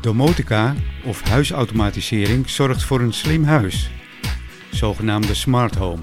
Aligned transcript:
Domotica 0.00 0.74
of 1.04 1.22
huisautomatisering 1.22 2.50
zorgt 2.50 2.82
voor 2.82 3.00
een 3.00 3.12
slim 3.12 3.44
huis, 3.44 3.90
zogenaamde 4.70 5.34
smart 5.34 5.74
home, 5.74 6.02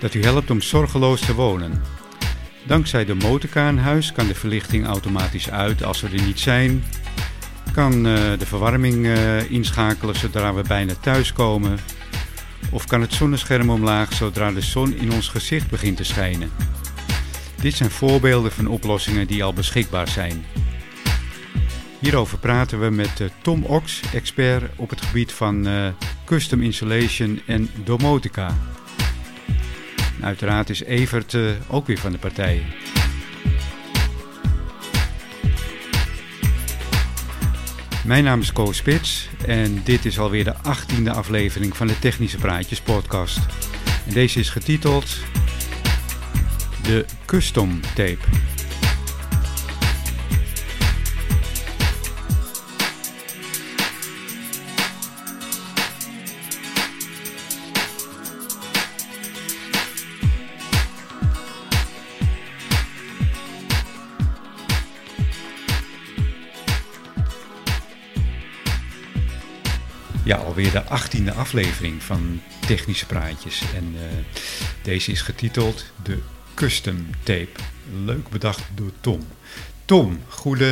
dat 0.00 0.14
u 0.14 0.22
helpt 0.22 0.50
om 0.50 0.60
zorgeloos 0.60 1.20
te 1.20 1.34
wonen. 1.34 1.82
Dankzij 2.66 3.04
Domotica 3.04 3.68
in 3.68 3.78
huis 3.78 4.12
kan 4.12 4.26
de 4.26 4.34
verlichting 4.34 4.86
automatisch 4.86 5.50
uit 5.50 5.84
als 5.84 6.00
we 6.00 6.08
er 6.08 6.22
niet 6.22 6.40
zijn, 6.40 6.84
kan 7.72 7.92
uh, 7.92 8.14
de 8.38 8.46
verwarming 8.46 9.04
uh, 9.06 9.50
inschakelen 9.50 10.14
zodra 10.14 10.54
we 10.54 10.62
bijna 10.62 10.94
thuis 11.00 11.32
komen, 11.32 11.78
of 12.70 12.86
kan 12.86 13.00
het 13.00 13.12
zonnescherm 13.12 13.70
omlaag 13.70 14.12
zodra 14.12 14.52
de 14.52 14.60
zon 14.60 14.94
in 14.94 15.12
ons 15.12 15.28
gezicht 15.28 15.70
begint 15.70 15.96
te 15.96 16.04
schijnen. 16.04 16.50
Dit 17.60 17.74
zijn 17.74 17.90
voorbeelden 17.90 18.52
van 18.52 18.66
oplossingen 18.66 19.26
die 19.26 19.44
al 19.44 19.52
beschikbaar 19.52 20.08
zijn. 20.08 20.44
Hierover 22.02 22.38
praten 22.38 22.80
we 22.80 22.90
met 22.90 23.20
uh, 23.20 23.28
Tom 23.42 23.64
Ox, 23.64 24.00
expert 24.14 24.72
op 24.76 24.90
het 24.90 25.00
gebied 25.00 25.32
van 25.32 25.68
uh, 25.68 25.88
custom 26.24 26.62
insulation 26.62 27.40
en 27.46 27.70
domotica. 27.84 28.58
Uiteraard 30.20 30.70
is 30.70 30.82
Evert 30.82 31.32
uh, 31.32 31.50
ook 31.68 31.86
weer 31.86 31.98
van 31.98 32.12
de 32.12 32.18
partij. 32.18 32.62
Mijn 38.04 38.24
naam 38.24 38.40
is 38.40 38.52
Koos 38.52 38.76
Spits 38.76 39.28
en 39.46 39.80
dit 39.84 40.04
is 40.04 40.18
alweer 40.18 40.44
de 40.44 40.56
achttiende 40.56 41.12
aflevering 41.12 41.76
van 41.76 41.86
de 41.86 41.98
Technische 41.98 42.38
Praatjes 42.38 42.80
podcast. 42.80 43.38
En 44.06 44.12
deze 44.12 44.38
is 44.38 44.50
getiteld 44.50 45.16
de 46.82 47.04
Custom 47.26 47.80
Tape. 47.94 48.51
Ja, 70.32 70.38
alweer 70.38 70.70
de 70.70 70.84
achttiende 70.84 71.32
aflevering 71.32 72.02
van 72.02 72.40
Technische 72.66 73.06
Praatjes. 73.06 73.62
En 73.74 73.94
uh, 73.94 74.00
deze 74.82 75.12
is 75.12 75.20
getiteld 75.20 75.84
De 76.02 76.18
Custom 76.54 77.06
Tape. 77.22 77.48
Leuk 78.04 78.28
bedacht 78.28 78.62
door 78.74 78.90
Tom. 79.00 79.26
Tom, 79.92 80.18
goede, 80.28 80.66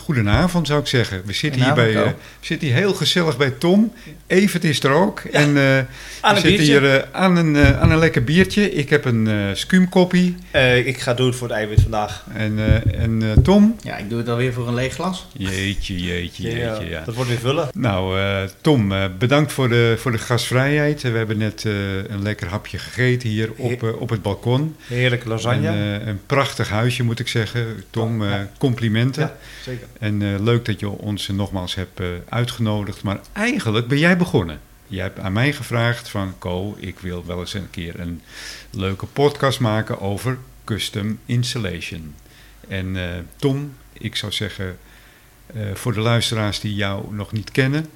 goedenavond 0.00 0.66
zou 0.66 0.80
ik 0.80 0.86
zeggen. 0.86 1.22
We 1.24 1.32
zitten, 1.32 1.62
hier, 1.64 1.74
bij, 1.74 1.90
uh, 1.90 2.02
we 2.02 2.14
zitten 2.40 2.68
hier 2.68 2.76
heel 2.76 2.94
gezellig 2.94 3.36
bij 3.36 3.50
Tom. 3.50 3.92
Evert 4.26 4.64
is 4.64 4.82
er 4.82 4.90
ook. 4.90 5.22
Ja. 5.24 5.30
En 5.30 5.48
uh, 5.56 6.34
we 6.34 6.40
zitten 6.40 6.64
hier 6.64 6.82
uh, 6.82 7.02
aan, 7.12 7.36
een, 7.36 7.56
aan 7.56 7.90
een 7.90 7.98
lekker 7.98 8.24
biertje. 8.24 8.72
Ik 8.72 8.90
heb 8.90 9.04
een 9.04 9.26
uh, 9.28 9.44
skumkoppie. 9.52 10.36
ik 10.84 11.00
ga 11.00 11.14
doen 11.14 11.26
het 11.26 11.36
voor 11.36 11.48
het 11.48 11.56
eiwit 11.56 11.80
vandaag. 11.80 12.24
En, 12.34 12.58
en 12.98 13.42
Tom? 13.42 13.76
Ja, 13.82 13.96
ik 13.96 14.08
doe 14.08 14.18
het 14.18 14.28
alweer 14.28 14.52
voor 14.52 14.68
een 14.68 14.74
leeg 14.74 14.94
glas. 14.94 15.26
Jeetje, 15.32 16.02
jeetje, 16.02 16.42
jeetje. 16.42 16.58
Ja, 16.58 16.80
ja. 16.80 17.02
Dat 17.04 17.14
wordt 17.14 17.30
weer 17.30 17.38
vullen. 17.38 17.68
Nou, 17.72 18.18
Tom, 18.60 18.92
bedankt 19.18 19.52
voor 19.52 19.68
de, 19.68 19.94
voor 19.98 20.12
de 20.12 20.18
gastvrijheid. 20.18 21.02
We 21.02 21.08
hebben 21.08 21.38
net 21.38 21.64
een 22.08 22.22
lekker 22.22 22.48
hapje 22.48 22.78
gegeten 22.78 23.28
hier 23.28 23.50
op, 23.56 23.96
op 23.98 24.08
het 24.08 24.22
balkon. 24.22 24.76
Heerlijke 24.86 25.28
lasagne. 25.28 25.68
En, 25.68 26.08
een 26.08 26.20
prachtig 26.26 26.68
huisje 26.68 27.02
moet 27.02 27.18
ik 27.18 27.28
zeggen. 27.28 27.66
Tom, 27.90 27.97
ja. 28.06 28.50
complimenten. 28.58 29.22
Ja, 29.22 29.36
zeker. 29.62 29.86
En 29.98 30.20
uh, 30.20 30.40
leuk 30.40 30.64
dat 30.64 30.80
je 30.80 30.88
ons 30.88 31.28
nogmaals 31.28 31.74
hebt 31.74 32.00
uh, 32.00 32.08
uitgenodigd. 32.28 33.02
Maar 33.02 33.20
eigenlijk 33.32 33.88
ben 33.88 33.98
jij 33.98 34.16
begonnen. 34.16 34.60
Jij 34.86 35.02
hebt 35.02 35.18
aan 35.18 35.32
mij 35.32 35.52
gevraagd 35.52 36.08
van... 36.08 36.34
Ko, 36.38 36.76
ik 36.78 36.98
wil 36.98 37.26
wel 37.26 37.40
eens 37.40 37.54
een 37.54 37.70
keer 37.70 38.00
een 38.00 38.22
leuke 38.70 39.06
podcast 39.06 39.60
maken 39.60 40.00
over 40.00 40.38
custom 40.64 41.18
installation. 41.26 42.14
En 42.68 42.96
Tom, 43.36 43.74
ik 43.92 44.16
zou 44.16 44.32
zeggen... 44.32 44.78
voor 45.74 45.92
de 45.92 46.00
luisteraars 46.00 46.60
die 46.60 46.74
jou 46.74 47.14
nog 47.14 47.32
niet 47.32 47.50
kennen... 47.50 47.86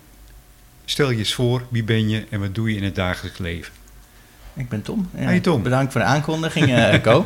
Stel 0.84 1.10
je 1.10 1.18
eens 1.18 1.34
voor, 1.34 1.62
wie 1.68 1.84
ben 1.84 2.08
je 2.08 2.24
en 2.30 2.40
wat 2.40 2.54
doe 2.54 2.70
je 2.70 2.76
in 2.76 2.84
het 2.84 2.94
dagelijks 2.94 3.38
leven? 3.38 3.72
Ik 4.54 4.68
ben 4.68 4.82
Tom. 4.82 5.10
Ja, 5.14 5.24
hey 5.24 5.40
Tom. 5.40 5.62
Bedankt 5.62 5.92
voor 5.92 6.00
de 6.00 6.06
aankondiging, 6.06 6.68
uh, 6.68 7.02
Ko. 7.02 7.22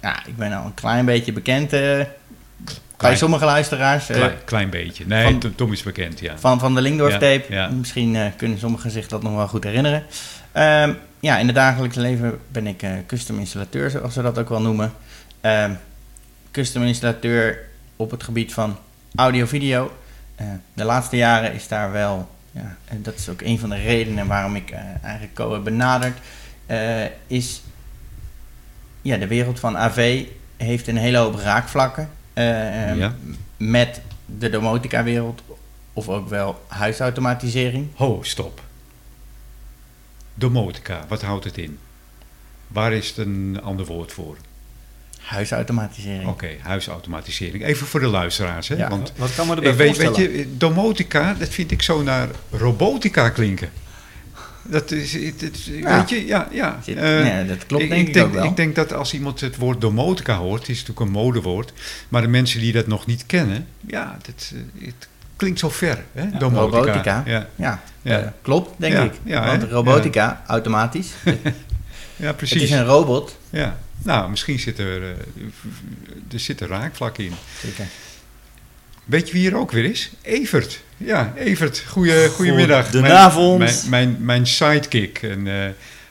ja, 0.00 0.26
ik 0.26 0.36
ben 0.36 0.52
al 0.52 0.64
een 0.64 0.74
klein 0.74 1.04
beetje 1.04 1.32
bekend 1.32 1.68
klein, 1.68 2.08
bij 2.96 3.16
sommige 3.16 3.44
luisteraars. 3.44 4.06
Klein, 4.06 4.32
klein, 4.44 4.70
beetje. 4.70 5.06
Nee, 5.06 5.38
van, 5.40 5.54
Tom 5.54 5.72
is 5.72 5.82
bekend, 5.82 6.20
ja. 6.20 6.38
Van, 6.38 6.58
van 6.58 6.74
de 6.74 6.80
Lingdorf 6.80 7.12
tape. 7.12 7.44
Ja, 7.48 7.54
ja. 7.54 7.68
Misschien 7.68 8.16
kunnen 8.36 8.58
sommigen 8.58 8.90
zich 8.90 9.08
dat 9.08 9.22
nog 9.22 9.34
wel 9.34 9.48
goed 9.48 9.64
herinneren. 9.64 10.04
Ehm, 10.52 10.92
ja, 11.20 11.38
in 11.38 11.46
het 11.46 11.54
dagelijks 11.54 11.96
leven 11.96 12.38
ben 12.48 12.66
ik 12.66 12.84
custom 13.06 13.38
installateur, 13.38 13.90
zoals 13.90 14.14
ze 14.14 14.22
dat 14.22 14.38
ook 14.38 14.48
wel 14.48 14.60
noemen. 14.60 14.92
Ehm, 15.40 15.70
custom 16.50 16.82
installateur 16.82 17.58
op 17.96 18.10
het 18.10 18.22
gebied 18.22 18.52
van 18.54 18.76
audio-video. 19.14 19.92
de 20.74 20.84
laatste 20.84 21.16
jaren 21.16 21.52
is 21.52 21.68
daar 21.68 21.92
wel 21.92 22.28
ja, 22.50 22.76
en 22.84 23.02
dat 23.02 23.14
is 23.14 23.28
ook 23.28 23.40
een 23.40 23.58
van 23.58 23.68
de 23.68 23.76
redenen 23.76 24.26
waarom 24.26 24.56
ik 24.56 24.70
uh, 24.70 24.78
eigenlijk 25.02 25.34
Co 25.34 25.52
heb 25.52 25.64
benaderd, 25.64 26.18
uh, 26.66 27.04
is 27.26 27.62
ja, 29.02 29.16
de 29.16 29.26
wereld 29.26 29.60
van 29.60 29.76
AV 29.76 30.26
heeft 30.56 30.86
een 30.86 30.96
hele 30.96 31.18
hoop 31.18 31.34
raakvlakken 31.34 32.10
uh, 32.34 32.96
ja. 32.96 33.14
met 33.56 34.00
de 34.38 34.50
domotica-wereld 34.50 35.42
of 35.92 36.08
ook 36.08 36.28
wel 36.28 36.64
huisautomatisering. 36.66 37.88
Ho, 37.94 38.22
stop. 38.22 38.62
Domotica, 40.34 41.04
wat 41.08 41.22
houdt 41.22 41.44
het 41.44 41.58
in? 41.58 41.78
Waar 42.66 42.92
is 42.92 43.08
het 43.08 43.16
een 43.16 43.60
ander 43.62 43.86
woord 43.86 44.12
voor? 44.12 44.36
Huisautomatisering. 45.30 46.20
Oké, 46.22 46.30
okay, 46.30 46.58
huisautomatisering. 46.62 47.64
Even 47.64 47.86
voor 47.86 48.00
de 48.00 48.06
luisteraars. 48.06 48.68
Hè? 48.68 48.74
Ja, 48.74 48.88
Want, 48.88 49.12
wat 49.16 49.34
kan 49.34 49.46
me 49.46 49.54
erbij 49.54 49.76
weet, 49.76 49.86
voorstellen? 49.86 50.32
Weet 50.32 50.38
je, 50.38 50.56
domotica, 50.56 51.34
dat 51.38 51.48
vind 51.48 51.70
ik 51.70 51.82
zo 51.82 52.02
naar 52.02 52.28
robotica 52.50 53.28
klinken. 53.28 53.70
Dat 54.62 54.90
is, 54.90 55.12
het, 55.12 55.40
het, 55.40 55.64
ja. 55.64 55.98
weet 55.98 56.08
je, 56.10 56.26
ja, 56.26 56.48
ja. 56.50 56.78
Zit, 56.84 56.96
uh, 56.96 57.02
nee, 57.02 57.46
dat 57.46 57.66
klopt 57.66 57.82
ik, 57.82 57.90
denk 57.90 58.08
ik 58.08 58.14
denk, 58.14 58.26
ook 58.26 58.32
wel. 58.32 58.44
Ik 58.44 58.56
denk 58.56 58.74
dat 58.74 58.92
als 58.92 59.14
iemand 59.14 59.40
het 59.40 59.56
woord 59.56 59.80
domotica 59.80 60.36
hoort, 60.36 60.60
het 60.60 60.68
is 60.68 60.78
natuurlijk 60.78 61.06
een 61.06 61.12
modewoord, 61.12 61.72
maar 62.08 62.22
de 62.22 62.28
mensen 62.28 62.60
die 62.60 62.72
dat 62.72 62.86
nog 62.86 63.06
niet 63.06 63.26
kennen, 63.26 63.66
ja, 63.86 64.16
dat, 64.22 64.52
het 64.78 65.08
klinkt 65.36 65.58
zo 65.58 65.68
ver, 65.68 66.04
hè, 66.12 66.22
ja, 66.22 66.38
domotica. 66.38 66.78
Robotica, 66.78 67.22
ja, 67.26 67.48
ja. 67.56 67.82
Uh, 68.02 68.18
klopt, 68.42 68.70
denk 68.76 68.92
Ja, 68.92 69.02
ik. 69.02 69.12
ja, 69.22 69.46
Want 69.46 69.62
hè? 69.62 69.68
robotica, 69.68 70.42
automatisch. 70.46 71.08
ja, 72.16 72.32
precies. 72.32 72.60
Het 72.60 72.70
is 72.70 72.76
een 72.76 72.84
robot. 72.84 73.38
Ja, 73.50 73.78
nou, 74.02 74.30
misschien 74.30 74.58
zit 74.58 74.78
er, 74.78 75.00
uh, 75.00 75.08
er 76.32 76.40
zit 76.40 76.60
een 76.60 76.68
raakvlak 76.68 77.18
in. 77.18 77.32
Zeker. 77.62 77.86
Weet 79.04 79.26
je 79.26 79.32
wie 79.32 79.42
hier 79.42 79.56
ook 79.56 79.70
weer 79.72 79.84
is? 79.84 80.10
Evert. 80.22 80.80
Ja, 80.96 81.32
Evert. 81.36 81.84
Goeie, 81.86 82.28
goedemiddag. 82.28 82.90
Goedenavond. 82.90 83.58
Mijn, 83.58 83.74
mijn, 83.88 84.10
mijn, 84.10 84.24
mijn 84.24 84.46
sidekick. 84.46 85.22
Een 85.22 85.46
uh, 85.46 85.64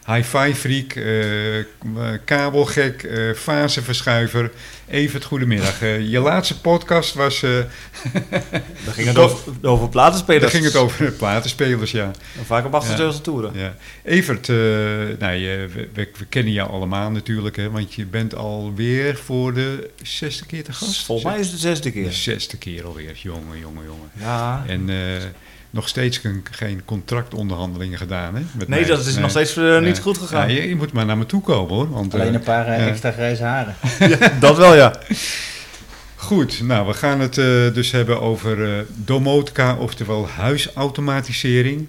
hi-fi 0.09 0.55
freak, 0.55 0.95
uh, 0.95 1.63
kabelgek, 2.25 3.03
uh, 3.03 3.33
faseverschuiver. 3.35 4.51
Evert, 4.87 5.23
goedemiddag. 5.23 5.79
je 5.79 6.19
laatste 6.19 6.61
podcast 6.61 7.13
was... 7.13 7.39
Daar 8.85 8.93
ging 8.93 9.07
het 9.07 9.17
over, 9.17 9.53
over 9.61 9.89
platenspelers. 9.89 10.41
Daar 10.41 10.51
ging 10.51 10.63
het 10.63 10.75
over 10.75 11.11
platenspelers, 11.11 11.91
ja. 11.91 12.11
En 12.37 12.45
vaak 12.45 12.65
op 12.65 12.73
achtersteelse 12.73 13.17
ja. 13.17 13.23
toeren. 13.23 13.51
Ja. 13.53 13.75
Evert, 14.03 14.47
nou, 15.19 15.33
je, 15.33 15.67
we, 15.73 15.89
we, 15.93 16.09
we, 16.17 16.25
kennen 16.29 16.53
jou 16.53 16.69
allemaal 16.69 17.11
natuurlijk, 17.11 17.55
hè, 17.55 17.69
want 17.69 17.93
je 17.93 18.05
bent 18.05 18.35
alweer 18.35 19.17
voor 19.17 19.53
de 19.53 19.89
zesde 20.03 20.45
keer 20.45 20.63
te 20.63 20.73
gast. 20.73 21.05
Volgens 21.05 21.31
mij 21.31 21.39
is 21.39 21.45
het 21.45 21.55
de 21.55 21.61
zesde 21.61 21.91
keer. 21.91 22.03
De 22.03 22.11
zesde 22.11 22.57
keer 22.57 22.85
alweer, 22.85 23.15
jongen, 23.15 23.59
jongen, 23.59 23.85
jongen. 23.85 24.09
Ja. 24.19 24.63
En 24.67 24.89
nog 25.69 25.87
steeds 25.87 26.21
geen 26.51 26.81
contractonderhandelingen 26.85 27.97
gedaan. 27.97 28.35
Hè, 28.35 28.41
met 28.51 28.67
nee, 28.67 28.79
mij. 28.79 28.89
dat 28.89 29.05
is 29.05 29.11
nee. 29.11 29.21
nog 29.21 29.29
steeds 29.29 29.57
uh, 29.57 29.79
niet 29.79 29.99
goed 29.99 30.17
gegaan. 30.17 30.51
Ja, 30.51 30.61
je, 30.61 30.69
je, 30.69 30.75
moet 30.75 30.91
maar 30.91 31.05
naar 31.05 31.17
me 31.17 31.25
toe 31.25 31.41
komen 31.41 31.75
hoor. 31.75 31.89
Want, 31.89 32.13
Alleen 32.13 32.33
een 32.33 32.43
paar 32.43 32.67
uh, 32.67 32.87
extra 32.87 33.11
grijze 33.11 33.43
haren. 33.43 33.75
ja, 34.19 34.31
dat 34.39 34.57
wel 34.57 34.75
ja. 34.75 34.99
Goed, 36.15 36.61
nou 36.61 36.87
we 36.87 36.93
gaan 36.93 37.19
het 37.19 37.37
uh, 37.37 37.73
dus 37.73 37.91
hebben 37.91 38.21
over 38.21 38.85
domotica, 38.95 39.75
oftewel 39.75 40.27
huisautomatisering. 40.27 41.87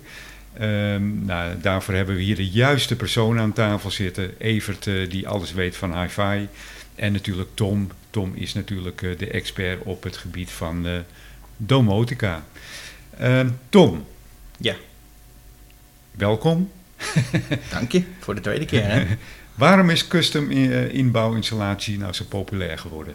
Um, 0.60 1.24
nou, 1.24 1.54
daarvoor 1.60 1.94
hebben 1.94 2.16
we 2.16 2.22
hier 2.22 2.36
de 2.36 2.48
juiste 2.48 2.96
persoon 2.96 3.38
aan 3.38 3.52
tafel 3.52 3.90
zitten. 3.90 4.30
Evert, 4.38 4.84
die 4.84 5.28
alles 5.28 5.52
weet 5.52 5.76
van 5.76 6.00
hi-fi. 6.00 6.48
En 6.94 7.12
natuurlijk 7.12 7.48
Tom. 7.54 7.90
Tom 8.10 8.32
is 8.34 8.54
natuurlijk 8.54 9.18
de 9.18 9.30
expert 9.30 9.82
op 9.82 10.02
het 10.02 10.16
gebied 10.16 10.50
van 10.50 10.86
domotica. 11.56 12.42
Uh, 13.20 13.40
Tom. 13.68 14.04
Ja. 14.58 14.74
Welkom. 16.10 16.70
Dank 17.70 17.92
je, 17.92 18.02
voor 18.20 18.34
de 18.34 18.40
tweede 18.40 18.64
keer. 18.64 18.84
Hè? 18.90 19.06
Waarom 19.54 19.90
is 19.90 20.06
custom 20.08 20.50
inbouwinstallatie 20.50 21.98
nou 21.98 22.12
zo 22.12 22.24
populair 22.28 22.78
geworden? 22.78 23.14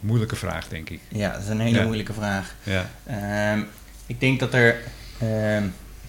moeilijke 0.00 0.36
vraag, 0.36 0.68
denk 0.68 0.90
ik. 0.90 1.00
Ja, 1.08 1.32
dat 1.32 1.42
is 1.42 1.48
een 1.48 1.60
hele 1.60 1.78
Ja. 1.78 1.84
moeilijke 1.84 2.12
vraag. 2.12 2.54
Ja, 2.62 2.90
Ehm, 3.06 3.60
ik 4.06 4.20
denk 4.20 4.40
dat 4.40 4.54
er 4.54 4.76
ehm, 5.18 5.64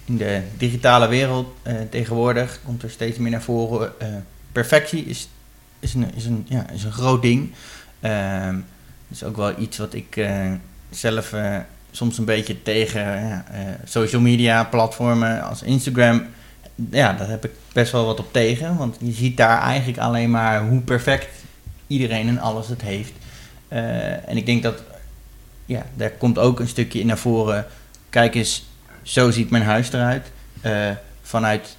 in 0.06 0.18
de 0.18 0.42
digitale 0.58 1.08
wereld 1.08 1.56
eh, 1.62 1.76
tegenwoordig 1.90 2.60
komt 2.66 2.84
er 2.84 2.90
steeds 2.90 3.18
meer 3.18 3.32
naar 3.32 3.42
voren. 3.42 4.00
eh, 4.00 4.08
perfectie 4.52 5.06
is, 5.06 5.30
is, 5.80 5.94
een, 5.94 6.14
is, 6.16 6.26
een, 6.26 6.46
ja, 6.50 6.70
is 6.70 6.84
een 6.84 6.92
groot 6.92 7.22
ding. 7.22 7.52
Ehm 8.00 8.56
dat 9.08 9.20
is 9.20 9.24
ook 9.24 9.36
wel 9.38 9.60
iets 9.60 9.78
wat 9.78 9.94
ik 9.94 10.16
eh, 10.16 10.52
zelf 10.90 11.34
eh, 11.34 11.58
soms 11.92 12.18
een 12.18 12.26
beetje 12.26 12.62
tegen 12.62 13.02
ja, 13.02 13.46
eh, 13.52 13.60
social 13.86 14.22
media 14.22 14.64
platformen 14.64 15.44
als 15.44 15.62
Instagram. 15.62 16.26
Ja, 16.90 17.14
daar 17.14 17.30
heb 17.30 17.46
ik 17.46 17.52
best 17.74 17.92
wel 17.92 18.06
wat 18.06 18.20
op 18.20 18.34
tegen. 18.34 18.78
Want 18.78 18.98
je 19.00 19.12
ziet 19.12 19.38
daar 19.38 19.62
eigenlijk 19.62 20.00
alleen 20.00 20.32
maar 20.32 20.68
hoe 20.68 20.82
perfect 20.82 21.28
iedereen 21.88 22.28
en 22.28 22.40
alles 22.40 22.68
het 22.68 22.82
heeft. 22.82 23.12
Eh, 23.68 24.30
en 24.30 24.38
ik 24.38 24.46
denk 24.46 24.64
dat 24.64 24.84
ja, 25.66 25.86
daar 25.94 26.10
komt 26.12 26.38
ook 26.40 26.60
een 26.60 26.68
stukje 26.68 27.00
in 27.00 27.08
naar 27.08 27.18
voren. 27.18 27.66
Kijk 28.10 28.36
eens, 28.36 28.66
zo 29.02 29.32
ziet 29.32 29.50
mijn 29.50 29.64
huis 29.64 29.92
eruit. 29.94 30.32
Eh, 30.62 30.90
vanuit 31.22 31.78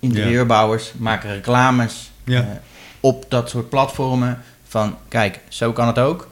interieurbouwers 0.00 0.92
maken 0.96 1.34
reclames 1.34 2.10
Ja. 2.24 2.60
op 3.00 3.24
dat 3.28 3.50
soort 3.50 3.68
platformen. 3.68 4.38
Van 4.68 4.96
kijk, 5.08 5.40
zo 5.48 5.72
kan 5.72 5.86
het 5.86 5.98
ook. 5.98 6.28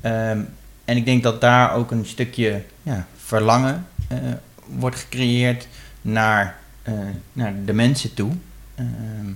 Ehm, 0.00 0.40
en 0.86 0.96
ik 0.96 1.04
denk 1.04 1.22
dat 1.22 1.40
daar 1.40 1.74
ook 1.74 1.90
een 1.90 2.06
stukje 2.06 2.62
ja, 2.82 3.06
verlangen 3.16 3.86
eh, 4.08 4.18
wordt 4.66 4.96
gecreëerd 4.96 5.68
naar, 6.02 6.58
eh, 6.82 6.94
naar 7.32 7.54
de 7.64 7.72
mensen 7.72 8.14
toe. 8.14 8.32
Ehm, 8.74 9.30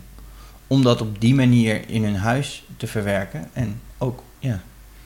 om 0.67 0.83
dat 0.83 1.01
op 1.01 1.21
die 1.21 1.35
manier 1.35 1.89
in 1.89 2.05
hun 2.05 2.17
huis 2.17 2.65
te 2.77 2.87
verwerken. 2.87 3.49
En 3.53 3.81
ook 3.99 4.23
ja, 4.39 4.63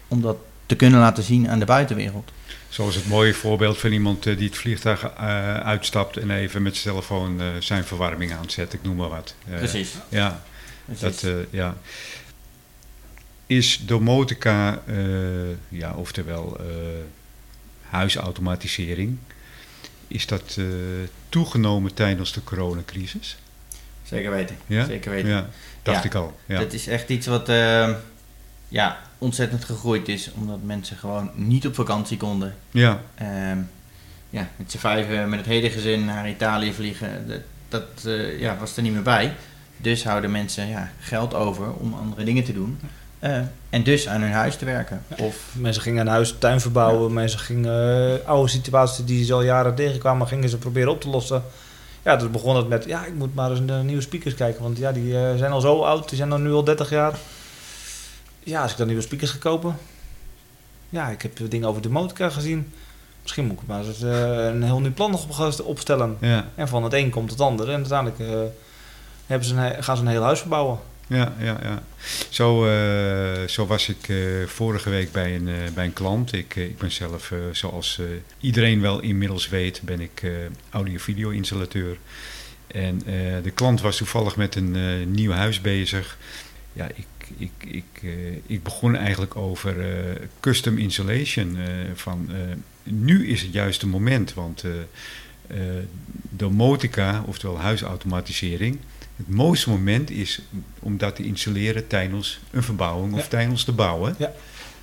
om 0.08 0.20
dat 0.20 0.36
te 0.66 0.76
kunnen 0.76 1.00
laten 1.00 1.22
zien 1.22 1.48
aan 1.50 1.58
de 1.58 1.64
buitenwereld. 1.64 2.32
Zoals 2.68 2.94
het 2.94 3.08
mooie 3.08 3.34
voorbeeld 3.34 3.78
van 3.78 3.92
iemand 3.92 4.26
eh, 4.26 4.36
die 4.36 4.48
het 4.48 4.56
vliegtuig 4.56 5.14
uitstapt 5.62 6.16
en 6.16 6.30
even 6.30 6.62
met 6.62 6.76
zijn 6.76 6.94
telefoon 6.94 7.40
zijn 7.58 7.84
verwarming 7.84 8.32
aanzet, 8.32 8.72
ik 8.72 8.82
noem 8.82 8.96
maar 8.96 9.08
wat. 9.08 9.34
Precies. 9.44 9.94
Ja, 10.08 10.42
Precies. 10.84 11.20
dat, 11.20 11.36
ja. 11.50 11.76
Is 13.46 13.80
domotica, 13.86 14.82
eh, 14.86 14.96
ja, 15.68 15.92
oftewel 15.94 16.56
eh, 16.60 16.64
huisautomatisering, 17.88 19.16
is 20.08 20.26
dat 20.26 20.54
eh, 20.58 20.64
toegenomen 21.28 21.94
tijdens 21.94 22.32
de 22.32 22.44
coronacrisis? 22.44 23.36
Zeker 24.02 24.30
weten. 24.30 24.56
Ja? 24.66 24.84
Zeker 24.84 25.10
weten. 25.10 25.28
Ja, 25.28 25.48
dacht 25.82 25.98
Ja. 26.02 26.04
ik 26.04 26.14
al. 26.14 26.38
Ja. 26.46 26.58
Dat 26.58 26.72
is 26.72 26.86
echt 26.86 27.08
iets 27.08 27.26
wat 27.26 27.48
eh, 27.48 27.90
ja, 28.68 28.98
ontzettend 29.18 29.64
gegroeid 29.64 30.08
is. 30.08 30.30
Omdat 30.32 30.62
mensen 30.62 30.96
gewoon 30.96 31.30
niet 31.34 31.66
op 31.66 31.74
vakantie 31.74 32.16
konden. 32.16 32.54
ja, 32.70 33.02
Ehm, 33.14 33.58
ja, 34.30 34.48
met 34.56 34.70
z'n 34.70 34.78
vijven 34.78 35.28
met 35.28 35.38
het 35.38 35.48
hele 35.48 35.70
gezin 35.70 36.04
naar 36.04 36.28
Italië 36.28 36.72
vliegen. 36.72 37.28
Dat, 37.28 37.40
dat 37.68 38.12
ja, 38.38 38.56
was 38.58 38.76
er 38.76 38.82
niet 38.82 38.92
meer 38.92 39.02
bij. 39.02 39.34
Dus 39.76 40.04
houden 40.04 40.30
mensen 40.30 40.66
ja, 40.68 40.92
geld 41.00 41.34
over 41.34 41.72
om 41.72 41.94
andere 41.94 42.24
dingen 42.24 42.44
te 42.44 42.52
doen. 42.52 42.78
Eh, 43.24 43.38
en 43.70 43.82
dus 43.82 44.08
aan 44.08 44.20
hun 44.20 44.32
huis 44.32 44.56
te 44.56 44.64
werken. 44.64 45.02
Of 45.18 45.36
Mensen 45.52 45.82
gingen 45.82 46.00
een 46.00 46.12
huis, 46.12 46.34
tuin 46.38 46.60
verbouwen. 46.60 47.12
Mensen 47.12 47.38
gingen 47.38 48.18
eh, 48.20 48.28
oude 48.28 48.48
situaties 48.50 49.04
die 49.04 49.24
ze 49.24 49.32
al 49.32 49.42
jaren 49.42 49.74
tegenkwamen, 49.74 50.26
gingen 50.26 50.48
ze 50.48 50.56
proberen 50.58 50.90
op 50.90 51.00
te 51.00 51.08
lossen. 51.08 51.42
Ja, 52.02 52.16
dus 52.16 52.30
begon 52.30 52.56
het 52.56 52.68
met, 52.68 52.84
ja, 52.84 53.04
ik 53.04 53.14
moet 53.14 53.34
maar 53.34 53.50
eens 53.50 53.60
naar 53.60 53.84
nieuwe 53.84 54.02
speakers 54.02 54.34
kijken. 54.34 54.62
Want 54.62 54.78
ja, 54.78 54.92
die 54.92 55.18
eh, 55.18 55.36
zijn 55.36 55.52
al 55.52 55.60
zo 55.60 55.82
oud, 55.82 56.08
die 56.08 56.16
zijn 56.16 56.28
dan 56.28 56.42
nu 56.42 56.52
al 56.52 56.64
30 56.64 56.90
jaar. 56.90 57.12
Ja, 58.42 58.62
als 58.62 58.70
ik 58.70 58.76
dan 58.76 58.86
nieuwe 58.86 59.02
speakers 59.02 59.30
ga 59.30 59.38
kopen. 59.38 59.76
Ja, 60.88 61.08
ik 61.08 61.22
heb 61.22 61.38
dingen 61.50 61.68
over 61.68 61.82
de 61.82 61.88
motorcar 61.90 62.30
gezien. 62.30 62.72
Misschien 63.22 63.44
moet 63.46 63.60
ik 63.60 63.66
maar 63.66 63.84
eens 63.84 64.02
eh, 64.02 64.44
een 64.44 64.62
heel 64.62 64.80
nieuw 64.80 64.92
plan 64.92 65.10
nog 65.10 65.24
op- 65.40 65.66
opstellen. 65.66 66.16
ja, 66.20 66.44
En 66.54 66.68
van 66.68 66.82
het 66.84 66.92
een 66.92 67.10
komt 67.10 67.30
het 67.30 67.40
ander. 67.40 67.68
En 67.68 67.74
uiteindelijk 67.74 68.18
eh, 68.20 68.26
hebben 69.26 69.48
ze 69.48 69.54
een, 69.54 69.82
gaan 69.84 69.96
ze 69.96 70.02
een 70.02 70.08
heel 70.08 70.22
huis 70.22 70.40
verbouwen. 70.40 70.78
Ja, 71.06 71.34
ja, 71.40 71.58
ja. 71.62 71.82
Zo, 72.28 72.66
eh, 72.66 73.48
zo 73.48 73.66
was 73.66 73.88
ik 73.88 74.08
eh, 74.08 74.16
vorige 74.46 74.90
week 74.90 75.12
bij 75.12 75.34
een, 75.34 75.48
eh, 75.48 75.54
bij 75.74 75.84
een 75.84 75.92
klant. 75.92 76.32
Ik, 76.32 76.56
ik 76.56 76.78
ben 76.78 76.92
zelf, 76.92 77.32
zoals 77.52 78.00
iedereen 78.40 78.80
wel 78.80 79.00
inmiddels 79.00 79.48
weet, 79.48 79.80
ben 79.82 80.00
ik 80.00 80.20
eh, 80.22 80.30
audio-video 80.70 81.30
installateur. 81.30 81.96
En 82.66 82.98
de 83.42 83.50
klant 83.54 83.80
was 83.80 83.96
toevallig 83.96 84.36
met 84.36 84.54
een 84.54 85.10
nieuw 85.10 85.30
huis 85.30 85.60
bezig. 85.60 86.18
Ja, 86.72 86.88
ik, 86.94 87.06
ik, 87.36 87.50
ik, 87.70 88.02
ik 88.46 88.62
begon 88.62 88.96
eigenlijk 88.96 89.36
over 89.36 89.76
custom 90.40 90.78
installation. 90.78 91.56
eh, 91.56 91.64
van, 91.94 92.28
nu 92.82 93.28
is 93.28 93.42
het 93.42 93.52
juiste 93.52 93.86
moment, 93.86 94.34
want 94.34 94.64
domotica, 96.30 97.22
oftewel 97.26 97.58
huisautomatisering, 97.58 98.78
het 99.16 99.28
mooiste 99.28 99.70
moment 99.70 100.10
is 100.10 100.40
om 100.80 100.96
dat 100.98 101.16
te 101.16 101.24
installeren 101.24 101.86
tijdens 101.86 102.40
een 102.50 102.62
verbouwing 102.62 103.14
of 103.14 103.20
Ja. 103.20 103.26
tijdens 103.28 103.64
de 103.64 103.72
bouwen. 103.72 104.14
Ja. 104.18 104.32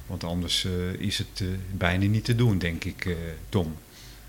Want 0.08 0.24
anders 0.24 0.66
eh, 0.66 0.72
is 0.98 1.18
het 1.18 1.42
eh, 1.42 1.48
bijna 1.72 2.06
niet 2.06 2.26
te 2.26 2.36
doen, 2.36 2.58
denk 2.58 2.84
ik, 2.84 3.06
eh, 3.06 3.14
Tom. 3.50 3.76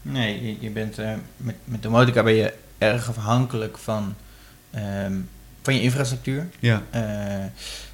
Nee, 0.03 0.47
je, 0.47 0.57
je 0.61 0.71
bent 0.71 0.97
met, 1.37 1.55
met 1.65 1.83
domotica 1.83 2.23
ben 2.23 2.35
je 2.35 2.55
erg 2.79 3.09
afhankelijk 3.09 3.79
van, 3.79 4.15
ehm, 4.71 5.15
van 5.63 5.75
je 5.75 5.81
infrastructuur. 5.81 6.49
Ja, 6.59 6.83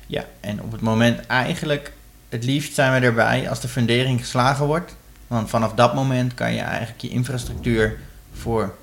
ja, 0.06 0.24
en 0.40 0.62
op 0.62 0.72
het 0.72 0.80
moment 0.80 1.26
eigenlijk, 1.26 1.92
het 2.28 2.44
liefst 2.44 2.74
zijn 2.74 3.00
we 3.00 3.06
erbij 3.06 3.48
als 3.48 3.60
de 3.60 3.68
fundering 3.68 4.20
geslagen 4.20 4.66
wordt. 4.66 4.96
Want 5.26 5.48
vanaf 5.50 5.72
dat 5.74 5.94
moment 5.94 6.34
kan 6.34 6.52
je 6.52 6.60
eigenlijk 6.60 7.00
je 7.00 7.08
infrastructuur 7.08 7.98
voor 8.32 8.76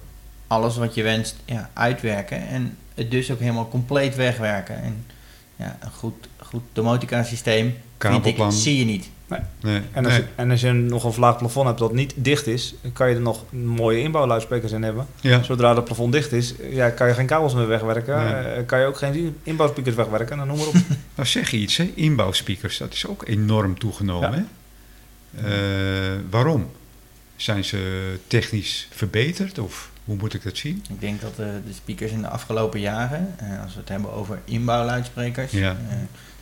alles 0.48 0.78
wat 0.78 0.94
je 0.96 1.04
wenst 1.04 1.36
ja, 1.46 1.70
uitwerken. 1.74 2.48
En 2.48 2.78
het 2.96 3.12
dus 3.12 3.32
ook 3.32 3.40
helemaal 3.40 3.68
compleet 3.70 4.16
wegwerken. 4.16 4.82
En 4.82 5.06
ja, 5.56 5.78
een 5.80 5.92
goed, 5.92 6.28
goed 6.38 6.64
domotica 6.74 7.24
systeem 7.24 7.76
vind 7.98 8.26
ik, 8.26 8.38
zie 8.50 8.78
je 8.78 8.86
niet. 8.86 9.10
Nee, 9.62 9.82
En 9.92 10.06
als, 10.06 10.14
nee. 10.14 10.22
je, 10.22 10.28
en 10.36 10.52
als 10.52 10.62
je 10.62 10.72
nog 10.72 11.04
een 11.04 11.14
vlaag 11.14 11.38
plafond 11.38 11.68
hebt 11.68 11.80
dat 11.80 11.94
niet 11.94 12.14
dicht 12.16 12.48
is, 12.48 12.76
kan 12.94 13.10
je 13.10 13.16
er 13.16 13.22
nog 13.22 13.44
mooie 13.52 14.02
inbouwluidsprekers 14.02 14.72
in 14.72 14.84
hebben. 14.84 15.08
Ja, 15.22 15.44
Zodra 15.44 15.76
het 15.76 15.84
plafond 15.84 16.12
dicht 16.12 16.32
is, 16.32 16.54
ja, 16.70 16.90
kan 16.90 17.08
je 17.08 17.14
geen 17.14 17.26
kabels 17.26 17.54
meer 17.54 17.68
wegwerken. 17.68 18.24
Nee. 18.24 18.34
eh, 18.34 18.66
kan 18.66 18.80
je 18.80 18.86
ook 18.86 18.98
geen 18.98 19.38
inbouwspeakers 19.44 19.96
wegwerken. 19.96 20.32
En 20.32 20.38
dan 20.38 20.48
noem 20.48 20.58
maar 20.58 20.68
op. 20.68 20.74
nou 21.16 21.28
zeg 21.28 21.52
je 21.52 21.58
iets, 21.58 21.78
hè? 21.78 21.92
inbouwspeakers, 21.96 22.78
dat 22.78 22.94
is 22.94 23.08
ook 23.08 23.28
enorm 23.28 23.80
toegenomen. 23.80 24.48
Ja. 25.32 25.42
Hè? 25.42 26.14
Eh, 26.14 26.20
waarom? 26.30 26.72
Zijn 27.36 27.64
ze 27.64 28.14
technisch 28.28 28.88
verbeterd 28.92 29.60
of 29.60 29.90
hoe 30.06 30.16
moet 30.16 30.34
ik 30.34 30.44
dat 30.44 30.58
zien? 30.58 30.84
Ik 30.90 31.02
denk 31.02 31.22
dat 31.22 31.32
eh, 31.32 31.46
de 31.68 31.74
speakers 31.74 32.12
in 32.12 32.22
de 32.22 32.28
afgelopen 32.28 32.80
jaren, 32.80 33.36
eh, 33.38 33.62
als 33.64 33.74
we 33.74 33.80
het 33.80 33.90
hebben 33.90 34.14
over 34.14 34.40
inbouwluidsprekers. 34.46 35.52
Ja. 35.52 35.70
eh, 35.90 35.96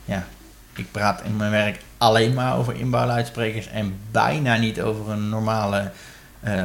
ja, 0.05 0.27
ik 0.75 0.85
praat 0.91 1.21
in 1.25 1.35
mijn 1.35 1.51
werk 1.51 1.79
alleen 1.97 2.33
maar 2.33 2.57
over 2.57 2.75
inbouwluidsprekers 2.75 3.67
en 3.67 3.95
bijna 4.11 4.55
niet 4.57 4.81
over 4.81 5.09
een 5.11 5.29
normale 5.29 5.91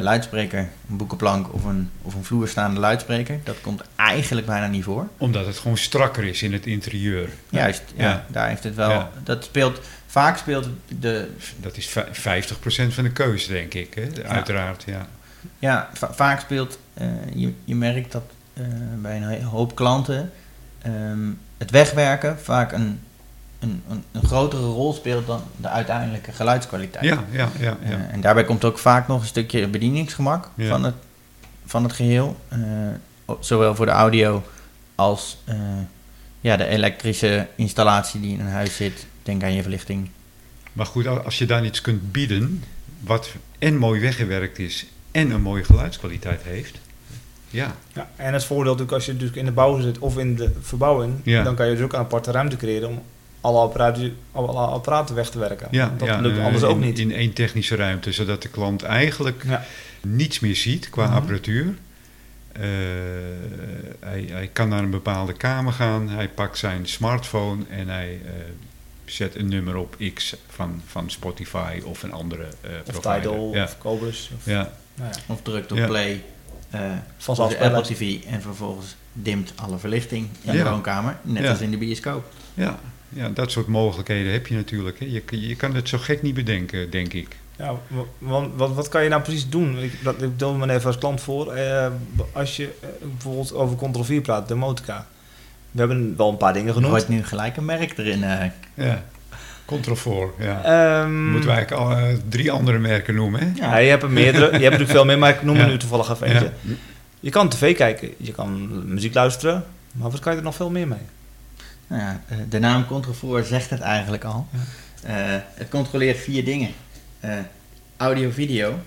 luidspreker, 0.00 0.59
een 0.88 0.97
boekenplank 0.97 1.52
of 1.55 1.64
een, 1.64 1.90
of 2.02 2.14
een 2.14 2.25
vloerstaande 2.25 2.81
luidspreker. 2.81 3.38
Dat 3.45 3.57
komt 3.61 3.83
eigenlijk 3.97 4.47
bijna 4.47 4.67
niet 4.67 4.85
voor. 4.85 5.09
Omdat 5.19 5.47
het 5.47 5.59
gewoon 5.59 5.76
strakker 5.76 6.25
is 6.25 6.43
in 6.43 6.52
het 6.52 6.67
interieur. 6.67 7.28
Juist, 7.49 7.83
ja, 7.97 8.09
Ja. 8.09 8.25
daar 8.28 8.49
heeft 8.49 8.64
het 8.64 8.75
wel. 8.75 8.90
Ja. 8.90 9.11
Dat 9.23 9.45
speelt, 9.45 9.81
vaak 10.07 10.37
speelt 10.38 10.69
de, 11.00 11.31
Dat 11.61 11.76
is 11.76 11.87
vij- 11.88 12.09
50% 12.14 12.95
van 12.95 13.05
de 13.05 13.12
keuze, 13.12 13.52
denk 13.52 13.75
ik. 13.75 13.95
Hè? 13.95 14.28
Uiteraard, 14.28 14.83
ja. 14.87 15.07
Ja, 15.59 15.88
va- 15.93 16.12
vaak 16.12 16.40
speelt, 16.40 16.78
je, 17.35 17.52
je 17.64 17.75
merkt 17.75 18.12
dat 18.12 18.23
eh, 18.55 18.64
bij 19.02 19.17
een 19.23 19.43
hoop 19.43 19.75
klanten 19.75 20.31
ehm, 20.83 21.28
het 21.59 21.71
wegwerken 21.71 22.38
vaak 22.40 22.73
een, 22.73 23.00
een, 23.59 23.83
een, 23.88 24.05
een 24.12 24.23
grotere 24.26 24.62
rol 24.67 24.93
speelt 24.93 25.26
dan 25.26 25.43
de 25.57 25.69
uiteindelijke 25.69 26.33
geluidskwaliteit. 26.33 27.05
Ja, 27.05 27.25
ja, 27.31 27.49
ja. 27.59 27.76
ja. 27.85 27.90
Eh, 27.90 28.12
en 28.12 28.21
daarbij 28.21 28.45
komt 28.45 28.64
ook 28.64 28.78
vaak 28.78 29.09
nog 29.09 29.21
een 29.21 29.26
stukje 29.26 29.69
bedieningsgemak 29.69 30.50
Ja. 30.55 30.69
van, 30.69 30.85
het, 30.85 30.95
van 31.64 31.83
het 31.83 31.93
geheel. 31.93 32.37
eh, 32.49 32.59
zowel 33.40 33.75
voor 33.75 33.87
de 33.87 33.93
audio 33.93 34.43
als 34.95 35.38
eh, 35.45 35.57
ja, 36.40 36.57
de 36.57 36.67
elektrische 36.67 37.47
installatie 37.55 38.21
die 38.21 38.33
in 38.33 38.40
een 38.40 38.47
huis 38.52 38.76
zit. 38.76 39.07
Denk 39.23 39.43
aan 39.43 39.52
je 39.52 39.62
verlichting. 39.62 40.11
Maar 40.73 40.87
goed, 40.87 41.07
al- 41.07 41.21
als 41.21 41.38
je 41.38 41.47
dan 41.47 41.64
iets 41.64 41.81
kunt 41.81 42.12
bieden 42.12 42.64
wat 43.00 43.31
en 43.59 43.76
mooi 43.76 44.00
weggewerkt 44.00 44.59
is 44.59 44.87
en 45.11 45.31
een 45.31 45.43
mooie 45.43 45.64
geluidskwaliteit 45.64 46.43
heeft. 46.43 46.78
Ja, 47.50 47.75
Ja, 47.95 48.09
en 48.17 48.33
het 48.33 48.45
voordeel 48.45 48.64
natuurlijk 48.73 48.93
als 48.93 49.07
je 49.07 49.17
dus 49.17 49.31
in 49.31 49.45
de 49.45 49.52
bouw 49.52 49.81
zit 49.81 49.99
of 49.99 50.19
in 50.19 50.35
de 50.37 50.50
verbouwing, 50.61 51.14
Ja. 51.23 51.43
dan 51.43 51.55
kan 51.55 51.67
je 51.69 51.75
dus 51.75 51.85
ook 51.85 51.93
een 51.93 51.99
aparte 51.99 52.31
ruimte 52.31 52.57
creëren 52.57 52.88
om 52.88 53.02
alle 53.40 53.59
apparaten, 53.61 54.17
alle 54.33 54.52
apparaten 54.52 55.14
weg 55.14 55.31
te 55.31 55.38
werken. 55.38 55.69
ja, 55.71 55.95
dat 55.99 56.09
ja, 56.09 56.21
lukt 56.21 56.38
eh, 56.38 56.45
anders 56.45 56.64
ook 56.64 56.78
niet. 56.78 56.99
In 56.99 57.12
één 57.12 57.33
technische 57.33 57.76
ruimte, 57.76 58.12
zodat 58.12 58.43
de 58.43 58.49
klant 58.49 58.83
eigenlijk 58.83 59.43
Ja. 59.47 59.64
niets 60.02 60.40
meer 60.40 60.57
ziet 60.57 60.90
qua 60.90 61.05
Mhm. 61.07 61.14
apparatuur. 61.14 61.75
Eh, 62.52 62.62
hij, 64.00 64.25
hij 64.31 64.50
kan 64.52 64.69
naar 64.69 64.83
een 64.83 64.90
bepaalde 64.90 65.33
kamer 65.33 65.73
gaan, 65.73 66.09
hij 66.09 66.28
pakt 66.28 66.59
zijn 66.59 66.87
smartphone 66.87 67.62
en 67.71 67.88
hij 67.88 68.21
eh, 68.25 68.31
zet 69.05 69.35
een 69.37 69.49
nummer 69.49 69.76
op 69.76 69.97
X 70.14 70.37
van, 70.49 70.83
van 70.87 71.11
Spotify 71.11 71.81
of 71.85 72.02
een 72.02 72.12
andere 72.12 72.43
uh, 72.64 72.71
Of 72.97 73.00
Tidal 73.00 73.50
ja. 73.55 73.62
of 73.64 73.78
Cobus. 73.78 74.31
Of, 74.37 74.45
Ja, 74.45 74.71
nou 74.95 75.11
ja. 75.12 75.35
Of 75.35 75.43
drukt 75.43 75.73
op 75.73 75.78
Ja. 75.78 75.87
play 75.87 76.23
eh 76.71 76.81
Van 77.17 77.37
op 77.39 77.51
de 77.51 77.59
Apple 77.59 77.83
TV 77.83 78.17
en 78.27 78.43
vervolgens 78.43 78.97
dimt 79.13 79.53
alle 79.57 79.79
verlichting 79.79 80.29
in 80.43 80.53
Ja. 80.53 80.65
de 80.65 80.71
woonkamer. 80.71 81.17
Net 81.23 81.43
Ja. 81.43 81.51
als 81.51 81.61
in 81.61 81.71
de 81.71 81.77
bioscoop. 81.79 82.25
ja, 82.55 82.79
ja, 83.09 83.29
dat 83.29 83.51
soort 83.51 83.67
mogelijkheden 83.67 84.33
heb 84.33 84.47
je 84.47 84.55
natuurlijk. 84.55 84.99
Hè. 85.01 85.07
Je, 85.07 85.23
je 85.49 85.57
kan 85.57 85.75
het 85.75 85.89
zo 85.89 85.99
gek 85.99 86.23
niet 86.23 86.35
bedenken, 86.35 86.91
denk 86.91 87.13
ik. 87.13 87.37
Ja, 87.57 87.75
wa- 87.89 88.03
want 88.19 88.53
wat, 88.57 88.73
wat 88.75 88.89
kan 88.89 89.03
je 89.03 89.09
nou 89.09 89.23
precies 89.23 89.49
doen? 89.49 89.79
Ik, 89.79 89.93
dat, 90.03 90.23
ik 90.23 90.39
deel 90.39 90.55
me 90.55 90.73
even 90.73 90.87
als 90.87 90.99
klant 90.99 91.21
voor. 91.21 91.53
Eh, 91.53 91.87
als 92.33 92.57
je 92.57 92.65
eh, 92.81 92.89
bijvoorbeeld 93.01 93.53
over 93.55 93.77
Control 93.77 94.05
4 94.05 94.21
praat, 94.21 94.49
de 94.49 94.55
Motica. 94.55 95.07
We 95.71 95.79
hebben 95.79 96.17
wel 96.17 96.29
een 96.31 96.37
paar 96.37 96.53
dingen 96.53 96.69
Je 96.69 96.75
genoemd. 96.75 96.93
gooit 96.93 97.09
nu 97.09 97.25
gelijk 97.25 97.57
een 97.57 97.65
merk 97.65 97.99
erin. 97.99 98.25
eh. 98.25 98.45
Ja, 98.75 99.05
Control 99.69 99.97
4, 99.97 100.29
ja. 100.39 100.63
Ehm, 101.03 101.31
Moeten 101.31 101.49
we 101.51 101.55
eigenlijk 101.57 101.83
al 101.83 101.97
eh, 101.97 102.15
drie 102.29 102.51
andere 102.53 102.79
merken 102.79 103.15
noemen, 103.15 103.41
hè? 103.41 103.51
ja, 103.55 103.77
je 103.77 103.89
hebt 103.91 104.03
er 104.03 104.11
meerdere. 104.11 104.45
je 104.45 104.51
hebt 104.51 104.63
natuurlijk 104.63 104.91
veel 104.91 105.05
meer, 105.05 105.19
maar 105.19 105.31
ik 105.35 105.43
noem 105.43 105.57
er 105.57 105.65
Ja. 105.65 105.71
nu 105.71 105.79
toevallig 105.79 106.11
even 106.11 106.27
eentje. 106.27 106.53
Je 107.21 107.31
kan 107.31 107.49
tv 107.49 107.77
kijken, 107.77 108.11
je 108.17 108.33
kan 108.33 108.71
muziek 108.93 109.15
luisteren. 109.15 109.65
Maar 109.93 110.11
wat 110.11 110.21
kan 110.21 110.33
je 110.33 110.39
er 110.39 110.45
nog 110.45 110.55
veel 110.55 110.71
meer 110.71 110.89
mee? 110.89 110.99
Nou 111.87 112.03
ja, 112.03 112.21
eh, 112.29 112.37
de 112.49 112.59
naam 112.59 112.87
Control 112.87 113.43
zegt 113.45 113.71
het 113.71 113.81
eigenlijk 113.81 114.25
al. 114.25 114.47
Eh, 115.03 115.15
het 115.55 115.69
controleert 115.69 116.19
vier 116.19 116.45
dingen. 116.45 116.71
Eh, 117.21 117.31
audio-video, 117.97 118.79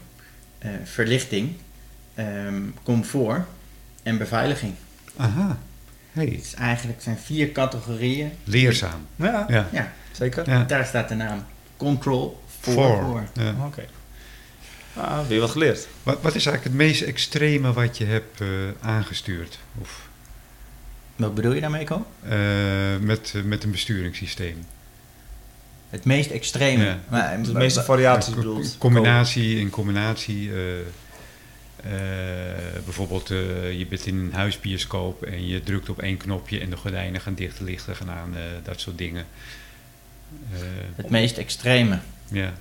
eh, 0.59 0.69
verlichting, 0.83 1.51
ehm, 2.15 2.61
comfort 2.83 3.41
en 4.03 4.17
beveiliging. 4.17 4.73
Aha, 5.17 5.57
hey, 6.11 6.25
Het 6.25 6.41
is 6.45 6.53
eigenlijk 6.53 7.01
zijn 7.01 7.17
vier 7.17 7.51
categorieën. 7.51 8.31
leerzaam. 8.43 9.05
Ja, 9.15 9.45
Ja, 9.49 9.67
Ja, 9.71 9.91
zeker. 10.11 10.49
ja. 10.49 10.63
daar 10.63 10.85
staat 10.85 11.09
de 11.09 11.15
naam 11.15 11.45
Control 11.77 12.41
voor. 12.59 12.73
Voor. 12.73 13.03
voor. 13.05 13.23
Ja. 13.43 13.55
Oké. 13.65 13.85
Ah, 14.93 15.27
weer 15.27 15.39
wat 15.39 15.49
geleerd. 15.49 15.87
Wat, 16.03 16.21
wat 16.21 16.35
is 16.35 16.45
eigenlijk 16.45 16.63
het 16.63 16.73
meest 16.87 17.01
extreme 17.01 17.73
wat 17.73 17.97
je 17.97 18.05
hebt 18.05 18.41
eh, 18.41 18.47
aangestuurd? 18.81 19.59
Of 19.81 20.07
Wat 21.15 21.35
bedoel 21.35 21.53
je 21.53 21.61
daarmee, 21.61 21.85
Ko? 21.85 22.05
eh, 22.23 22.29
met, 22.99 23.31
eh, 23.35 23.41
met 23.43 23.63
een 23.63 23.71
besturingssysteem? 23.71 24.65
Het 25.89 26.05
meest 26.05 26.29
extreme. 26.29 26.83
Ja. 26.83 26.99
Maar, 27.09 27.41
De 27.43 27.53
meeste 27.53 27.83
variaties 27.83 28.33
bedoeld. 28.35 28.75
Combinatie, 28.77 29.59
in 29.59 29.69
combinatie. 29.69 30.51
eh, 30.53 30.79
eh, 30.79 30.85
bijvoorbeeld, 32.83 33.31
eh, 33.31 33.77
je 33.77 33.85
bent 33.85 34.05
in 34.05 34.17
een 34.17 34.33
huisbioscoop 34.33 35.23
en 35.23 35.47
je 35.47 35.63
drukt 35.63 35.89
op 35.89 36.01
één 36.01 36.17
knopje 36.17 36.59
en 36.59 36.69
de 36.69 36.77
gordijnen 36.77 37.21
gaan 37.21 37.33
dicht, 37.33 37.57
de 37.57 37.63
lichten 37.63 37.95
gaan 37.95 38.09
aan, 38.09 38.35
eh, 38.35 38.41
dat 38.63 38.79
soort 38.79 38.97
dingen. 38.97 39.25
Eh, 40.53 40.59
Het 40.95 41.09
meest 41.09 41.37
extreme. 41.37 41.97
ja. 42.31 42.53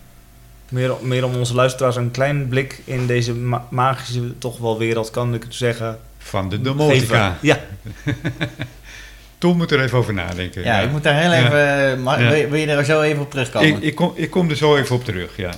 Meer, 0.68 0.92
meer 1.02 1.24
om 1.24 1.34
onze 1.34 1.54
luisteraars 1.54 1.96
een 1.96 2.10
klein 2.10 2.48
blik 2.48 2.80
in 2.84 3.06
deze 3.06 3.34
ma- 3.34 3.66
magische, 3.70 4.38
toch 4.38 4.58
wel 4.58 4.78
wereld, 4.78 5.10
kan 5.10 5.34
ik 5.34 5.42
het 5.42 5.54
zeggen. 5.54 5.98
Van 6.18 6.48
de 6.48 6.60
domotica. 6.60 7.30
geven. 7.40 7.48
Ja, 7.48 7.60
Tom 9.38 9.56
moet 9.56 9.70
er 9.70 9.80
even 9.82 9.98
over 9.98 10.14
nadenken. 10.14 10.62
Ja, 10.64 10.80
ik 10.80 10.90
moet 10.90 11.02
daar 11.02 11.20
heel 11.20 11.30
Ja. 11.32 11.38
even... 11.46 11.92
eh, 12.06 12.18
wil, 12.28 12.34
je- 12.36 12.48
wil 12.48 12.58
je 12.60 12.66
er 12.66 12.84
zo 12.84 13.00
even 13.02 13.22
op 13.22 13.30
terugkomen? 13.30 13.68
Ik, 13.68 13.78
ik, 13.82 13.94
kom, 13.94 14.12
ik 14.14 14.30
kom 14.30 14.50
er 14.50 14.56
zo 14.56 14.76
even 14.76 14.96
op 14.96 15.04
terug, 15.04 15.36
ja. 15.36 15.50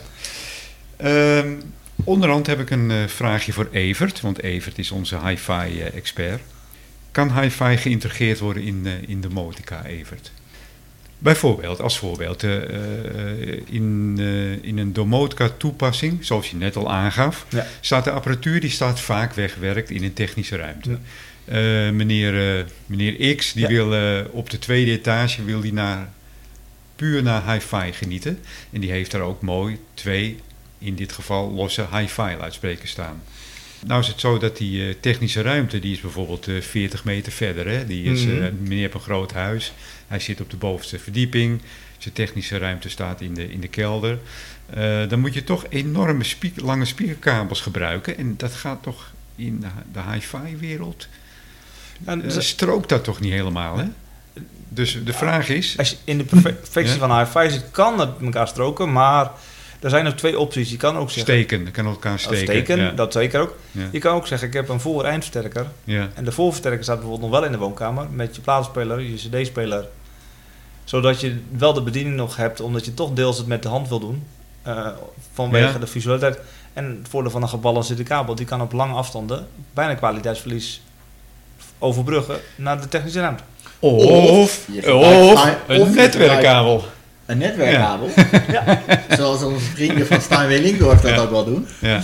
Ehm, 0.97 1.49
onderhand 2.05 2.47
heb 2.47 2.61
ik 2.61 2.71
een 2.71 2.91
eh, 2.91 2.97
vraagje 3.07 3.53
voor 3.53 3.69
Evert, 3.73 4.21
want 4.21 4.43
Evert 4.43 4.79
is 4.79 4.91
onze 4.91 5.19
hi-fi-expert. 5.27 6.41
Kan 7.11 7.41
hi-fi 7.41 7.77
geïntegreerd 7.77 8.39
worden 8.39 8.63
in, 8.63 8.83
eh, 8.87 8.93
in 9.09 9.21
de 9.21 9.29
Motica, 9.29 9.85
Evert? 9.85 10.33
Bijvoorbeeld, 11.23 11.81
als 11.81 11.99
voorbeeld, 11.99 12.43
eh, 12.43 12.57
eh, 12.63 13.61
in, 13.67 14.15
eh, 14.19 14.53
in 14.65 14.79
een 14.79 14.93
domotica-toepassing, 14.93 16.25
zoals 16.25 16.51
je 16.51 16.57
net 16.57 16.77
al 16.77 16.91
aangaf, 16.93 17.47
Ja. 17.49 17.67
staat 17.81 18.05
de 18.05 18.11
apparatuur 18.11 18.61
die 18.61 18.71
staat 18.71 19.01
vaak 19.01 19.33
weggewerkt 19.35 19.91
in 19.91 20.05
een 20.05 20.13
technische 20.13 20.57
ruimte. 20.57 20.91
Ja. 21.45 21.91
Meneer, 21.93 22.67
meneer 22.87 23.35
X, 23.37 23.53
die 23.53 23.63
Ja. 23.63 23.69
wil 23.69 24.25
op 24.31 24.51
de 24.51 24.59
tweede 24.59 24.91
etage 24.91 25.45
wil 25.45 25.61
die 25.61 25.73
naar, 25.73 26.09
puur 26.97 27.23
naar 27.23 27.53
hi-fi 27.53 27.93
genieten. 27.93 28.39
En 28.73 28.81
die 28.81 28.91
heeft 28.91 29.11
daar 29.11 29.21
ook 29.21 29.41
mooi 29.43 29.79
twee, 29.95 30.39
in 30.79 30.95
dit 30.95 31.13
geval, 31.13 31.51
losse 31.51 31.87
hi-fi 31.93 32.37
luidsprekers 32.39 32.91
staan. 32.91 33.23
Nou 33.87 34.01
is 34.01 34.07
het 34.09 34.21
zo 34.21 34.39
dat 34.39 34.57
die 34.57 34.89
eh, 34.89 34.95
technische 35.01 35.43
ruimte, 35.43 35.79
die 35.79 35.93
is 35.93 36.01
bijvoorbeeld 36.01 36.49
eh, 36.49 36.61
40 36.61 37.05
meter 37.05 37.33
verder. 37.33 37.69
Hè? 37.69 37.87
Die 37.87 38.05
is, 38.05 38.25
eh, 38.25 38.29
meneer 38.61 38.79
heeft 38.81 38.95
een 38.95 39.01
groot 39.01 39.33
huis, 39.33 39.73
hij 40.09 40.19
zit 40.21 40.41
op 40.41 40.51
de 40.51 40.57
bovenste 40.57 40.99
verdieping. 40.99 41.61
Zijn 41.99 42.15
technische 42.15 42.59
ruimte 42.59 42.89
staat 42.89 43.21
in 43.21 43.35
de, 43.35 43.51
in 43.53 43.61
de 43.61 43.69
kelder. 43.69 44.19
Eh, 44.71 45.09
dan 45.09 45.21
moet 45.21 45.35
je 45.35 45.45
toch 45.45 45.65
enorme 45.69 46.25
lange 46.57 46.85
speakerkabels 46.85 47.61
gebruiken. 47.61 48.19
En 48.19 48.35
dat 48.37 48.53
gaat 48.53 48.83
toch 48.83 49.11
in 49.37 49.61
de, 49.61 49.67
de 49.93 50.01
hi-fi 50.13 50.57
wereld, 50.59 51.09
eh, 52.05 52.21
dus- 52.23 52.49
strookt 52.49 52.89
dat 52.89 53.05
toch 53.05 53.21
niet 53.21 53.33
helemaal, 53.33 53.77
hè? 53.79 53.85
Dus 54.69 54.99
de 55.05 55.13
vraag 55.13 55.49
is... 55.49 55.79
als 55.79 55.91
je 55.91 55.97
in 56.05 56.19
de 56.19 56.25
perfe- 56.25 56.53
perfectie 56.53 56.99
Ja. 56.99 57.07
van 57.09 57.19
hi-fi 57.19 57.51
zit, 57.51 57.71
kan 57.71 58.01
het 58.01 58.09
met 58.21 58.23
elkaar 58.35 58.49
stroken, 58.49 58.93
maar 58.93 59.31
er 59.83 59.91
zijn 59.91 60.07
ook 60.07 60.15
twee 60.17 60.39
opties. 60.39 60.71
Je 60.71 60.77
kan 60.77 60.97
ook 60.97 61.11
zeggen, 61.11 61.35
Steken, 61.35 61.65
dat 61.65 61.73
kan 61.73 61.87
elkaar 61.87 62.13
Oh, 62.13 62.19
steken. 62.19 62.45
steken, 62.47 62.79
ja. 62.79 62.91
dat 62.91 63.13
zeker 63.13 63.41
ook. 63.41 63.57
Ja. 63.71 63.89
Je 63.93 63.99
kan 63.99 64.15
ook 64.15 64.27
zeggen, 64.27 64.49
ik 64.49 64.55
heb 64.55 64.69
een 64.69 64.81
voor-eindversterker. 64.81 65.67
Ja. 65.85 66.09
En 66.15 66.25
de 66.25 66.33
voorversterker 66.33 66.83
staat 66.83 66.99
bijvoorbeeld 67.01 67.31
nog 67.31 67.41
wel 67.41 67.47
in 67.49 67.53
de 67.53 67.59
woonkamer 67.59 68.07
met 68.11 68.37
je 68.37 68.43
plaatspeler, 68.43 69.01
je 69.01 69.15
cd-speler. 69.15 69.87
Zodat 70.85 71.21
je 71.21 71.41
wel 71.57 71.73
de 71.73 71.83
bediening 71.83 72.17
nog 72.17 72.37
hebt, 72.37 72.61
omdat 72.61 72.85
je 72.85 72.95
toch 72.95 73.13
deels 73.13 73.39
het 73.39 73.47
met 73.47 73.63
de 73.63 73.69
hand 73.69 73.89
wil 73.89 74.01
doen. 74.01 74.27
eh, 74.63 74.87
vanwege 75.33 75.73
Ja. 75.73 75.79
de 75.79 75.87
visualiteit. 75.87 76.39
En 76.73 76.85
het 76.85 77.09
voordeel 77.09 77.31
van 77.31 77.43
een 77.43 77.49
gebalanceerde 77.49 78.03
kabel, 78.03 78.35
die 78.35 78.47
kan 78.47 78.61
op 78.61 78.73
lange 78.73 78.95
afstanden 78.95 79.47
bijna 79.75 79.95
kwaliteitsverlies 79.95 80.83
overbruggen 81.79 82.37
naar 82.57 82.81
de 82.81 82.89
technische 82.89 83.21
ruimte. 83.21 83.43
Of, 83.79 84.69
of 84.77 85.49
een 85.67 85.95
netwerkkabel. 85.95 86.85
Een 87.33 87.39
netwerkkabel. 87.39 88.11
Zoals 89.19 89.43
onze 89.43 89.65
vrienden 89.65 90.07
van 90.07 90.21
Steinway 90.21 90.61
Linkdorf 90.61 91.01
dat 91.01 91.11
Ja. 91.11 91.17
ook 91.19 91.31
wel 91.31 91.45
doen. 91.45 91.67
Ja, 91.81 92.01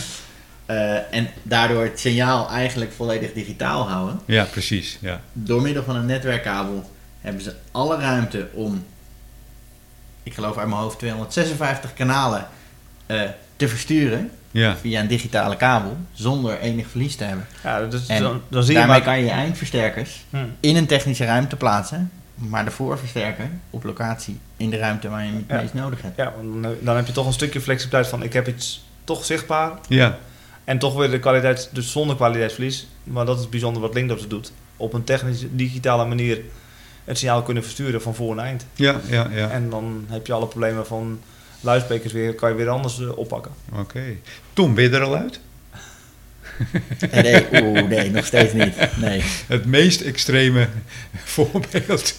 Eh, 0.66 1.14
en 1.14 1.28
daardoor 1.42 1.82
het 1.82 2.00
signaal 2.00 2.50
eigenlijk 2.50 2.92
volledig 2.92 3.32
digitaal 3.32 3.88
houden. 3.88 4.20
ja, 4.24 4.44
precies. 4.44 4.98
Ja. 5.00 5.20
Door 5.32 5.62
middel 5.62 5.82
van 5.82 5.96
een 5.96 6.06
netwerkkabel 6.06 6.90
hebben 7.20 7.42
ze 7.42 7.54
alle 7.72 7.96
ruimte 7.98 8.48
om, 8.52 8.84
ik 10.22 10.34
geloof 10.34 10.58
uit 10.58 10.68
mijn 10.68 10.80
hoofd, 10.80 10.98
256 10.98 11.94
kanalen 11.94 12.46
eh, 13.06 13.20
te 13.56 13.68
versturen 13.68 14.30
Ja. 14.50 14.76
via 14.76 15.00
een 15.00 15.06
digitale 15.08 15.56
kabel, 15.56 15.96
zonder 16.12 16.58
enig 16.60 16.86
verlies 16.88 17.16
te 17.16 17.24
hebben. 17.24 17.46
Ja, 17.64 17.80
dus 17.86 18.06
En 18.06 18.22
dan, 18.22 18.42
dan 18.48 18.62
zie 18.62 18.72
je 18.72 18.78
Daarmee 18.78 18.96
maar... 18.96 19.06
kan 19.06 19.18
je 19.18 19.24
je 19.24 19.30
eindversterkers 19.30 20.24
Hm. 20.30 20.36
in 20.60 20.76
een 20.76 20.86
technische 20.86 21.24
ruimte 21.24 21.56
plaatsen, 21.56 22.10
maar 22.38 22.64
de 22.64 22.70
voorversterker 22.70 23.50
op 23.70 23.84
locatie 23.84 24.38
in 24.56 24.70
de 24.70 24.76
ruimte 24.76 25.08
waar 25.08 25.24
je 25.24 25.32
het 25.32 25.44
Ja. 25.48 25.60
meest 25.60 25.74
nodig 25.74 26.02
hebt. 26.02 26.16
Ja, 26.16 26.32
want 26.36 26.62
dan, 26.62 26.74
dan 26.80 26.96
heb 26.96 27.06
je 27.06 27.12
toch 27.12 27.26
een 27.26 27.32
stukje 27.32 27.60
flexibiliteit 27.60 28.06
van 28.06 28.22
ik 28.22 28.32
heb 28.32 28.48
iets 28.48 28.84
toch 29.04 29.24
zichtbaar 29.24 29.72
Ja. 29.88 30.18
en 30.64 30.78
toch 30.78 30.94
weer 30.94 31.10
de 31.10 31.18
kwaliteit, 31.18 31.68
dus 31.72 31.92
zonder 31.92 32.16
kwaliteitsverlies. 32.16 32.86
Maar 33.04 33.26
dat 33.26 33.38
is 33.40 33.48
bijzonder 33.48 33.82
wat 33.82 33.94
Linkdorf 33.94 34.26
doet. 34.26 34.52
Op 34.76 34.92
een 34.92 35.04
technische, 35.04 35.56
digitale 35.56 36.04
manier 36.06 36.40
het 37.04 37.18
signaal 37.18 37.42
kunnen 37.42 37.62
versturen 37.62 38.02
van 38.02 38.14
voor 38.14 38.34
naar 38.34 38.44
eind. 38.44 38.66
Ja, 38.74 39.00
ja, 39.08 39.28
ja. 39.30 39.50
En 39.50 39.70
dan 39.70 40.04
heb 40.08 40.26
je 40.26 40.32
alle 40.32 40.46
problemen 40.46 40.86
van 40.86 41.20
luidsprekers 41.60 42.12
weer, 42.12 42.34
kan 42.34 42.48
je 42.50 42.54
weer 42.56 42.68
anders 42.68 43.00
eh, 43.00 43.18
oppakken. 43.18 43.52
Oké. 43.74 44.02
Tom, 44.52 44.74
ben 44.74 44.84
je 44.84 44.90
er 44.90 45.02
al 45.02 45.16
uit? 45.16 45.40
Nee, 47.12 47.46
oeh, 47.62 47.82
nee, 47.82 48.10
nog 48.10 48.26
steeds 48.26 48.52
niet. 48.52 48.74
Nee. 48.96 49.22
Het 49.46 49.66
meest 49.66 50.00
extreme 50.00 50.68
voorbeeld. 51.34 52.14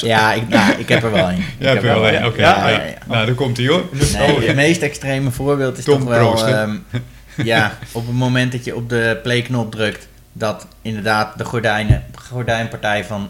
Ja, 0.00 0.32
ik, 0.32 0.48
nou, 0.48 0.78
ik 0.78 0.88
heb 0.88 1.02
er 1.02 1.10
wel 1.10 1.28
een. 1.28 1.36
Ik 1.38 1.44
Ja, 1.58 1.68
heb 1.68 1.76
er 1.76 1.82
wel 1.82 2.08
een. 2.08 2.26
Oké. 2.26 2.40
Ja, 2.40 2.68
ja. 2.68 2.76
ja, 2.78 2.84
ja. 2.84 2.94
Nou, 3.06 3.26
dan 3.26 3.34
komt 3.34 3.56
hij 3.56 3.66
hoor. 3.66 3.84
Nee, 4.12 4.40
het 4.46 4.56
meest 4.56 4.82
extreme 4.82 5.30
voorbeeld 5.30 5.78
is 5.78 5.84
Tom 5.84 5.98
toch 5.98 6.08
wel... 6.08 6.28
Proost, 6.28 6.44
ehm, 6.44 6.76
ja, 7.36 7.78
op 7.92 8.06
het 8.06 8.16
moment 8.16 8.52
dat 8.52 8.64
je 8.64 8.76
op 8.76 8.88
de 8.88 9.20
playknop 9.22 9.72
drukt... 9.72 10.08
dat 10.32 10.66
inderdaad 10.82 11.38
de 11.38 11.44
gordijnen, 11.44 12.04
gordijnpartij 12.14 13.04
van 13.04 13.28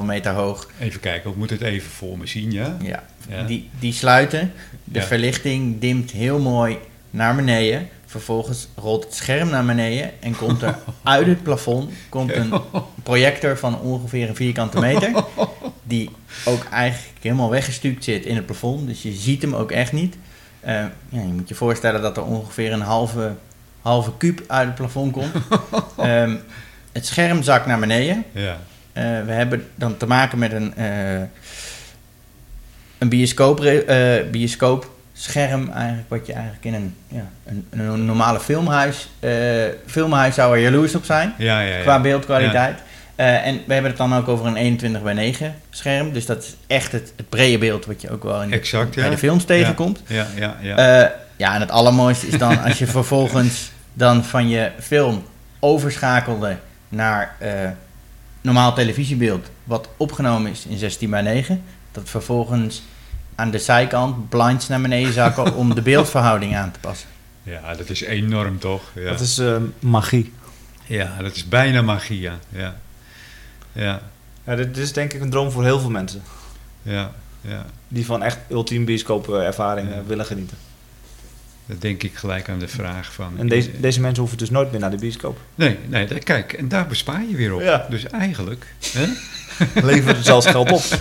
5,5 0.00 0.04
meter 0.04 0.32
hoog... 0.32 0.70
Even 0.80 1.00
kijken, 1.00 1.30
ik 1.30 1.36
moet 1.36 1.50
het 1.50 1.60
even 1.60 1.90
voor 1.90 2.18
me 2.18 2.26
zien, 2.26 2.52
ja? 2.52 2.76
Ja. 2.82 3.02
Die, 3.46 3.70
die 3.78 3.92
sluiten. 3.92 4.52
De 4.84 5.02
verlichting 5.02 5.80
dimt 5.80 6.10
heel 6.10 6.38
mooi 6.38 6.78
naar 7.10 7.34
beneden. 7.34 7.88
Vervolgens 8.14 8.68
rolt 8.74 9.04
het 9.04 9.14
scherm 9.14 9.48
naar 9.48 9.64
beneden... 9.64 10.10
en 10.20 10.36
komt 10.36 10.62
er 10.62 10.78
uit 11.02 11.26
het 11.26 11.42
plafond 11.42 11.92
komt 12.08 12.34
een 12.34 12.52
projector 13.02 13.58
van 13.58 13.80
ongeveer 13.80 14.28
een 14.28 14.34
vierkante 14.34 14.80
meter... 14.80 15.24
die 15.82 16.10
ook 16.44 16.64
eigenlijk 16.64 17.18
helemaal 17.20 17.50
weggestuukt 17.50 18.04
zit 18.04 18.24
in 18.24 18.36
het 18.36 18.46
plafond. 18.46 18.86
Dus 18.86 19.02
je 19.02 19.12
ziet 19.12 19.42
hem 19.42 19.54
ook 19.54 19.70
echt 19.70 19.92
niet. 19.92 20.16
Eh, 20.60 20.74
ja, 21.08 21.20
je 21.20 21.32
moet 21.32 21.48
je 21.48 21.54
voorstellen 21.54 22.02
dat 22.02 22.16
er 22.16 22.24
ongeveer 22.24 22.72
een 22.72 22.80
halve, 22.80 23.34
halve 23.82 24.10
kuub 24.16 24.42
uit 24.46 24.66
het 24.66 24.74
plafond 24.74 25.12
komt. 25.12 25.32
Ehm, 25.96 26.36
het 26.92 27.06
scherm 27.06 27.42
zakt 27.42 27.66
naar 27.66 27.78
beneden. 27.78 28.24
Ja. 28.32 28.58
Eh, 28.92 29.02
we 29.02 29.32
hebben 29.32 29.68
dan 29.74 29.96
te 29.96 30.06
maken 30.06 30.38
met 30.38 30.52
een, 30.52 30.74
eh, 30.74 31.20
een 32.98 33.08
bioscoop, 33.08 33.64
uh, 33.64 34.30
bioscoopscherm 35.24 35.70
eigenlijk, 35.70 36.08
wat 36.08 36.26
je 36.26 36.32
eigenlijk 36.32 36.64
in 36.64 36.74
een, 36.74 36.94
ja, 37.08 37.28
een, 37.46 37.66
een 37.70 38.04
normale 38.04 38.40
filmhuis, 38.40 39.08
uh, 39.20 39.32
filmhuis 39.86 40.34
zou 40.34 40.56
er 40.56 40.62
jaloers 40.62 40.94
op 40.94 41.04
zijn, 41.04 41.34
ja, 41.38 41.60
ja, 41.60 41.76
ja. 41.76 41.82
qua 41.82 42.00
beeldkwaliteit. 42.00 42.78
Uh, 43.16 43.46
en 43.46 43.60
we 43.66 43.72
hebben 43.72 43.90
het 43.90 44.00
dan 44.00 44.14
ook 44.14 44.28
over 44.28 44.46
een 44.46 44.56
21 44.56 45.02
bij 45.02 45.12
9 45.12 45.54
scherm. 45.70 46.12
Dus 46.12 46.26
dat 46.26 46.42
is 46.42 46.56
echt 46.66 46.92
het, 46.92 47.12
het 47.16 47.28
brede 47.28 47.58
beeld 47.58 47.86
wat 47.86 48.00
je 48.00 48.10
ook 48.10 48.22
wel 48.22 48.42
in 48.42 48.48
de, 48.50 48.56
exact, 48.56 48.94
bij 48.94 49.10
de 49.10 49.18
films 49.18 49.44
tegenkomt. 49.44 50.02
Ja, 50.06 50.26
ja, 50.36 50.56
ja. 50.60 51.02
Uh, 51.02 51.10
ja, 51.36 51.54
en 51.54 51.60
het 51.60 51.70
allermooiste 51.70 52.26
is 52.26 52.38
dan 52.38 52.62
als 52.62 52.78
je 52.78 52.86
vervolgens 53.00 53.70
dan 53.92 54.24
van 54.24 54.48
je 54.48 54.70
film 54.80 55.24
overschakelde 55.60 56.56
naar 56.88 57.36
normaal 58.40 58.74
televisiebeeld, 58.74 59.46
wat 59.64 59.88
opgenomen 59.96 60.50
is 60.50 60.66
in 60.66 60.78
16 60.78 61.10
bij 61.10 61.22
9. 61.22 61.62
Dat 61.92 62.08
vervolgens 62.08 62.82
aan 63.34 63.50
de 63.50 63.58
zijkant 63.58 64.28
blinds 64.28 64.68
naar 64.68 64.80
beneden 64.80 65.12
zakken 65.12 65.54
om 65.54 65.74
de 65.74 65.82
beeldverhouding 65.82 66.56
aan 66.56 66.70
te 66.70 66.78
passen. 66.78 67.08
Ja, 67.42 67.74
dat 67.74 67.90
is 67.90 68.00
enorm 68.00 68.58
toch? 68.58 68.82
Ja. 68.94 69.10
Dat 69.10 69.20
is 69.20 69.38
uh, 69.38 69.56
magie. 69.78 70.32
Ja, 70.86 71.16
dat 71.22 71.34
is 71.34 71.48
bijna 71.48 71.82
magie, 71.82 72.20
ja. 72.20 72.38
ja. 72.48 72.76
Ja. 73.72 74.00
ja, 74.46 74.56
dit 74.56 74.76
is 74.76 74.92
denk 74.92 75.12
ik 75.12 75.20
een 75.20 75.30
droom 75.30 75.50
voor 75.50 75.64
heel 75.64 75.80
veel 75.80 75.90
mensen. 75.90 76.22
Ja, 76.82 77.12
ja. 77.40 77.66
Die 77.88 78.06
van 78.06 78.22
echt 78.22 78.38
ultiem 78.48 78.84
bioscoop 78.84 79.28
ervaring 79.28 79.88
ja. 79.88 80.02
willen 80.06 80.26
genieten. 80.26 80.56
Dat 81.66 81.80
denk 81.80 82.02
ik 82.02 82.14
gelijk 82.14 82.48
aan 82.48 82.58
de 82.58 82.68
vraag 82.68 83.12
van... 83.12 83.38
En 83.38 83.48
deze, 83.48 83.80
deze 83.80 84.00
mensen 84.00 84.18
hoeven 84.18 84.38
dus 84.38 84.50
nooit 84.50 84.70
meer 84.70 84.80
naar 84.80 84.90
de 84.90 84.96
bioscoop. 84.96 85.38
Nee, 85.54 85.78
nee 85.88 86.06
kijk, 86.06 86.52
en 86.52 86.68
daar 86.68 86.86
bespaar 86.86 87.24
je 87.30 87.36
weer 87.36 87.54
op. 87.54 87.60
Ja. 87.60 87.86
Dus 87.90 88.06
eigenlijk... 88.06 88.74
Hè? 88.92 89.06
Levert 89.90 90.16
het 90.16 90.24
zelfs 90.24 90.46
geld 90.46 90.70
op. 90.70 90.82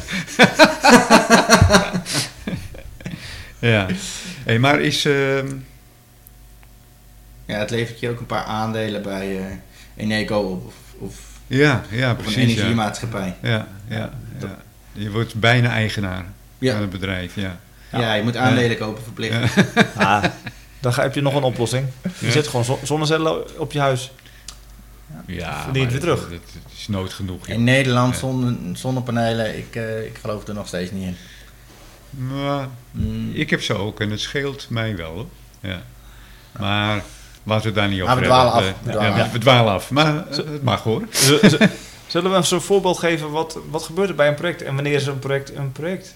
ja. 3.60 3.88
Hey, 4.44 4.60
maar 4.60 4.82
is... 4.82 5.06
Uh... 5.06 5.38
Ja, 7.46 7.60
het 7.60 7.70
levert 7.70 8.00
je 8.00 8.10
ook 8.10 8.20
een 8.20 8.26
paar 8.26 8.44
aandelen 8.44 9.02
bij 9.02 9.38
uh, 9.38 9.46
Eneco 9.96 10.40
op. 10.40 10.66
Of, 10.66 10.74
of, 10.98 11.16
ja, 11.48 11.84
ja, 11.90 12.12
of 12.12 12.18
precies. 12.18 12.36
een 12.36 12.42
energiemaatschappij. 12.42 13.36
Ja, 13.42 13.50
ja, 13.50 13.68
ja, 13.98 14.10
ja. 14.40 14.58
Je 14.92 15.12
wordt 15.12 15.36
bijna 15.36 15.70
eigenaar 15.70 16.26
van 16.60 16.82
het 16.82 16.90
bedrijf, 16.90 17.36
ja. 17.36 17.60
Ja, 17.92 18.00
ja, 18.00 18.14
je 18.14 18.24
moet 18.24 18.38
aandelen 18.38 18.78
kopen 18.78 19.04
verplicht. 19.04 19.36
Ah, 19.96 20.24
dan 20.80 20.94
heb 20.96 21.16
je 21.16 21.22
nog 21.22 21.36
een 21.36 21.44
oplossing. 21.44 21.88
Je 22.20 22.32
zet 22.32 22.48
gewoon 22.48 22.78
zonnecellen 22.84 23.60
op 23.60 23.72
je 23.72 23.80
huis. 23.80 24.12
Ja, 25.26 25.64
Verdient 25.64 25.92
weer 25.92 26.00
terug. 26.00 26.20
Dat, 26.20 26.30
dat, 26.30 26.72
is 26.78 26.88
nood 26.88 27.14
genoeg. 27.14 27.48
In 27.48 27.64
Nederland 27.64 28.16
zonne, 28.16 28.56
zonnepanelen, 28.74 29.58
ik, 29.58 29.76
uh, 29.76 30.06
ik 30.06 30.18
geloof 30.22 30.48
er 30.48 30.54
nog 30.54 30.68
steeds 30.68 30.92
niet 30.92 31.04
in. 31.04 31.16
Maar, 32.10 32.68
mm. 32.92 33.32
Ik 33.34 33.50
heb 33.50 33.62
ze 33.62 33.74
ook 33.74 34.00
en 34.00 34.10
het 34.10 34.20
scheelt 34.20 34.70
mij 34.70 34.96
wel. 34.96 35.12
Hoor. 35.12 35.28
Ja. 35.60 35.82
Maar 36.60 37.04
laten 37.44 37.68
we 37.68 37.76
daar 37.76 37.90
niet 37.90 38.02
over 38.02 38.16
we 38.16 38.24
dwalen 38.24 38.54
hebben. 38.54 38.74
Af, 38.74 38.84
we, 38.84 38.92
ja, 38.92 39.18
ja, 39.18 39.32
we 39.32 39.38
dwalen 39.38 39.74
af. 39.74 39.92
Maar 39.92 40.16
uh, 40.16 40.38
het 40.38 40.64
mag 40.64 40.84
hoor. 40.84 41.08
Zullen 42.08 42.32
we 42.32 42.38
een 42.38 42.62
voorbeeld 42.62 43.00
geven? 43.00 43.32
Wat, 43.32 43.58
wat 43.70 43.84
gebeurt 43.84 44.10
er 44.10 44.16
bij 44.16 44.28
een 44.28 44.36
project 44.36 44.62
en 44.62 44.76
wanneer 44.76 44.94
is 44.94 45.06
een 45.06 45.20
project 45.20 45.56
een 45.56 45.72
project? 45.72 46.16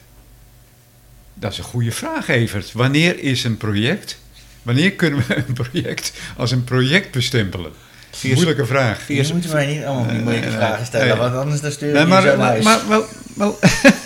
Dat 1.34 1.52
is 1.52 1.58
een 1.58 1.64
goede 1.64 1.92
vraag, 1.92 2.28
Evert. 2.28 2.72
Wanneer 2.72 3.20
is 3.20 3.44
een 3.44 3.58
project? 3.58 4.20
Wanneer 4.62 4.92
kunnen 4.92 5.24
we 5.28 5.36
een 5.48 5.54
project 5.54 6.14
als 6.38 6.52
een 6.52 6.64
project 6.64 7.12
bestempelen? 7.12 7.72
Vier, 8.12 8.34
Moeilijke 8.34 8.66
vraag. 8.66 9.02
Vier, 9.02 9.24
Hier 9.24 9.34
moeten 9.34 9.52
wij 9.52 9.66
niet 9.66 9.84
allemaal 9.84 10.08
die 10.08 10.20
moeilijke 10.20 10.50
uh, 10.50 10.56
vragen 10.56 10.86
stellen, 10.86 11.08
uh, 11.08 11.20
want 11.20 11.36
anders 11.36 11.62
dan 11.62 11.72
sturen 11.72 11.94
we 11.94 12.00
nee, 12.00 12.08
maar, 12.08 12.22
zo 12.22 12.38
maar, 12.38 12.64
maar, 12.64 12.88
wel, 12.88 13.06
wel 13.36 13.60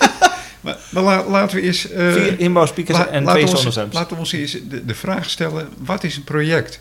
maar, 0.62 0.78
maar 0.90 1.04
la, 1.04 1.26
laten 1.28 1.56
we 1.56 1.64
eens... 1.64 1.92
Uh, 1.92 2.12
Vier 2.12 2.40
inbouwspeakers 2.40 2.98
la, 2.98 3.08
en 3.08 3.26
twee. 3.26 3.46
Laten 3.92 4.16
we 4.16 4.16
ons 4.16 4.32
eens 4.32 4.58
de, 4.70 4.86
de 4.86 4.96
vraag 4.96 5.30
stellen, 5.30 5.70
wat 5.78 6.04
is 6.04 6.16
een 6.16 6.24
project? 6.24 6.80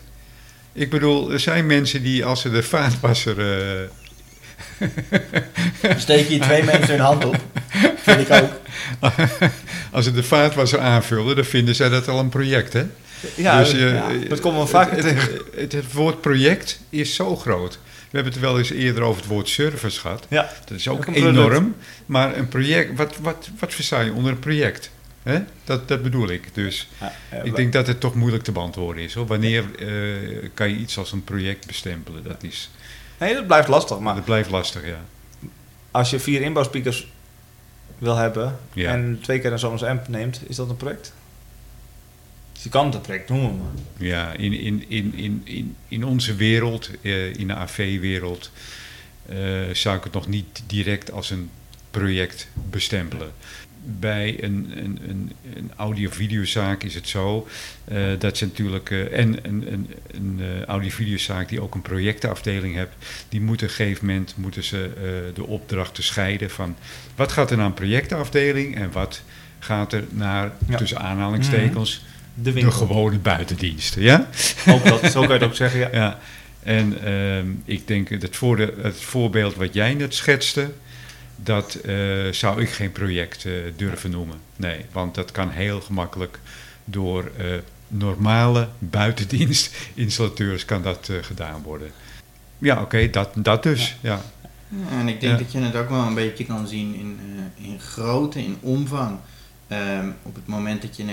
Ik 0.73 0.89
bedoel, 0.89 1.31
er 1.31 1.39
zijn 1.39 1.65
mensen 1.65 2.03
die 2.03 2.25
als 2.25 2.41
ze 2.41 2.51
de 2.51 2.63
vaatwasser... 2.63 3.35
Steek 5.97 6.27
je 6.27 6.39
twee 6.39 6.63
mensen 6.63 6.89
hun 6.89 6.99
hand 6.99 7.25
op. 7.25 7.35
Vind 7.95 8.19
ik 8.19 8.29
ook. 8.29 8.51
als 9.91 10.05
ze 10.05 10.11
de 10.11 10.23
vaatwasser 10.23 10.79
aanvullen, 10.79 11.35
dan 11.35 11.45
vinden 11.45 11.75
zij 11.75 11.89
dat 11.89 12.07
al 12.07 12.19
een 12.19 12.29
project, 12.29 12.73
hè? 12.73 12.85
Ja, 13.35 13.59
dus, 13.59 13.71
ja 13.71 14.11
dat 14.29 14.39
komt 14.39 14.55
wel 14.55 14.67
vaak 14.67 14.91
het, 14.91 15.03
het, 15.03 15.41
het, 15.55 15.71
het, 15.71 15.93
woord 15.93 16.21
project 16.21 16.79
is 16.89 17.15
zo 17.15 17.35
groot. 17.35 17.79
We 18.09 18.17
hebben 18.17 18.33
het 18.33 18.41
wel 18.41 18.57
eens 18.57 18.69
eerder 18.69 19.03
over 19.03 19.21
het 19.21 19.29
woord 19.29 19.49
service 19.49 19.99
gehad. 19.99 20.25
Ja, 20.29 20.49
dat 20.65 20.77
is 20.77 20.87
ook, 20.87 21.05
enorm. 21.05 21.75
Maar 22.05 22.37
een 22.37 22.47
project, 22.47 22.97
wat, 22.97 23.17
wat, 23.17 23.49
wat 23.59 23.73
versta 23.73 23.99
je 23.99 24.13
onder 24.13 24.31
een 24.31 24.39
project? 24.39 24.91
Hè? 25.23 25.39
Dat, 25.63 25.87
dat 25.87 26.03
bedoel 26.03 26.29
ik. 26.29 26.49
Dus 26.53 26.89
ja, 26.99 27.13
ja, 27.31 27.41
ik 27.43 27.55
denk 27.55 27.73
dat 27.73 27.87
het 27.87 27.99
toch 27.99 28.15
moeilijk 28.15 28.43
te 28.43 28.51
beantwoorden 28.51 29.03
is. 29.03 29.13
Hoor. 29.13 29.25
Wanneer 29.25 29.63
uh, 29.79 30.49
kan 30.53 30.69
je 30.69 30.75
iets 30.75 30.97
als 30.97 31.11
een 31.11 31.23
project 31.23 31.67
bestempelen? 31.67 32.23
Dat 32.23 32.43
is... 32.43 32.69
Nee, 33.19 33.33
dat 33.33 33.47
blijft 33.47 33.67
lastig. 33.67 33.99
Maar 33.99 34.15
dat 34.15 34.25
blijft 34.25 34.49
lastig, 34.49 34.85
ja. 34.85 34.99
Als 35.91 36.09
je 36.09 36.19
vier 36.19 36.41
inbouwspeakers 36.41 37.07
wil 37.97 38.15
hebben 38.15 38.59
en 38.75 39.19
twee 39.21 39.39
keer 39.39 39.51
een 39.51 39.59
Sonos 39.59 39.83
amp 39.83 40.07
neemt, 40.07 40.41
is 40.47 40.55
dat 40.55 40.69
een 40.69 40.77
project? 40.77 41.13
Dus 42.61 42.71
je 42.71 42.77
kan 42.77 42.91
het 42.91 43.01
project 43.01 43.29
noemen. 43.29 43.57
Maar. 43.57 44.07
Ja, 44.07 44.33
in, 44.33 44.53
in, 44.53 44.85
in, 44.87 45.13
in, 45.15 45.41
in, 45.43 45.75
in 45.87 46.03
onze 46.03 46.35
wereld, 46.35 46.89
uh, 47.01 47.33
in 47.33 47.47
de 47.47 47.55
AV-wereld, 47.55 48.51
uh, 49.31 49.37
zou 49.73 49.97
ik 49.97 50.03
het 50.03 50.13
nog 50.13 50.27
niet 50.27 50.63
direct 50.67 51.11
als 51.11 51.29
een 51.29 51.49
project 51.91 52.47
bestempelen. 52.69 53.31
Bij 53.83 54.43
een, 54.43 54.71
een, 54.75 54.99
een, 55.07 55.31
een 55.55 55.71
audio-videozaak 55.75 56.83
is 56.83 56.95
het 56.95 57.07
zo 57.07 57.47
uh, 57.91 58.19
dat 58.19 58.37
ze 58.37 58.45
natuurlijk, 58.45 58.89
uh, 58.89 59.17
en 59.19 59.37
een, 59.41 59.73
een, 59.73 59.89
een 60.11 60.65
audio-videozaak 60.65 61.49
die 61.49 61.61
ook 61.61 61.75
een 61.75 61.81
projectenafdeling 61.81 62.75
heeft, 62.75 62.91
die 63.29 63.41
moeten 63.41 63.67
op 63.67 63.71
een 63.71 63.77
gegeven 63.77 64.05
moment 64.05 64.33
moeten 64.37 64.63
ze 64.63 64.91
de 65.33 65.45
opdrachten 65.45 66.03
scheiden 66.03 66.49
van 66.49 66.75
wat 67.15 67.31
gaat 67.31 67.51
er 67.51 67.57
naar 67.57 67.65
een 67.65 67.73
projectenafdeling 67.73 68.75
en 68.75 68.91
wat 68.91 69.21
gaat 69.59 69.93
er 69.93 70.03
naar, 70.09 70.51
ja. 70.67 70.77
tussen 70.77 70.99
aanhalingstekens, 70.99 72.03
de, 72.41 72.71
gewone 72.71 73.17
buitendienst. 73.17 73.95
Ja? 73.95 74.27
Ook 74.67 74.83
dat, 74.85 75.11
zo 75.11 75.19
kan 75.19 75.27
je 75.27 75.33
het 75.33 75.43
ook 75.43 75.55
zeggen, 75.55 75.79
ja. 75.79 75.89
ja. 76.01 76.19
En 76.63 77.11
um, 77.13 77.61
ik 77.65 77.87
denk 77.87 78.09
voor 78.31 78.55
de, 78.55 78.73
het 78.81 79.01
voorbeeld 79.01 79.55
wat 79.55 79.73
jij 79.73 79.93
net 79.93 80.15
schetste, 80.15 80.71
dat 81.35 81.77
uh, 81.85 82.31
zou 82.31 82.61
ik 82.61 82.69
geen 82.69 82.91
project 82.91 83.45
uh, 83.45 83.53
durven 83.75 84.11
noemen. 84.11 84.37
Nee, 84.55 84.85
want 84.91 85.15
dat 85.15 85.31
kan 85.31 85.49
heel 85.49 85.81
gemakkelijk 85.81 86.39
door 86.85 87.31
uh, 87.39 87.45
normale 87.87 88.69
buitendienstinstallateurs 88.79 90.65
kan 90.65 90.81
dat 90.81 91.09
gedaan 91.21 91.61
worden. 91.61 91.91
Ja, 92.57 92.73
oké, 92.73 92.83
okay, 92.83 93.09
dat, 93.09 93.29
dat 93.35 93.63
dus, 93.63 93.95
ja. 94.01 94.21
ja. 94.67 94.97
En 94.99 95.07
ik 95.07 95.21
denk 95.21 95.33
ja. 95.33 95.43
dat 95.43 95.51
je 95.51 95.59
het 95.59 95.75
ook 95.75 95.89
wel 95.89 96.05
een 96.05 96.13
beetje 96.13 96.45
kan 96.45 96.67
zien 96.67 96.95
in, 96.95 97.19
in 97.55 97.79
grootte, 97.79 98.39
in 98.39 98.57
omvang. 98.59 99.17
Um, 99.71 100.15
op 100.23 100.35
het 100.35 100.47
moment 100.47 100.81
dat 100.81 100.97
je 100.97 101.03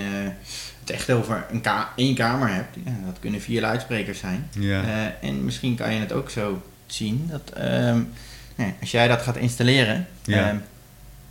het 0.79 0.89
echt 0.89 1.11
over 1.11 1.45
een 1.51 1.61
ka 1.61 1.93
één 1.95 2.15
kamer 2.15 2.53
hebt, 2.53 2.75
ja, 2.85 2.91
dat 3.05 3.19
kunnen 3.19 3.41
vier 3.41 3.61
luidsprekers 3.61 4.19
zijn. 4.19 4.49
Ja. 4.51 4.83
Uh, 4.83 5.29
en 5.29 5.45
misschien 5.45 5.75
kan 5.75 5.93
je 5.93 5.99
het 5.99 6.11
ook 6.11 6.29
zo 6.29 6.61
zien 6.85 7.29
dat 7.31 7.53
um, 7.57 8.11
nee, 8.55 8.73
als 8.81 8.91
jij 8.91 9.07
dat 9.07 9.21
gaat 9.21 9.37
installeren, 9.37 10.07
ja. 10.23 10.49
um, 10.49 10.61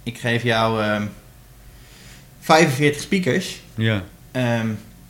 ik 0.02 0.18
geef 0.18 0.42
jou 0.42 1.00
45 2.40 3.02
speakers, 3.02 3.60
ja. 3.74 4.02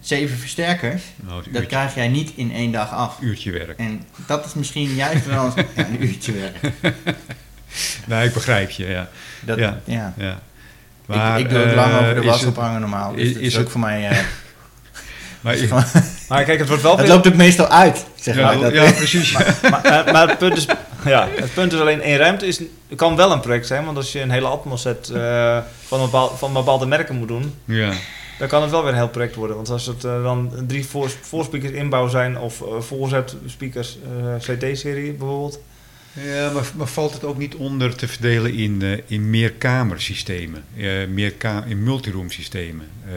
7 0.00 0.38
versterkers, 0.38 1.02
oh, 1.28 1.36
dat 1.52 1.66
krijg 1.66 1.94
jij 1.94 2.08
niet 2.08 2.32
in 2.34 2.52
één 2.52 2.72
dag 2.72 2.92
af. 2.92 3.20
Uurtje 3.20 3.52
werk. 3.52 3.78
En 3.78 4.02
dat 4.26 4.44
is 4.44 4.54
misschien 4.54 4.94
juist 4.94 5.26
wel 5.26 5.52
een 5.74 6.02
uurtje 6.06 6.32
werk. 6.32 6.72
nou, 8.06 8.24
ik 8.26 8.32
begrijp 8.32 8.70
je, 8.70 8.86
ja. 8.86 9.08
Dat, 9.40 9.58
ja. 9.58 9.80
ja. 10.16 10.40
Maar, 11.16 11.38
ik, 11.38 11.44
ik 11.44 11.50
doe 11.50 11.58
het 11.58 11.74
lang 11.74 11.94
over 11.94 12.14
de 12.14 12.22
was 12.22 12.44
ophangen 12.44 12.80
normaal. 12.80 13.12
Dus 13.12 13.22
is, 13.22 13.30
is, 13.30 13.36
is 13.36 13.54
ook 13.54 13.60
het, 13.60 13.70
voor 13.70 13.80
mij... 13.80 14.10
Uh, 14.10 14.18
maar, 15.70 15.92
maar, 16.28 16.44
kijk, 16.44 16.58
het 16.58 16.68
wordt 16.68 16.82
wel... 16.82 16.98
Het 16.98 17.08
loopt 17.08 17.26
ook 17.26 17.34
meestal 17.34 17.68
uit, 17.68 18.06
zeg 18.14 18.36
ja, 18.36 18.42
maar. 18.42 18.58
Dat, 18.58 18.72
ja, 18.72 18.92
precies. 18.92 19.32
maar, 19.32 19.56
maar, 19.62 20.12
maar, 20.12 20.28
het, 20.28 20.38
punt 20.38 20.56
is, 20.56 20.66
ja, 21.04 21.28
het 21.34 21.54
punt 21.54 21.72
is 21.72 21.80
alleen, 21.80 22.00
één 22.00 22.16
ruimte 22.16 22.46
is, 22.46 22.60
kan 22.96 23.16
wel 23.16 23.32
een 23.32 23.40
project 23.40 23.66
zijn. 23.66 23.84
Want 23.84 23.96
als 23.96 24.12
je 24.12 24.20
een 24.20 24.30
hele 24.30 24.46
atmosset 24.46 25.10
uh, 25.12 25.58
van, 25.86 25.98
een 26.00 26.04
bepaal, 26.04 26.36
van 26.36 26.52
bepaalde 26.52 26.86
merken 26.86 27.16
moet 27.16 27.28
doen... 27.28 27.54
Ja. 27.64 27.92
Dan 28.38 28.48
kan 28.48 28.62
het 28.62 28.70
wel 28.70 28.82
weer 28.82 28.90
een 28.90 28.98
heel 28.98 29.08
project 29.08 29.34
worden. 29.34 29.56
Want 29.56 29.70
als 29.70 29.86
het 29.86 30.04
uh, 30.04 30.22
dan 30.22 30.52
drie 30.66 30.86
voor, 30.86 31.10
voorspeakers 31.20 31.72
inbouw 31.72 32.08
zijn... 32.08 32.38
of 32.38 32.60
uh, 32.60 32.66
voorzet 32.80 33.36
speakers, 33.46 33.98
CT-serie 34.38 35.12
bijvoorbeeld... 35.12 35.60
Ja, 36.12 36.50
maar, 36.52 36.70
maar, 36.76 36.86
valt 36.86 37.12
het 37.12 37.24
ook 37.24 37.38
niet 37.38 37.54
onder 37.54 37.94
te 37.94 38.08
verdelen 38.08 38.54
in, 38.54 38.80
uh, 38.82 38.98
in 39.06 39.30
meerkamersystemen, 39.30 40.64
uh, 40.76 41.06
meer 41.06 41.32
ka 41.32 41.64
in 41.64 41.82
multiroom 41.82 42.30
systemen? 42.30 42.86
Uh, 43.06 43.14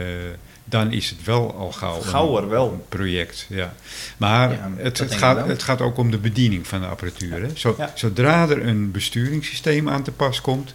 dan 0.65 0.91
is 0.91 1.09
het 1.09 1.23
wel 1.23 1.53
al 1.53 1.71
gauw 1.71 2.01
Gauwer, 2.01 2.43
een, 2.43 2.49
wel. 2.49 2.71
een 2.71 2.83
project. 2.89 3.45
Ja. 3.49 3.73
Maar 4.17 4.51
ja, 4.51 4.71
het, 4.75 4.97
het, 4.97 5.13
gaat, 5.13 5.47
het 5.47 5.63
gaat 5.63 5.81
ook 5.81 5.97
om 5.97 6.11
de 6.11 6.17
bediening 6.17 6.67
van 6.67 6.79
de 6.79 6.85
apparatuur. 6.85 7.41
Hè? 7.41 7.47
Zo, 7.53 7.75
ja. 7.77 7.91
Zodra 7.95 8.49
er 8.49 8.67
een 8.67 8.91
besturingssysteem 8.91 9.89
aan 9.89 10.03
te 10.03 10.11
pas 10.11 10.41
komt. 10.41 10.73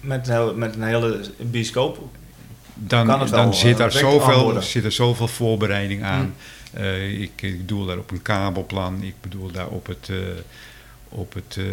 Met, 0.00 0.26
heel, 0.26 0.54
met 0.54 0.74
een 0.74 0.82
hele 0.82 1.20
bioscoop 1.38 2.08
dan, 2.78 3.06
wel, 3.06 3.26
dan 3.26 3.54
zit, 3.54 3.78
eh, 3.78 3.84
er 3.84 3.92
zoveel, 3.92 4.62
zit 4.62 4.84
er 4.84 4.92
zoveel 4.92 5.28
voorbereiding 5.28 6.02
aan. 6.02 6.34
Eh, 6.72 7.20
ik, 7.20 7.30
ik 7.42 7.58
bedoel 7.58 7.86
daar 7.86 7.98
op 7.98 8.10
een 8.10 8.22
kabelplan, 8.22 9.02
ik 9.02 9.14
bedoel 9.20 9.50
daar 9.50 9.68
op 9.68 9.86
het, 9.86 10.08
eh, 10.10 10.16
op 11.08 11.34
het, 11.34 11.56
eh, 11.58 11.64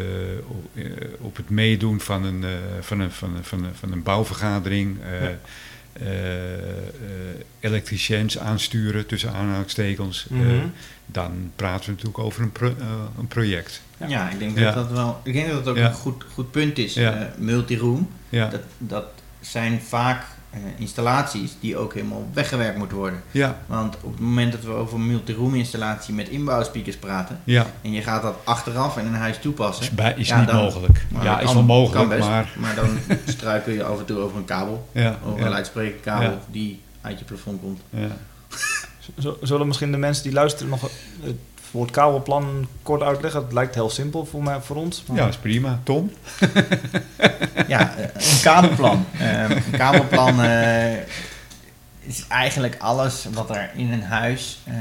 op, 0.47 0.65
eh, 0.73 0.83
op 1.19 1.35
het 1.35 1.49
meedoen 1.49 1.99
van 1.99 2.23
een, 2.23 2.43
eh, 2.43 2.49
van 2.81 2.99
een, 2.99 3.11
van 3.11 3.35
een, 3.35 3.43
van 3.43 3.63
een, 3.63 3.75
van 3.75 3.91
een 3.91 4.03
bouwvergadering. 4.03 4.97
eh 5.01 5.21
Ja. 5.21 5.37
elektriciëns 7.59 8.39
aansturen 8.39 9.05
tussen 9.05 9.33
aanhalingstekens. 9.33 10.27
eh, 10.31 10.37
Mhm. 10.37 10.65
dan 11.05 11.51
praten 11.55 11.85
we 11.85 11.91
natuurlijk 11.91 12.19
over 12.19 12.41
een, 12.41 12.51
pro- 12.51 12.75
een 13.19 13.27
project. 13.27 13.81
Ja, 14.07 14.29
ik 14.29 14.39
denk 14.39 14.57
Ja. 14.57 14.63
dat 14.63 14.73
dat 14.73 14.91
wel. 14.91 15.21
Ik 15.23 15.33
denk 15.33 15.47
dat 15.47 15.55
het 15.57 15.67
ook 15.67 15.77
Ja. 15.77 15.87
een 15.87 15.93
goed, 15.93 16.23
goed 16.33 16.51
punt 16.51 16.77
is. 16.77 16.93
Ja. 16.93 17.13
Eh, 17.13 17.27
multiroom, 17.37 18.09
Ja, 18.29 18.49
dat, 18.49 18.61
dat 18.77 19.05
zijn 19.39 19.81
vaak 19.81 20.25
installaties 20.77 21.51
die 21.59 21.77
ook 21.77 21.93
helemaal 21.93 22.27
weggewerkt 22.33 22.77
moeten 22.77 22.97
worden. 22.97 23.23
ja, 23.31 23.57
Want 23.65 23.95
op 24.01 24.11
het 24.11 24.19
moment 24.19 24.51
dat 24.51 24.63
we 24.63 24.71
over 24.71 24.95
een 24.95 25.07
multiroom 25.07 25.55
installatie 25.55 26.13
met 26.13 26.29
inbouwspeakers 26.29 26.95
praten 26.97 27.39
ja. 27.43 27.65
en 27.81 27.91
je 27.91 28.01
gaat 28.01 28.21
dat 28.21 28.35
achteraf 28.43 28.97
in 28.97 29.05
een 29.05 29.13
huis 29.13 29.37
toepassen, 29.39 29.83
Is, 29.83 29.91
bij, 29.91 30.13
is 30.17 30.27
Ja, 30.27 30.37
niet 30.39 30.47
dan- 30.47 30.55
mogelijk. 30.63 31.05
maar 31.09 31.23
ja, 31.23 31.39
is 31.39 31.43
wel 31.45 31.53
kan 31.53 31.65
mogelijk, 31.65 32.09
best, 32.09 32.27
maar... 32.55 32.75
dan 32.75 32.97
struikel 33.25 33.71
je 33.73 33.83
af 33.83 33.99
en 33.99 34.05
toe 34.05 34.17
over 34.17 34.37
een 34.37 34.45
kabel, 34.45 34.89
Ja, 34.91 35.17
over 35.25 35.39
ja, 35.39 35.45
een 35.45 35.51
luidsprekerkabel 35.51 36.29
Ja. 36.29 36.39
die 36.51 36.81
uit 37.01 37.19
je 37.19 37.25
plafond 37.25 37.61
komt. 37.61 37.81
ja. 37.89 38.07
Zullen 39.41 39.67
misschien 39.67 39.91
de 39.91 39.97
mensen 39.97 40.23
die 40.23 40.33
luisteren 40.33 40.69
nog 40.69 40.81
het 41.21 41.35
woord 41.73 41.91
kabelplan 41.91 42.67
kort 42.83 43.01
uitleggen? 43.01 43.41
Het 43.43 43.53
lijkt 43.53 43.75
heel 43.75 43.89
simpel 43.89 44.25
voor, 44.25 44.43
mij, 44.43 44.59
voor 44.61 44.75
ons. 44.75 45.03
maar- 45.07 45.17
ja, 45.17 45.27
is 45.27 45.37
prima. 45.37 45.79
Tom? 45.83 46.11
Ja, 47.67 47.93
een 47.97 48.41
kabelplan. 48.41 49.05
Eh, 49.19 49.49
een 49.49 49.71
kabelplan 49.77 50.41
eh, 50.43 50.93
is 51.99 52.27
eigenlijk 52.27 52.75
alles 52.79 53.25
wat 53.33 53.49
er 53.49 53.69
in 53.75 53.91
een 53.91 54.03
huis 54.03 54.59
eh, 54.63 54.73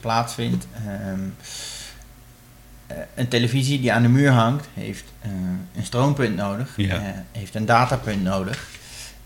plaatsvindt. 0.00 0.66
Ehm, 0.86 1.20
eh, 2.86 2.96
een 3.14 3.28
televisie 3.28 3.80
die 3.80 3.92
aan 3.92 4.02
de 4.02 4.08
muur 4.08 4.30
hangt, 4.30 4.68
heeft 4.74 5.04
eh, 5.20 5.30
een 5.76 5.84
stroompunt 5.84 6.36
nodig, 6.36 6.72
Ja. 6.76 6.94
eh, 6.94 7.02
heeft 7.32 7.54
een 7.54 7.66
datapunt 7.66 8.22
nodig. 8.22 8.68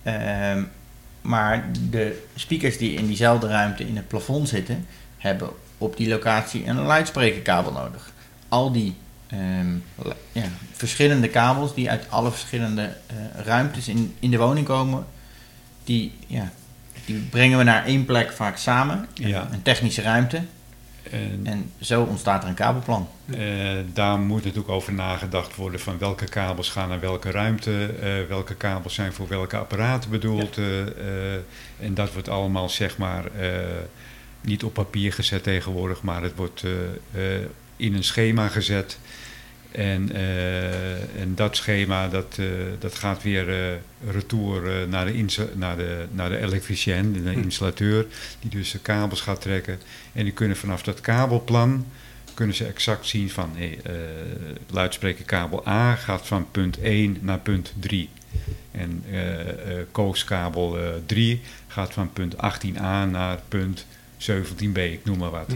Ehm, 0.03 0.63
maar 1.21 1.65
de 1.91 2.25
speakers 2.35 2.79
die 2.79 2.93
in 2.99 3.07
diezelfde 3.07 3.47
ruimte 3.49 3.87
in 3.89 3.97
het 3.97 4.09
plafond 4.09 4.49
zitten, 4.49 4.87
hebben 5.19 5.49
op 5.85 5.97
die 5.97 6.09
locatie 6.09 6.67
een 6.67 6.81
luidsprekerkabel 6.83 7.73
nodig. 7.73 8.13
Al 8.49 8.73
die 8.73 8.95
ehm, 9.27 9.75
ja, 10.33 10.45
verschillende 10.73 11.29
kabels 11.29 11.75
die 11.75 11.91
uit 11.91 12.07
alle 12.11 12.31
verschillende 12.31 12.97
eh, 13.07 13.17
ruimtes 13.45 13.89
in, 13.89 14.15
in 14.19 14.31
de 14.31 14.39
woning 14.39 14.67
komen, 14.67 15.07
die, 15.85 16.13
ja, 16.27 16.53
die 17.05 17.19
brengen 17.19 17.59
we 17.59 17.65
naar 17.65 17.85
één 17.85 18.05
plek 18.05 18.33
vaak 18.33 18.57
samen. 18.57 19.07
Ja. 19.15 19.49
Een 19.53 19.63
technische 19.63 20.03
ruimte. 20.03 20.43
En 21.11 21.41
En 21.43 21.71
zo 21.81 22.03
ontstaat 22.03 22.43
er 22.43 22.49
een 22.49 22.55
kabelplan. 22.55 23.09
eh, 23.31 23.39
daar 23.93 24.19
moet 24.19 24.45
natuurlijk 24.45 24.69
over 24.69 24.93
nagedacht 24.93 25.57
worden 25.57 25.81
van 25.81 25.99
welke 25.99 26.25
kabels 26.25 26.69
gaan 26.69 26.89
naar 26.89 27.01
welke 27.01 27.31
ruimte, 27.31 27.95
eh, 28.03 28.29
welke 28.29 28.55
kabels 28.55 28.95
zijn 28.95 29.13
voor 29.13 29.29
welke 29.29 29.57
apparaten 29.57 30.11
bedoeld. 30.11 30.59
en 31.81 31.95
dat 31.95 32.13
wordt 32.13 32.29
allemaal 32.29 32.69
zeg 32.69 32.97
maar 32.99 33.25
niet 34.45 34.65
op 34.65 34.75
papier 34.75 35.13
gezet 35.13 35.43
tegenwoordig, 35.43 36.03
maar 36.03 36.23
het 36.23 36.35
wordt 36.37 36.63
eh, 36.63 37.35
eh, 37.37 37.47
in 37.77 37.95
een 37.95 38.05
schema 38.05 38.49
gezet. 38.49 38.99
En, 39.71 40.13
eh, 40.13 41.21
en 41.21 41.35
dat 41.35 41.57
schema 41.57 42.09
dat, 42.09 42.39
dat 42.79 42.95
gaat 42.95 43.23
weer 43.23 43.79
retour 44.11 44.89
naar, 44.89 45.07
de 45.07 45.49
naar, 45.55 45.77
de, 45.77 46.07
naar 46.11 46.29
de 46.29 46.39
elektricien, 46.39 47.13
de 47.13 47.31
Hm. 47.31 47.39
installateur, 47.39 48.07
die 48.41 48.51
dus 48.51 48.71
de 48.71 48.79
kabels 48.79 49.21
gaat 49.21 49.41
trekken. 49.41 49.81
En 50.13 50.25
die 50.25 50.33
kunnen 50.33 50.57
vanaf 50.57 50.83
dat 50.83 51.01
kabelplan 51.01 51.87
kunnen 52.35 52.57
ze 52.57 52.67
exact 52.67 53.07
zien 53.07 53.31
van 53.31 53.51
hey, 53.55 53.79
luidsprekerkabel 54.71 55.69
A 55.69 55.95
gaat 55.95 56.27
van 56.27 56.51
punt 56.51 56.79
1 56.79 57.19
naar 57.21 57.39
punt 57.39 57.73
3. 57.81 58.09
En 58.71 59.05
kooskabel 59.93 60.79
eh, 60.79 60.89
3 61.07 61.41
gaat 61.67 61.93
van 61.93 62.13
punt 62.13 62.35
18a 62.35 63.11
naar 63.11 63.41
punt 63.49 63.87
17b, 64.31 64.77
ik 64.79 65.01
noem 65.05 65.19
maar 65.19 65.31
wat. 65.31 65.47
Hm. 65.49 65.55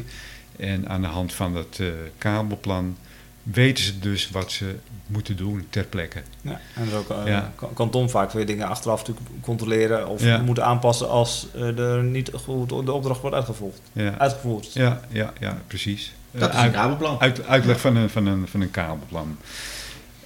En 0.63 0.89
aan 0.89 1.01
de 1.01 1.07
hand 1.07 1.33
van 1.35 1.53
dat 1.55 1.77
eh, 1.81 1.87
kabelplan 2.19 2.97
weten 3.43 3.85
ze 3.85 3.99
dus 3.99 4.31
wat 4.31 4.53
ze 4.53 4.75
moeten 5.07 5.37
doen 5.37 5.67
ter 5.71 5.85
plekke. 5.85 6.23
Ja, 6.41 6.61
en 6.75 6.93
ook, 6.95 7.09
Ja. 7.27 7.53
kan, 7.75 7.91
Tom 7.91 8.11
vaak 8.11 8.33
weer 8.33 8.47
dingen 8.47 8.69
achteraf 8.69 8.99
natuurlijk 8.99 9.27
controleren 9.41 10.09
of 10.09 10.23
Ja. 10.23 10.39
moeten 10.43 10.65
aanpassen 10.65 11.09
als 11.09 11.47
eh, 11.55 11.79
er 11.79 12.03
niet 12.03 12.31
goed 12.35 12.69
de 12.69 12.93
opdracht 12.93 13.21
wordt 13.21 13.37
uitgevoerd. 13.37 13.81
Ja, 13.93 14.19
uitgevoerd. 14.19 14.73
ja, 14.73 15.01
ja, 15.09 15.33
ja 15.41 15.59
precies. 15.67 16.13
Dat 16.31 16.51
Eh, 16.51 16.59
is 16.59 16.65
een 16.65 16.71
kabelplan. 16.73 17.21
Uit, 17.21 17.47
uitleg 17.47 17.81
van 17.81 17.97
een, 17.97 18.11
van, 18.11 18.27
een, 18.27 18.49
van 18.49 18.61
een 18.61 18.71
kabelplan. 18.71 19.37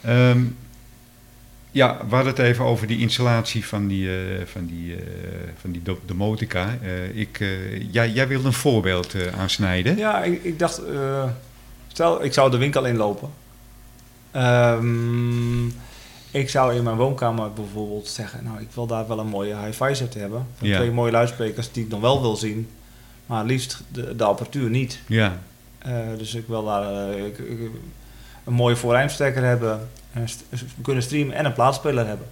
Ehm, 0.01 0.41
ja, 1.75 1.97
we 2.09 2.15
hadden 2.15 2.33
het 2.35 2.43
even 2.43 2.65
over 2.65 2.87
die 2.87 2.99
installatie 2.99 3.67
van 3.67 3.87
die, 3.87 4.09
eh, 4.11 4.47
van 4.47 4.67
die, 4.67 4.95
eh, 4.95 5.03
van 5.61 5.71
die 5.71 5.83
do- 5.83 6.01
domotica. 6.07 6.79
Eh, 6.83 7.17
ik, 7.17 7.39
jij, 7.91 8.11
jij 8.11 8.29
wilde 8.29 8.47
een 8.47 8.53
voorbeeld 8.53 9.15
aansnijden. 9.39 9.97
Ja, 9.97 10.23
ik, 10.23 10.45
ik 10.45 10.59
dacht, 10.59 10.81
stel 11.89 12.25
ik 12.25 12.33
zou 12.33 12.51
de 12.51 12.57
winkel 12.57 12.85
inlopen. 12.87 13.29
Ehm, 14.31 15.67
ik 16.31 16.51
zou 16.51 16.75
in 16.75 16.83
mijn 16.83 16.97
woonkamer 16.97 17.53
bijvoorbeeld 17.53 18.09
zeggen, 18.09 18.45
nou 18.45 18.61
ik 18.61 18.69
wil 18.75 18.87
daar 18.87 19.09
wel 19.09 19.19
een 19.19 19.27
mooie 19.27 19.57
hi-fi 19.57 19.95
set 19.95 20.15
hebben. 20.15 20.47
Van 20.57 20.69
Ja. 20.69 20.77
Twee 20.77 20.91
mooie 20.91 21.13
luidsprekers 21.13 21.73
die 21.73 21.85
ik 21.85 21.91
dan 21.91 22.01
wel 22.01 22.21
wil 22.21 22.37
zien, 22.37 22.69
maar 23.27 23.45
liefst 23.45 23.83
de, 23.89 24.17
de 24.17 24.25
apparatuur 24.25 24.71
niet. 24.71 24.99
Ja, 25.07 25.39
dus 26.19 26.35
ik 26.35 26.45
wil 26.47 26.65
daar 26.65 27.13
ik, 27.19 27.39
ik- 27.39 27.71
een 28.45 28.53
mooie 28.53 28.77
voorrijmstekker 28.77 29.45
hebben, 29.45 29.89
kunnen 30.83 31.03
streamen 31.03 31.35
en 31.35 31.45
een 31.45 31.53
plaatspeler 31.53 32.07
hebben. 32.07 32.27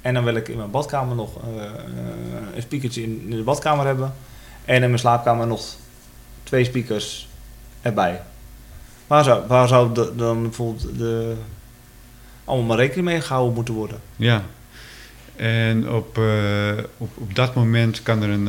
En 0.00 0.14
dan 0.14 0.24
wil 0.24 0.34
ik 0.34 0.48
in 0.48 0.56
mijn 0.56 0.70
badkamer 0.70 1.16
nog 1.16 1.36
eh, 1.36 1.64
eh, 1.64 1.70
een 2.54 2.62
speakertje 2.62 3.02
in, 3.02 3.30
de 3.30 3.42
badkamer 3.42 3.86
hebben. 3.86 4.14
En 4.64 4.74
in 4.74 4.88
mijn 4.88 4.98
slaapkamer 4.98 5.46
nog 5.46 5.62
twee 6.42 6.64
speakers 6.64 7.28
erbij. 7.82 8.22
Waar 9.06 9.24
zou, 9.24 9.46
waar 9.46 9.68
zou 9.68 10.14
dan 10.16 10.42
bijvoorbeeld 10.42 10.98
de, 10.98 11.34
allemaal 12.44 12.66
maar 12.66 12.76
rekening 12.76 13.06
mee 13.06 13.20
gehouden 13.20 13.54
moeten 13.54 13.74
worden? 13.74 14.00
ja. 14.16 14.42
En 15.36 15.90
op, 15.90 16.18
eh, 16.18 16.84
op, 16.96 17.10
op 17.14 17.34
dat 17.34 17.54
moment 17.54 18.02
kan 18.02 18.22
er 18.22 18.28
een, 18.28 18.48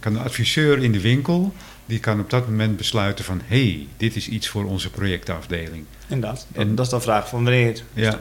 kan 0.00 0.14
een 0.14 0.22
adviseur 0.22 0.82
in 0.82 0.92
de 0.92 1.00
winkel... 1.00 1.52
die 1.88 1.98
kan 2.00 2.20
op 2.20 2.30
dat 2.30 2.48
moment 2.48 2.76
besluiten 2.76 3.24
van... 3.24 3.40
hé, 3.46 3.62
hey, 3.70 3.86
dit 3.96 4.16
is 4.16 4.28
iets 4.28 4.48
voor 4.48 4.64
onze 4.64 4.90
projectafdeling. 4.90 5.84
Inderdaad. 6.08 6.46
Dat, 6.52 6.62
En- 6.62 6.74
dat 6.74 6.84
is 6.84 6.90
de 6.92 7.00
vraag 7.00 7.28
van 7.28 7.42
wanneer 7.44 7.66
het. 7.66 7.82
Ja. 7.92 8.18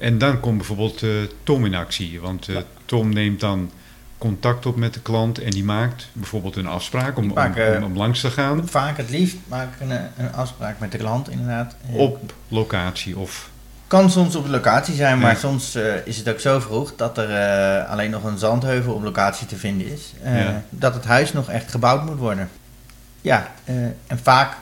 En 0.00 0.18
dan 0.18 0.40
komt 0.40 0.56
bijvoorbeeld 0.56 1.02
eh, 1.02 1.10
Tom 1.42 1.64
in 1.64 1.74
actie. 1.74 2.20
Want 2.20 2.48
eh, 2.48 2.54
Ja. 2.54 2.62
Tom 2.84 3.08
neemt 3.08 3.40
dan 3.40 3.70
contact 4.18 4.66
op 4.66 4.76
met 4.76 4.94
de 4.94 5.00
klant 5.00 5.38
en 5.38 5.50
die 5.50 5.64
maakt 5.64 6.08
bijvoorbeeld 6.12 6.56
een 6.56 6.66
afspraak 6.66 7.16
om, 7.18 7.30
om, 7.30 7.54
om, 7.76 7.82
om 7.82 7.96
langs 7.96 8.20
te 8.20 8.30
gaan 8.30 8.68
Vaak 8.68 8.96
het 8.96 9.10
liefst 9.10 9.36
maak 9.48 9.74
ik 9.74 9.80
een, 9.88 10.00
een 10.16 10.32
afspraak 10.32 10.78
met 10.80 10.92
de 10.92 10.98
klant 10.98 11.30
inderdaad. 11.30 11.76
Op 11.92 12.32
locatie. 12.48 13.18
Of, 13.18 13.50
Kan 13.86 14.10
soms 14.10 14.36
op 14.36 14.46
locatie 14.46 14.94
zijn, 14.94 15.18
maar 15.18 15.32
Ja. 15.32 15.38
soms 15.38 15.74
eh, 15.74 15.94
is 16.06 16.16
het 16.16 16.28
ook 16.28 16.40
zo 16.40 16.60
vroeg 16.60 16.92
dat 16.96 17.18
er 17.18 17.84
alleen 17.84 18.10
nog 18.10 18.24
een 18.24 18.38
zandheuvel 18.38 18.92
op 18.94 19.02
locatie 19.02 19.46
te 19.46 19.56
vinden 19.56 19.86
is. 19.92 20.12
Ja. 20.24 20.62
Dat 20.70 20.94
het 20.94 21.04
huis 21.04 21.32
nog 21.32 21.50
echt 21.50 21.70
gebouwd 21.70 22.04
moet 22.04 22.18
worden. 22.18 22.48
Ja, 23.26 23.50
eh, 23.64 23.74
en 24.06 24.18
vaak 24.22 24.56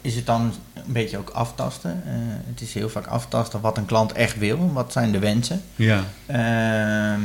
is 0.00 0.14
het 0.14 0.26
dan 0.26 0.54
een 0.74 0.92
beetje 0.92 1.18
ook 1.18 1.30
aftasten. 1.30 2.02
Eh, 2.06 2.12
het 2.46 2.60
is 2.60 2.74
heel 2.74 2.88
vaak 2.88 3.06
aftasten 3.06 3.60
wat 3.60 3.76
een 3.76 3.86
klant 3.86 4.12
echt 4.12 4.38
wil. 4.38 4.72
Wat 4.72 4.92
zijn 4.92 5.12
de 5.12 5.18
wensen? 5.18 5.62
ja, 5.76 6.04
Ehm, 6.26 7.20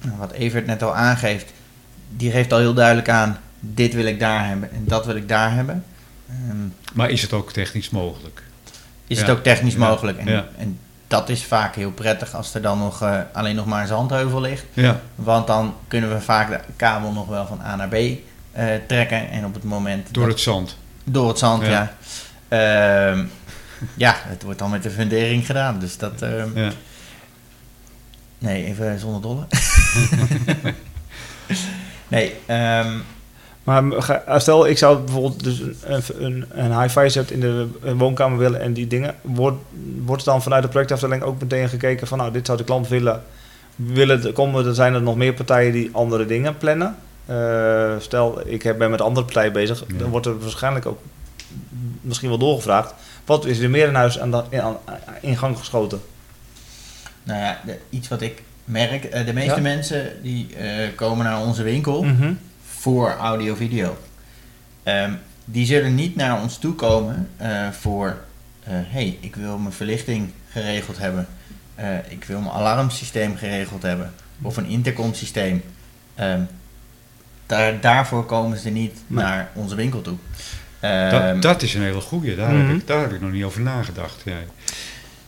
nou, 0.00 0.16
wat 0.18 0.32
Evert 0.32 0.66
net 0.66 0.82
al 0.82 0.94
aangeeft, 0.96 1.52
die 2.16 2.30
geeft 2.30 2.52
al 2.52 2.58
heel 2.58 2.74
duidelijk 2.74 3.08
aan: 3.08 3.38
dit 3.60 3.94
wil 3.94 4.04
ik 4.06 4.20
daar 4.20 4.46
hebben 4.48 4.72
en 4.72 4.84
dat 4.84 5.06
wil 5.06 5.16
ik 5.16 5.28
daar 5.28 5.54
hebben. 5.54 5.84
Ehm, 6.28 6.56
maar 6.94 7.10
is 7.10 7.22
het 7.22 7.32
ook 7.32 7.52
technisch 7.52 7.90
mogelijk? 7.90 8.42
is 9.06 9.18
Ja. 9.20 9.24
het 9.26 9.36
ook 9.36 9.42
technisch 9.42 9.72
Ja. 9.72 9.78
mogelijk? 9.78 10.18
En, 10.18 10.26
Ja. 10.26 10.46
en 10.58 10.78
dat 11.06 11.28
is 11.28 11.44
vaak 11.44 11.74
heel 11.74 11.90
prettig 11.92 12.34
als 12.34 12.54
er 12.54 12.62
dan 12.62 12.78
nog 12.78 13.02
eh, 13.02 13.18
alleen 13.32 13.56
nog 13.56 13.66
maar 13.66 13.80
een 13.80 13.86
zandheuvel 13.86 14.40
ligt. 14.40 14.64
Ja, 14.72 15.00
Want 15.14 15.46
dan 15.46 15.74
kunnen 15.88 16.12
we 16.14 16.20
vaak 16.20 16.48
de 16.48 16.60
kabel 16.76 17.12
nog 17.12 17.26
wel 17.28 17.46
van 17.46 17.60
A 17.60 17.76
naar 17.76 17.88
B 17.88 17.96
eh, 18.52 18.66
trekken. 18.86 19.30
En 19.30 19.44
op 19.44 19.54
het 19.54 19.64
moment. 19.64 20.08
door 20.14 20.22
dat- 20.24 20.32
het 20.32 20.42
zand. 20.42 20.76
door 21.04 21.28
het 21.28 21.38
zand, 21.38 21.62
Ja. 21.66 21.70
ja. 21.70 21.92
Ehm, 23.12 23.24
ja, 23.94 24.14
het 24.18 24.42
wordt 24.42 24.58
dan 24.58 24.70
met 24.70 24.82
de 24.82 24.90
fundering 24.90 25.46
gedaan. 25.46 25.78
Dus 25.78 25.96
dat. 25.98 26.22
ehm, 26.22 26.48
Ja, 26.58 26.70
Nee, 28.38 28.64
even 28.64 28.98
zonder 28.98 29.20
dolle. 29.22 29.44
nee, 32.08 32.32
ehm, 32.46 32.90
Maar 33.64 33.82
stel, 34.40 34.66
ik 34.68 34.78
zou 34.78 34.98
bijvoorbeeld 34.98 35.44
dus 35.44 35.60
een, 35.82 36.02
een, 36.18 36.44
een 36.50 36.80
hi-fi 36.80 37.10
set 37.10 37.30
in 37.30 37.40
de 37.40 37.68
woonkamer 37.96 38.38
willen 38.38 38.60
en 38.60 38.72
die 38.72 38.86
dingen. 38.86 39.14
Wordt, 39.20 39.56
wordt 40.04 40.24
dan 40.24 40.42
vanuit 40.42 40.62
de 40.62 40.68
projectafdeling 40.68 41.22
ook 41.22 41.40
meteen 41.40 41.68
gekeken 41.68 42.06
van, 42.06 42.18
nou, 42.18 42.32
dit 42.32 42.46
zou 42.46 42.58
de 42.58 42.64
klant 42.64 42.88
willen. 42.88 43.22
willen, 43.76 44.32
komen, 44.32 44.66
er 44.66 44.74
zijn 44.74 44.94
er 44.94 45.02
nog 45.02 45.16
meer 45.16 45.32
partijen 45.34 45.72
die 45.72 45.88
andere 45.92 46.26
dingen 46.26 46.56
plannen. 46.56 46.96
Uh, 47.30 47.94
stel, 47.98 48.48
ik 48.48 48.78
ben 48.78 48.90
met 48.90 49.00
andere 49.00 49.24
partijen 49.24 49.52
bezig, 49.52 49.84
dan 49.86 50.10
wordt 50.10 50.26
er 50.26 50.38
waarschijnlijk 50.38 50.86
ook 50.86 51.00
misschien 52.00 52.28
wel 52.28 52.38
doorgevraagd. 52.38 52.94
Wat 53.24 53.44
is 53.44 53.58
er 53.58 53.70
meer 53.70 53.88
in 53.88 53.94
huis 53.94 54.18
aan, 54.18 54.30
dat, 54.30 54.46
in, 54.50 54.62
in 55.20 55.38
gang 55.38 55.58
geschoten? 55.58 56.00
Nou 57.22 57.40
ja, 57.40 57.60
de, 57.66 57.78
iets 57.90 58.08
wat 58.08 58.20
ik 58.20 58.42
merk, 58.64 59.14
uh, 59.14 59.26
de 59.26 59.32
meeste 59.32 59.60
mensen 59.60 60.22
die 60.22 60.48
uh, 60.56 60.88
komen 60.94 61.24
naar 61.24 61.40
onze 61.40 61.62
winkel 61.62 62.02
mm 62.02 62.16
-hmm. 62.16 62.38
voor 62.64 63.10
audio-video. 63.10 63.96
Um, 64.84 65.18
die 65.44 65.66
zullen 65.66 65.94
niet 65.94 66.16
naar 66.16 66.42
ons 66.42 66.58
toe 66.58 66.74
komen 66.74 67.28
voor, 67.70 68.16
hey, 68.64 69.18
ik 69.20 69.36
wil 69.36 69.58
mijn 69.58 69.72
verlichting 69.72 70.32
geregeld 70.48 70.98
hebben. 70.98 71.26
ik 72.08 72.24
wil 72.24 72.40
mijn 72.40 72.52
alarmsysteem 72.52 73.36
geregeld 73.36 73.82
hebben. 73.82 74.12
Of 74.42 74.56
een 74.56 74.66
intercomsysteem. 74.66 75.62
Um, 76.20 76.48
daar, 77.52 77.80
daarvoor 77.80 78.24
komen 78.24 78.58
ze 78.58 78.70
niet 78.70 78.98
naar 79.06 79.50
onze 79.54 79.74
winkel 79.74 80.02
toe. 80.02 80.16
Dat, 80.80 80.90
ehm, 80.90 81.40
dat, 81.40 81.62
is 81.62 81.74
een 81.74 81.82
hele 81.82 82.00
goede. 82.00 82.36
Daar, 82.36 82.48
heb 82.48 82.66
mhm. 82.66 82.74
ik, 82.74 82.86
daar 82.86 83.00
heb 83.00 83.12
ik 83.12 83.20
nog 83.20 83.30
niet 83.30 83.44
over 83.44 83.60
nagedacht. 83.60 84.22
Ja. 84.24 84.36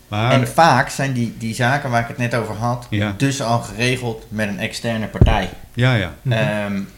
Maar, 0.09 0.33
en 0.33 0.49
vaak 0.49 0.89
zijn 0.89 1.13
die, 1.13 1.35
die 1.39 1.55
zaken 1.55 1.91
waar 1.91 2.01
ik 2.01 2.09
het 2.09 2.17
net 2.17 2.35
over 2.35 2.55
had, 2.55 2.89
dus 3.17 3.43
al 3.43 3.61
geregeld 3.61 4.27
met 4.29 4.49
een 4.49 4.59
externe 4.59 5.07
partij. 5.07 5.51
Ja, 5.75 5.95
ja. 5.95 6.15
Um, 6.67 6.89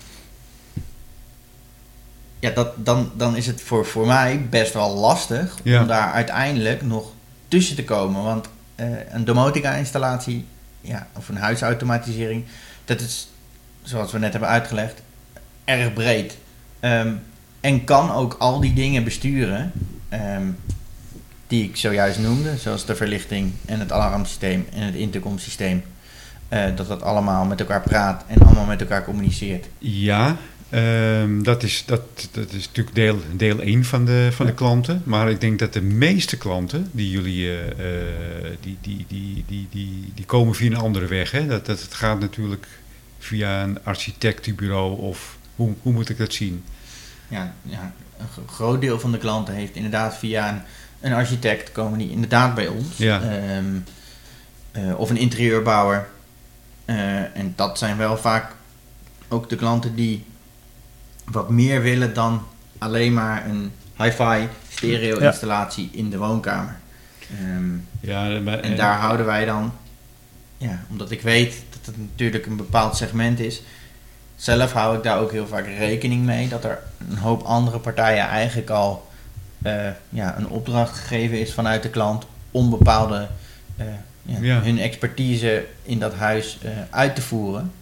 ja, 2.39 2.51
dat, 2.51 2.73
dan, 2.77 3.13
dan 3.17 3.37
is 3.37 3.47
het 3.47 3.63
voor, 3.63 3.87
voor 3.87 4.07
mij 4.07 4.47
best 4.51 4.73
wel 4.73 4.95
lastig 4.95 5.57
om 5.65 5.87
daar 5.87 6.13
uiteindelijk 6.13 6.83
nog 6.83 7.13
tussen 7.49 7.77
te 7.77 7.85
komen. 7.85 8.23
Want 8.23 8.49
uh, 8.77 8.87
een 9.09 9.25
domotica-installatie 9.25 10.47
ja, 10.81 11.07
of 11.17 11.29
een 11.29 11.37
huisautomatisering, 11.37 12.45
dat 12.85 13.01
is, 13.01 13.29
zoals 13.83 14.13
we 14.13 14.19
net 14.19 14.33
hebben 14.33 14.51
uitgelegd, 14.51 15.03
erg 15.67 15.93
breed. 15.93 16.37
Um, 16.81 17.21
en 17.61 17.85
kan 17.85 18.11
ook 18.11 18.37
al 18.39 18.61
die 18.61 18.73
dingen 18.73 19.05
besturen 19.05 19.73
um, 20.13 20.57
die 21.47 21.65
ik 21.65 21.77
zojuist 21.77 22.19
noemde, 22.19 22.57
zoals 22.57 22.85
de 22.85 22.95
verlichting 22.95 23.53
en 23.65 23.81
het 23.81 23.93
alarmsysteem 23.93 24.67
en 24.75 24.83
het 24.83 24.95
intercomsysteem. 24.95 25.83
Uh, 26.53 26.65
dat 26.77 26.89
dat 26.89 27.03
allemaal 27.03 27.45
met 27.45 27.61
elkaar 27.61 27.83
praat 27.83 28.25
en 28.27 28.39
allemaal 28.39 28.65
met 28.65 28.81
elkaar 28.81 29.05
communiceert. 29.05 29.67
Ja, 29.79 30.37
um, 30.71 31.43
dat, 31.43 31.63
is, 31.63 31.85
dat, 31.87 32.29
dat 32.31 32.53
is 32.53 32.67
natuurlijk 32.67 32.97
deel, 32.97 33.19
deel 33.33 33.61
1 33.61 33.85
van, 33.85 34.05
de, 34.05 34.29
van 34.33 34.47
de 34.47 34.55
klanten. 34.55 35.03
Maar 35.05 35.31
ik 35.31 35.41
denk 35.41 35.59
dat 35.59 35.73
de 35.73 35.83
meeste 35.83 36.37
klanten 36.37 36.89
die 36.93 37.11
jullie 37.11 37.47
uh, 37.47 37.57
die, 38.61 38.79
die, 38.81 39.05
die, 39.09 39.45
die, 39.47 39.67
die, 39.71 40.13
die 40.15 40.25
komen 40.25 40.55
via 40.55 40.67
een 40.67 40.77
andere 40.77 41.07
weg. 41.07 41.31
Hè? 41.31 41.47
Dat, 41.47 41.67
dat, 41.67 41.81
het 41.81 41.95
gaat 41.95 42.21
natuurlijk 42.21 42.67
via 43.19 43.63
een 43.63 43.85
architectenbureau 43.85 44.99
of 45.01 45.36
hoe, 45.57 45.75
hoe 45.83 45.93
moet 45.93 46.09
ik 46.09 46.19
dat 46.19 46.33
zien? 46.33 46.65
ja, 47.29 47.55
ja, 47.63 47.93
een 48.19 48.49
groot 48.49 48.81
deel 48.81 49.01
van 49.01 49.13
de 49.13 49.19
klanten 49.19 49.55
heeft 49.55 49.75
inderdaad 49.75 50.17
via 50.17 50.49
een, 50.49 50.61
een 51.01 51.13
architect 51.13 51.73
komen 51.73 51.99
die 51.99 52.11
inderdaad 52.11 52.55
bij 52.55 52.67
ons. 52.67 52.97
Ja. 52.97 53.23
Um, 53.57 53.85
uh, 54.73 54.99
of 54.99 55.11
een 55.11 55.17
interieurbouwer. 55.17 56.09
Uh, 56.87 57.37
en 57.37 57.53
dat 57.57 57.79
zijn 57.79 57.97
wel 57.97 58.17
vaak 58.17 58.55
ook 59.29 59.49
de 59.49 59.57
klanten 59.57 59.95
die 59.95 60.25
wat 61.25 61.51
meer 61.51 61.83
willen 61.83 62.15
dan 62.15 62.43
alleen 62.79 63.15
maar 63.15 63.47
een 63.47 63.73
hi-fi 63.97 64.49
stereo 64.69 65.19
installatie 65.19 65.89
in 65.93 66.11
de 66.11 66.19
woonkamer. 66.19 66.77
Um, 67.43 67.87
ja, 68.01 68.41
maar, 68.41 68.61
en 68.61 68.77
daar 68.77 68.99
houden 68.99 69.27
wij 69.27 69.45
dan, 69.45 69.73
ja, 70.57 70.85
omdat 70.91 71.11
ik 71.11 71.21
weet 71.21 71.63
dat 71.71 71.87
het 71.87 71.99
natuurlijk 71.99 72.47
een 72.47 72.57
bepaald 72.57 72.97
segment 72.97 73.41
is, 73.41 73.63
zelf 74.37 74.73
hou 74.73 74.97
ik 74.97 75.03
daar 75.03 75.19
ook 75.19 75.33
heel 75.33 75.47
vaak 75.47 75.67
rekening 75.67 76.25
mee 76.25 76.49
dat 76.49 76.65
er 76.65 76.83
een 77.11 77.19
hoop 77.19 77.43
andere 77.43 77.79
partijen 77.79 78.29
eigenlijk 78.29 78.71
al 78.71 79.07
uh, 79.63 79.89
ja, 80.09 80.37
een 80.37 80.49
opdracht 80.49 80.99
gegeven 80.99 81.41
is 81.41 81.55
vanuit 81.55 81.83
de 81.83 81.91
klant 81.91 82.27
om 82.51 82.71
bepaalde 82.71 83.29
uh, 83.81 83.87
ja, 84.23 84.39
ja. 84.41 84.61
hun 84.61 84.79
expertise 84.79 85.67
in 85.83 85.99
dat 85.99 86.15
huis 86.15 86.59
uh, 86.65 86.71
uit 86.91 87.15
te 87.15 87.23
voeren. 87.23 87.73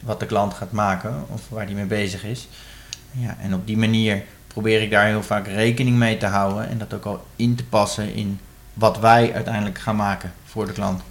Wat 0.00 0.20
de 0.20 0.26
klant 0.26 0.54
gaat 0.54 0.72
maken 0.72 1.24
of 1.28 1.48
waar 1.48 1.66
die 1.66 1.74
mee 1.74 1.84
bezig 1.84 2.24
is. 2.24 2.48
Ja, 3.10 3.36
en 3.40 3.54
op 3.54 3.66
die 3.66 3.76
manier 3.76 4.22
probeer 4.46 4.82
ik 4.82 4.90
daar 4.90 5.06
heel 5.06 5.22
vaak 5.22 5.46
rekening 5.46 5.96
mee 5.96 6.16
te 6.16 6.26
houden 6.26 6.68
en 6.68 6.78
dat 6.78 6.94
ook 6.94 7.04
al 7.04 7.26
in 7.36 7.54
te 7.54 7.64
passen 7.64 8.14
in 8.14 8.40
wat 8.74 8.98
wij 8.98 9.34
uiteindelijk 9.34 9.78
gaan 9.78 9.96
maken 9.96 10.32
voor 10.44 10.66
de 10.66 10.72
klant. 10.72 11.02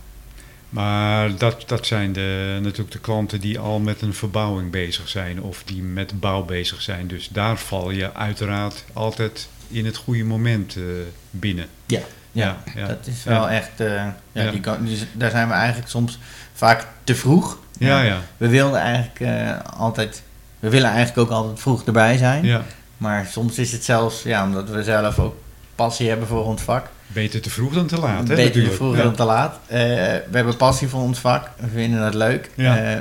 Maar 0.70 1.38
dat, 1.38 1.64
dat 1.68 1.86
zijn 1.86 2.14
de, 2.14 2.60
natuurlijk 2.62 2.92
de 2.92 3.00
klanten 3.00 3.40
die 3.40 3.60
al 3.60 3.80
met 3.80 4.02
een 4.02 4.14
verbouwing 4.14 4.72
bezig 4.72 5.10
zijn 5.10 5.42
of 5.42 5.64
die 5.66 5.82
met 5.82 6.20
bouw 6.20 6.44
bezig 6.44 6.82
zijn. 6.82 7.08
Dus 7.08 7.28
daar 7.28 7.58
val 7.58 7.92
je 7.92 8.14
uiteraard 8.14 8.84
altijd 8.94 9.48
in 9.68 9.86
het 9.86 9.98
goede 9.98 10.24
moment 10.24 10.76
uh, 10.76 10.86
binnen. 11.30 11.68
Ja, 11.86 12.00
ja, 12.32 12.58
ja, 12.76 12.88
dat 12.88 13.08
is 13.08 13.24
wel 13.24 13.50
echt. 13.50 13.82
Uh, 13.82 14.08
ja, 14.32 14.52
Die 14.52 14.60
kan, 14.60 14.86
dus 14.86 15.06
daar 15.14 15.32
zijn 15.32 15.48
we 15.48 15.54
eigenlijk 15.54 15.90
soms 15.90 16.20
vaak 16.54 16.88
te 17.04 17.16
vroeg. 17.16 17.58
Ja, 17.78 18.02
ja. 18.02 18.22
We 18.38 18.48
wilden 18.48 18.80
eigenlijk 18.80 19.20
uh, 19.20 19.60
altijd. 19.80 20.24
We 20.60 20.70
willen 20.70 20.90
eigenlijk 20.90 21.18
ook 21.18 21.38
altijd 21.38 21.60
vroeg 21.60 21.84
erbij 21.84 22.18
zijn. 22.18 22.46
Ja. 22.46 22.64
Maar 22.98 23.26
soms 23.26 23.58
is 23.58 23.72
het 23.72 23.84
zelfs, 23.84 24.24
ja, 24.24 24.44
omdat 24.44 24.70
we 24.70 24.84
zelf 24.84 25.20
ook 25.20 25.36
passie 25.76 26.10
hebben 26.10 26.28
voor 26.28 26.46
ons 26.46 26.62
vak 26.62 26.90
Beter 27.08 27.42
te 27.42 27.50
vroeg 27.50 27.74
dan 27.74 27.88
te 27.88 28.00
laat, 28.00 28.28
hè? 28.28 28.36
Beter 28.36 28.64
te 28.64 28.72
vroeg 28.72 28.96
dan 28.96 29.16
te 29.16 29.24
laat. 29.24 29.60
Uh, 29.66 29.70
we 29.70 30.28
hebben 30.32 30.58
passie 30.58 30.88
voor 30.88 31.02
ons 31.02 31.20
vak. 31.20 31.50
We 31.60 31.68
vinden 31.68 32.02
het 32.02 32.14
leuk. 32.14 32.50
Ja. 32.56 32.92
Uh, 32.92 32.98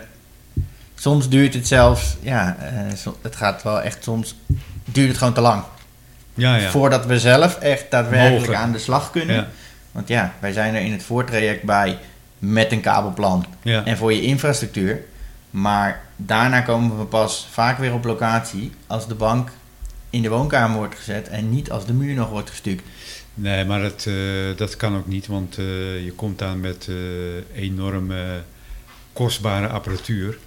soms 0.94 1.28
duurt 1.28 1.54
het 1.54 1.66
zelfs... 1.66 2.16
Ja, 2.20 2.56
uh, 2.60 3.12
het 3.22 3.36
gaat 3.36 3.62
wel 3.62 3.80
echt 3.82 4.04
soms... 4.04 4.36
Duurt 4.84 5.08
het 5.08 5.18
gewoon 5.18 5.32
te 5.32 5.40
lang. 5.40 5.62
Ja, 6.34 6.56
ja. 6.56 6.70
Voordat 6.70 7.06
we 7.06 7.18
zelf 7.18 7.58
echt 7.58 7.90
daadwerkelijk 7.90 8.46
Mogen. 8.46 8.58
aan 8.58 8.72
de 8.72 8.78
slag 8.78 9.10
kunnen. 9.10 9.36
Ja. 9.36 9.48
Want 9.92 10.08
ja, 10.08 10.32
wij 10.38 10.52
zijn 10.52 10.74
er 10.74 10.80
in 10.80 10.92
het 10.92 11.02
voortraject 11.02 11.62
bij 11.62 11.98
met 12.38 12.72
een 12.72 12.80
kabelplan. 12.80 13.46
En 13.62 13.96
voor 13.96 14.12
je 14.12 14.22
infrastructuur. 14.22 15.04
Maar 15.50 16.00
daarna 16.16 16.60
komen 16.60 16.98
we 16.98 17.04
pas 17.04 17.48
vaak 17.50 17.78
weer 17.78 17.92
op 17.92 18.04
locatie... 18.04 18.72
als 18.86 19.08
de 19.08 19.14
bank 19.14 19.50
in 20.10 20.22
de 20.22 20.28
woonkamer 20.28 20.76
wordt 20.76 20.94
gezet... 20.94 21.28
en 21.28 21.50
niet 21.50 21.70
als 21.70 21.86
de 21.86 21.92
muur 21.92 22.14
nog 22.14 22.28
wordt 22.28 22.50
gestuukt. 22.50 22.88
Nee, 23.38 23.64
maar 23.64 23.82
dat, 23.82 24.04
uh, 24.08 24.56
dat 24.56 24.76
kan 24.76 24.96
ook 24.96 25.06
niet, 25.06 25.26
want 25.26 25.58
uh, 25.58 26.04
je 26.04 26.12
komt 26.16 26.42
aan 26.42 26.60
met 26.60 26.86
uh, 26.90 26.96
enorme 27.54 28.42
kostbare 29.12 29.68
apparatuur. 29.68 30.38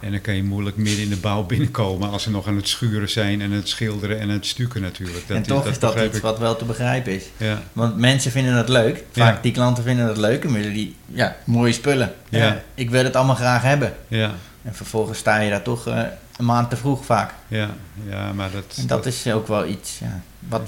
En 0.00 0.10
dan 0.10 0.20
kan 0.20 0.34
je 0.34 0.42
moeilijk 0.42 0.76
midden 0.76 1.04
in 1.04 1.10
de 1.10 1.16
bouw 1.16 1.42
binnenkomen 1.42 2.10
als 2.10 2.22
ze 2.22 2.30
nog 2.30 2.46
aan 2.46 2.56
het 2.56 2.68
schuren 2.68 3.10
zijn 3.10 3.40
en 3.40 3.50
het 3.50 3.68
schilderen 3.68 4.20
en 4.20 4.28
het 4.28 4.46
stukken 4.46 4.80
natuurlijk. 4.80 5.28
Dat 5.28 5.36
en 5.36 5.42
toch 5.42 5.66
is 5.66 5.78
dat, 5.78 6.00
iets 6.00 6.16
ik. 6.16 6.22
wat 6.22 6.38
wel 6.38 6.56
te 6.56 6.64
begrijpen 6.64 7.12
is. 7.12 7.24
Ja. 7.36 7.62
Want 7.72 7.96
mensen 7.96 8.30
vinden 8.30 8.54
het 8.54 8.68
leuk. 8.68 9.04
Vaak 9.10 9.34
ja. 9.34 9.42
die 9.42 9.52
klanten 9.52 9.84
vinden 9.84 10.06
het 10.06 10.16
leuk 10.16 10.44
en 10.44 10.52
willen 10.52 10.72
die 10.72 10.96
ja, 11.06 11.36
mooie 11.44 11.72
spullen. 11.72 12.14
Ja. 12.28 12.62
ik 12.74 12.90
wil 12.90 13.04
het 13.04 13.16
allemaal 13.16 13.34
graag 13.34 13.62
hebben. 13.62 13.94
Ja. 14.08 14.34
En 14.62 14.74
vervolgens 14.74 15.18
sta 15.18 15.40
je 15.40 15.50
daar 15.50 15.62
toch 15.62 15.86
een 15.86 16.44
maand 16.44 16.70
te 16.70 16.76
vroeg 16.76 17.04
vaak. 17.04 17.34
Ja, 17.48 17.70
ja 18.08 18.32
maar 18.32 18.50
dat... 18.50 18.64
En 18.76 18.86
dat, 18.86 19.04
dat 19.04 19.12
is 19.12 19.32
ook 19.32 19.46
wel 19.46 19.66
iets 19.66 19.98
ja, 19.98 20.22
wat... 20.38 20.62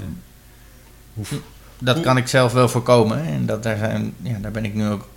Hoe, 1.13 1.25
dat 1.79 1.99
kan 1.99 2.17
ik 2.17 2.27
zelf 2.27 2.53
wel 2.53 2.69
voorkomen. 2.69 3.25
En 3.25 3.45
dat, 3.45 3.63
daar, 3.63 3.77
zijn, 3.77 4.13
ja, 4.21 4.37
daar 4.41 4.51
ben 4.51 4.65
ik 4.65 4.73
nu 4.73 4.87
ook 4.87 5.07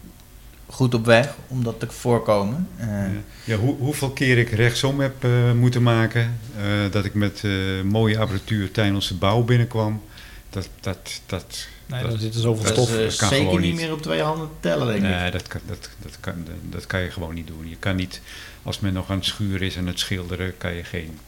goed 0.67 0.95
op 0.95 1.05
weg 1.05 1.35
om 1.49 1.65
dat 1.65 1.81
te 1.81 1.87
voorkomen. 1.89 2.69
Uh, 2.81 2.87
ja, 2.87 3.11
ja 3.45 3.57
hoe, 3.57 3.77
hoeveel 3.79 4.11
keer 4.11 4.39
ik 4.39 4.51
rechtsom 4.51 5.01
heb 5.01 5.25
uh, 5.25 5.53
moeten 5.53 5.83
maken, 5.83 6.39
uh, 6.59 6.65
dat 6.91 7.05
ik 7.05 7.15
met 7.15 7.43
mooie 7.85 8.19
apparatuur 8.19 8.71
tijdens 8.71 9.09
de 9.09 9.15
bouw 9.15 9.43
binnenkwam, 9.43 10.03
dat... 10.51 10.69
dat, 10.81 11.21
dat 11.27 11.69
Nee, 11.89 12.03
dat, 12.03 12.21
zit 12.21 12.35
er 12.35 12.41
zoveel 12.41 12.67
stof. 12.67 12.91
Dat 12.91 12.99
is 12.99 13.17
kan 13.17 13.29
zeker 13.29 13.51
niet, 13.51 13.61
niet 13.61 13.75
meer 13.75 13.93
op 13.93 14.03
twee 14.03 14.23
handen 14.23 14.49
tellen, 14.61 14.87
denk 14.87 15.01
nee, 15.01 15.13
ik. 15.13 15.21
Nee, 15.21 15.31
dat 15.31 15.47
kan, 15.47 15.61
dat, 15.67 15.91
dat, 15.99 16.17
kan, 16.21 16.47
dat 16.63 16.87
kan 16.87 17.01
je 17.01 17.11
gewoon 17.11 17.35
niet 17.35 17.47
doen. 17.47 17.69
Je 17.69 17.77
kan 17.77 17.97
niet, 17.97 18.21
als 18.63 18.81
men 18.81 18.93
nog 18.93 19.11
aan 19.11 19.17
het 19.17 19.27
schuren 19.27 19.67
is 19.67 19.77
en 19.77 19.87
het 19.87 19.99
schilderen, 19.99 20.57
kan 20.59 20.75
je 20.75 20.85
geen... 20.85 21.19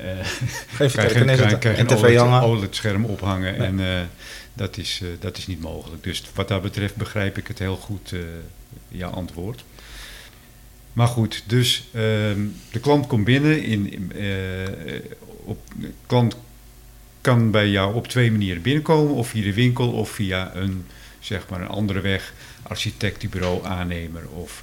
Uh, 0.00 0.06
kan 0.76 0.86
je 0.86 1.24
kan, 1.36 1.58
kan, 1.58 1.98
OLED, 1.98 2.42
OLED-scherm 2.42 3.04
ophangen 3.04 3.58
nee. 3.58 3.66
en... 3.66 3.78
Uh, 3.78 4.00
dat 4.56 4.76
is, 4.76 5.00
uh, 5.02 5.08
dat 5.20 5.36
is 5.36 5.46
niet 5.46 5.60
mogelijk. 5.60 6.02
Dus 6.02 6.22
wat 6.34 6.48
dat 6.48 6.62
betreft 6.62 6.96
begrijp 6.96 7.38
ik 7.38 7.46
het 7.46 7.58
heel 7.58 7.76
goed, 7.76 8.12
uh, 8.12 8.20
jouw 8.88 9.10
antwoord. 9.10 9.64
Maar 10.92 11.06
goed, 11.06 11.44
dus 11.46 11.84
uh, 11.86 12.02
de 12.70 12.80
klant 12.80 13.06
komt 13.06 13.24
binnen. 13.24 13.62
In, 13.62 14.12
uh, 14.14 14.68
op, 15.44 15.58
de 15.76 15.92
klant 16.06 16.36
kan 17.20 17.50
bij 17.50 17.68
jou 17.68 17.94
op 17.94 18.08
twee 18.08 18.30
manieren 18.30 18.62
binnenkomen. 18.62 19.14
Of 19.14 19.28
via 19.28 19.42
de 19.42 19.54
winkel 19.54 19.92
of 19.92 20.10
via 20.10 20.54
een, 20.54 20.86
zeg 21.20 21.48
maar 21.48 21.60
een 21.60 21.68
andere 21.68 22.00
weg. 22.00 22.32
Architectenbureau, 22.62 23.64
aannemer 23.64 24.28
of 24.28 24.62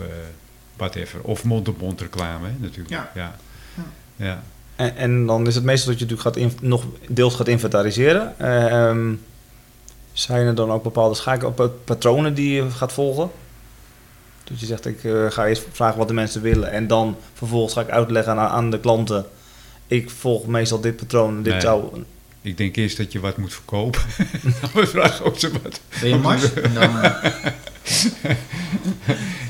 whatever. 0.75 1.21
Of 1.21 1.43
mond-op-mond 1.43 2.01
reclame 2.01 2.49
natuurlijk. 2.57 2.89
Ja. 2.89 3.11
ja. 3.15 3.35
ja. 3.75 3.83
ja. 4.15 4.43
En, 4.83 4.95
en, 4.97 5.25
dan 5.25 5.47
is 5.47 5.55
het 5.55 5.63
meestal 5.63 5.91
dat 5.91 5.99
je 5.99 6.05
natuurlijk 6.05 6.35
gaat 6.35 6.45
in, 6.45 6.67
nog 6.69 6.83
deels 7.07 7.35
gaat 7.35 7.47
inventariseren. 7.47 8.39
Ehm, 8.39 9.13
zijn 10.13 10.47
er 10.47 10.55
dan 10.55 10.71
ook 10.71 10.83
bepaalde 10.83 11.15
schakelpatronen 11.15 12.33
die 12.33 12.53
je 12.53 12.71
gaat 12.71 12.93
volgen? 12.93 13.29
Dus 14.43 14.59
je 14.59 14.65
zegt, 14.65 14.85
ik 14.85 15.03
uh, 15.03 15.31
ga 15.31 15.47
eerst 15.47 15.63
vragen 15.71 15.97
wat 15.97 16.07
de 16.07 16.13
mensen 16.13 16.41
willen. 16.41 16.71
En 16.71 16.87
dan 16.87 17.17
vervolgens 17.33 17.73
ga 17.73 17.81
ik 17.81 17.89
uitleggen 17.89 18.37
aan, 18.37 18.49
aan 18.49 18.69
de 18.69 18.79
klanten. 18.79 19.25
Ik 19.87 20.09
volg 20.09 20.45
meestal 20.45 20.79
dit 20.79 20.95
patroon. 20.95 21.43
Dit 21.43 21.51
Nee. 21.53 21.61
zou... 21.61 22.03
Ik 22.41 22.57
denk 22.57 22.75
eerst 22.75 22.97
dat 22.97 23.11
je 23.11 23.19
wat 23.19 23.37
moet 23.37 23.53
verkopen. 23.53 24.01
Dan 24.73 24.87
vragen 24.87 25.25
of 25.25 25.39
ze 25.39 25.51
wat. 25.63 25.79
Ben 26.01 26.09
je 26.09 26.15
mars? 26.15 26.43
Eh, 26.53 28.31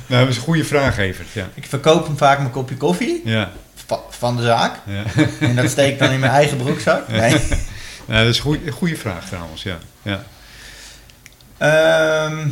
Nou, 0.07 0.21
dat 0.25 0.29
is 0.29 0.35
een 0.35 0.41
goede 0.43 0.65
vraag, 0.65 0.97
Evert. 0.97 1.31
Ja. 1.31 1.49
ik 1.53 1.65
verkoop 1.65 2.05
hem 2.05 2.17
vaak 2.17 2.37
mijn 2.39 2.51
kopje 2.51 2.77
koffie 2.77 3.21
Ja, 3.25 3.51
van 4.09 4.35
de 4.35 4.43
zaak. 4.43 4.75
ja. 4.85 5.03
En 5.47 5.55
dat 5.55 5.69
steek 5.69 5.93
ik 5.93 5.99
dan 5.99 6.11
in 6.11 6.19
mijn 6.19 6.31
eigen 6.31 6.57
broekzak. 6.57 7.07
Nee. 7.07 7.35
Nou, 8.05 8.25
dat 8.25 8.33
is 8.33 8.41
een 8.43 8.71
goede, 8.71 8.95
vraag 8.95 9.25
trouwens, 9.25 9.63
ja. 9.63 9.77
ja. 10.01 10.23
Ehm, 11.57 12.47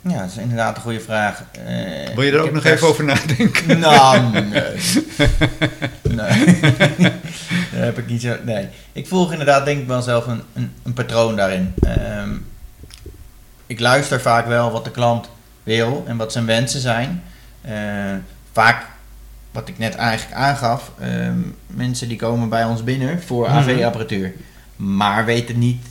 ja, 0.00 0.20
dat 0.20 0.30
is 0.30 0.36
inderdaad 0.36 0.76
een 0.76 0.82
goede 0.82 1.00
vraag. 1.00 1.42
Eh, 1.52 2.14
Wil 2.14 2.22
je 2.24 2.32
er 2.32 2.40
ook 2.40 2.52
nog 2.52 2.64
even 2.64 2.88
over 2.88 3.04
nadenken? 3.04 3.78
Nou, 3.78 4.30
nee. 4.30 4.42
nee. 6.02 6.56
Daar 7.72 7.84
heb 7.84 7.98
ik 7.98 8.06
niet 8.06 8.22
zo... 8.22 8.36
Nee. 8.44 8.68
Ik 8.92 9.06
volg 9.06 9.32
inderdaad 9.32 9.64
denk 9.64 9.80
ik 9.80 9.86
wel 9.86 10.02
zelf 10.02 10.26
een, 10.26 10.42
een, 10.52 10.72
een 10.82 10.92
patroon 10.92 11.36
daarin. 11.36 11.74
Ehm, 11.80 12.30
ik 13.66 13.80
luister 13.80 14.20
vaak 14.20 14.46
wel 14.46 14.70
wat 14.70 14.84
de 14.84 14.90
klant 14.90 15.28
wil 15.62 16.04
en 16.06 16.16
wat 16.16 16.32
zijn 16.32 16.46
wensen 16.46 16.80
zijn. 16.80 17.22
Eh, 17.60 17.74
vaak, 18.52 18.86
wat 19.52 19.68
ik 19.68 19.78
net 19.78 19.94
eigenlijk 19.94 20.36
aangaf, 20.40 20.92
ehm, 21.00 21.38
mensen 21.66 22.08
die 22.08 22.16
komen 22.18 22.48
bij 22.48 22.64
ons 22.64 22.84
binnen 22.84 23.22
voor 23.22 23.48
Mhm. 23.48 23.56
AV-apparatuur. 23.56 24.32
Maar 24.76 25.24
weten 25.24 25.58
niet 25.58 25.82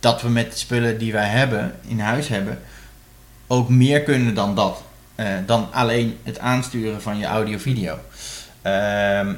dat 0.00 0.22
we 0.22 0.28
met 0.28 0.52
de 0.52 0.58
spullen 0.58 0.98
die 0.98 1.12
wij 1.12 1.28
hebben, 1.28 1.74
in 1.86 2.00
huis 2.00 2.28
hebben, 2.28 2.58
ook 3.46 3.68
meer 3.68 4.02
kunnen 4.02 4.34
dan 4.34 4.54
dat. 4.54 4.82
Eh, 5.14 5.26
dan 5.46 5.68
alleen 5.72 6.18
het 6.22 6.38
aansturen 6.38 7.02
van 7.02 7.18
je 7.18 7.24
audio-video. 7.26 7.98
Ehm, 8.62 9.32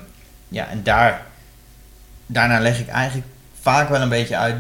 ja, 0.49 0.69
en 0.69 0.83
daar, 0.83 1.23
daarna 2.27 2.61
leg 2.61 2.81
ik 2.81 2.89
eigenlijk 2.89 3.27
vaak 3.61 3.89
wel 3.89 4.01
een 4.01 4.09
beetje 4.09 4.37
uit 4.37 4.57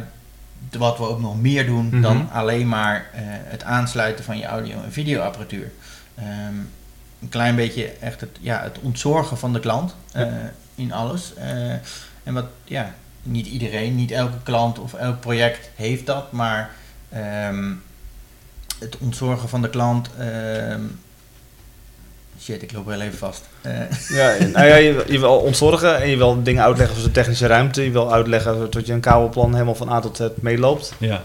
wat 0.78 0.98
we 0.98 1.04
ook 1.08 1.20
nog 1.20 1.40
meer 1.40 1.66
doen 1.66 1.86
Mhm. 1.86 2.00
dan 2.00 2.28
alleen 2.32 2.68
maar 2.68 3.06
eh, 3.12 3.20
het 3.26 3.62
aansluiten 3.64 4.24
van 4.24 4.38
je 4.38 4.44
audio- 4.46 4.82
en 4.82 4.92
videoapparatuur. 4.92 5.70
Ehm, 6.14 6.54
een 7.22 7.28
klein 7.28 7.56
beetje 7.56 7.86
echt 8.00 8.20
het, 8.20 8.30
ja, 8.40 8.62
het 8.62 8.78
ontzorgen 8.82 9.38
van 9.38 9.52
de 9.52 9.60
klant 9.60 9.94
eh, 10.12 10.26
in 10.74 10.92
alles. 10.92 11.34
Eh, 11.34 11.70
en 12.22 12.34
wat, 12.34 12.46
ja, 12.64 12.94
niet 13.22 13.46
iedereen, 13.46 13.94
niet 13.94 14.10
elke 14.10 14.42
klant 14.42 14.78
of 14.78 14.94
elk 14.94 15.20
project 15.20 15.70
heeft 15.74 16.06
dat, 16.06 16.32
maar 16.32 16.70
ehm, 17.08 17.72
het 18.78 18.96
ontzorgen 18.98 19.48
van 19.48 19.62
de 19.62 19.70
klant. 19.70 20.08
ehm, 20.18 20.80
shit, 22.40 22.62
ik 22.62 22.72
loop 22.72 22.86
wel 22.86 23.00
even 23.00 23.18
vast. 23.18 23.44
Eh, 23.60 23.72
Ja, 24.08 24.36
nou 24.52 24.66
ja, 24.66 24.74
je, 24.74 25.04
je 25.08 25.18
wil 25.18 25.36
ontzorgen 25.36 26.00
en 26.02 26.08
je 26.08 26.16
wil 26.16 26.42
dingen 26.42 26.62
uitleggen 26.62 26.96
zoals 26.96 27.12
de 27.12 27.20
technische 27.20 27.46
ruimte. 27.46 27.84
Je 27.84 27.90
wil 27.90 28.12
uitleggen 28.12 28.70
dat 28.70 28.86
je 28.86 28.92
een 28.92 29.00
kabelplan 29.00 29.52
helemaal 29.52 29.74
van 29.74 29.88
A 29.90 30.00
tot 30.00 30.16
Z 30.16 30.28
meeloopt. 30.34 30.92
Ja, 30.98 31.22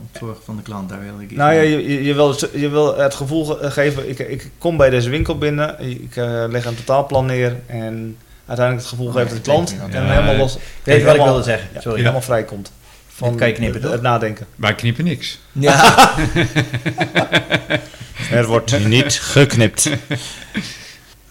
ontzorgen 0.00 0.44
van 0.44 0.56
de 0.56 0.62
klant, 0.62 0.88
daar 0.88 1.00
wil 1.00 1.20
ik 1.20 1.28
iets 1.30 1.34
Nou 1.38 1.54
ja, 1.54 1.60
je, 1.60 1.88
je, 1.92 2.02
je 2.04 2.14
wil, 2.14 2.36
je 2.52 2.68
wil 2.68 2.96
het 2.98 3.14
gevoel 3.14 3.44
ge- 3.44 3.70
geven, 3.70 4.08
ik, 4.08 4.18
ik 4.18 4.50
kom 4.58 4.76
bij 4.76 4.90
deze 4.90 5.10
winkel 5.10 5.38
binnen, 5.38 5.80
ik 5.80 6.16
eh, 6.16 6.44
leg 6.48 6.64
een 6.64 6.76
totaalplan 6.76 7.26
neer 7.26 7.56
en 7.66 8.16
uiteindelijk 8.46 8.86
het 8.86 8.96
gevoel 8.96 9.06
Oh, 9.06 9.12
geven 9.12 9.28
ja, 9.28 9.34
dat 9.34 9.44
de 9.44 9.50
klant 9.50 9.70
en 9.78 9.84
niet. 9.84 9.94
helemaal 9.94 10.32
Ja, 10.32 10.38
los, 10.38 10.58
Weet 10.84 10.98
je 10.98 11.04
wat 11.04 11.14
ik 11.14 11.22
wilde 11.22 11.42
zeggen? 11.42 11.68
ja, 11.74 11.80
Sorry. 11.80 11.98
helemaal 11.98 12.22
vrij 12.22 12.44
komt. 12.44 12.72
Van 13.08 13.28
Dit 13.28 13.38
kan 13.38 13.48
je 13.48 13.54
knippen, 13.54 13.74
het, 13.76 13.82
toch? 13.84 13.92
het 13.92 14.02
nadenken. 14.02 14.46
wij 14.56 14.74
knippen 14.74 15.04
niks. 15.04 15.38
Ja. 15.52 16.14
Er 18.30 18.46
wordt 18.46 18.84
niet 18.86 19.20
geknipt. 19.20 19.90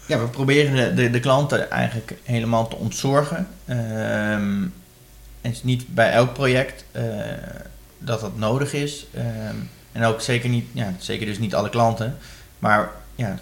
ja, 0.06 0.20
we 0.20 0.28
proberen 0.28 0.76
de, 0.76 0.94
de, 1.02 1.10
de 1.10 1.20
klanten 1.20 1.72
eigenlijk 1.72 2.14
helemaal 2.24 2.68
te 2.68 2.76
ontzorgen. 2.76 3.48
Ehm, 3.66 4.62
het 5.42 5.52
is 5.52 5.64
niet 5.64 5.86
bij 5.94 6.12
elk 6.12 6.34
project 6.34 6.84
eh, 6.92 7.04
dat 8.08 8.20
dat 8.22 8.38
nodig 8.38 8.74
is. 8.74 9.06
Ehm, 9.14 9.56
en 9.92 10.04
ook 10.04 10.22
zeker 10.22 10.50
niet, 10.50 10.66
ja, 10.72 10.94
zeker 11.00 11.26
dus 11.26 11.40
niet 11.40 11.56
alle 11.56 11.70
klanten. 11.70 12.18
Maar 12.60 12.90
ja, 13.16 13.40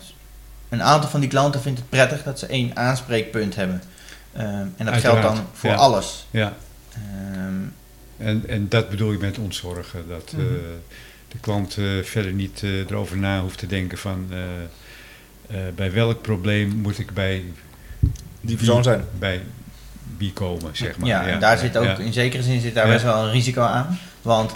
een 0.69 0.84
aantal 0.84 1.10
van 1.10 1.19
die 1.19 1.30
klanten 1.30 1.62
vindt 1.62 1.80
het 1.80 1.89
prettig 1.89 2.23
dat 2.23 2.39
ze 2.39 2.45
één 2.45 2.75
aanspreekpunt 2.75 3.56
hebben. 3.56 3.82
Ehm, 4.34 4.65
en 4.78 4.86
dat 4.86 4.93
geldt 4.97 5.21
dan 5.21 5.38
voor 5.54 5.69
ja. 5.69 5.75
alles. 5.75 6.25
Ja, 6.32 6.54
Ehm, 6.93 7.54
en, 8.17 8.43
en 8.47 8.69
dat 8.69 8.89
bedoel 8.89 9.13
ik 9.13 9.19
met 9.19 9.38
ontzorgen. 9.38 10.08
Dat 10.08 10.32
eh, 10.34 10.39
Mhm. 10.39 10.47
de 11.28 11.38
klant 11.41 11.78
eh, 11.78 11.86
verder 12.04 12.32
niet 12.32 12.62
eh, 12.63 12.80
erover 12.80 13.17
na 13.17 13.41
hoeft 13.41 13.58
te 13.58 13.67
denken 13.67 13.97
van... 13.97 14.28
eh, 14.32 14.38
eh, 15.67 15.73
bij 15.75 15.91
welk 15.91 16.21
probleem 16.21 16.69
moet 16.69 16.99
ik 16.99 17.13
bij 17.13 17.43
Die 18.41 18.56
persoon 18.56 18.84
zijn. 18.84 19.06
bij 19.19 19.41
wie 20.17 20.34
komen, 20.34 20.75
zeg 20.75 20.97
maar. 20.97 21.08
Ja, 21.08 21.28
en 21.28 21.39
daar 21.39 21.58
zit 21.58 21.78
ook, 21.78 21.84
ja. 21.86 21.97
in 21.97 22.13
zekere 22.13 22.43
zin 22.43 22.62
zit 22.62 22.73
daar 22.75 22.86
Ja. 22.88 22.91
best 22.93 23.04
wel 23.04 23.23
een 23.23 23.32
risico 23.32 23.62
aan. 23.62 23.99
Want 24.26 24.56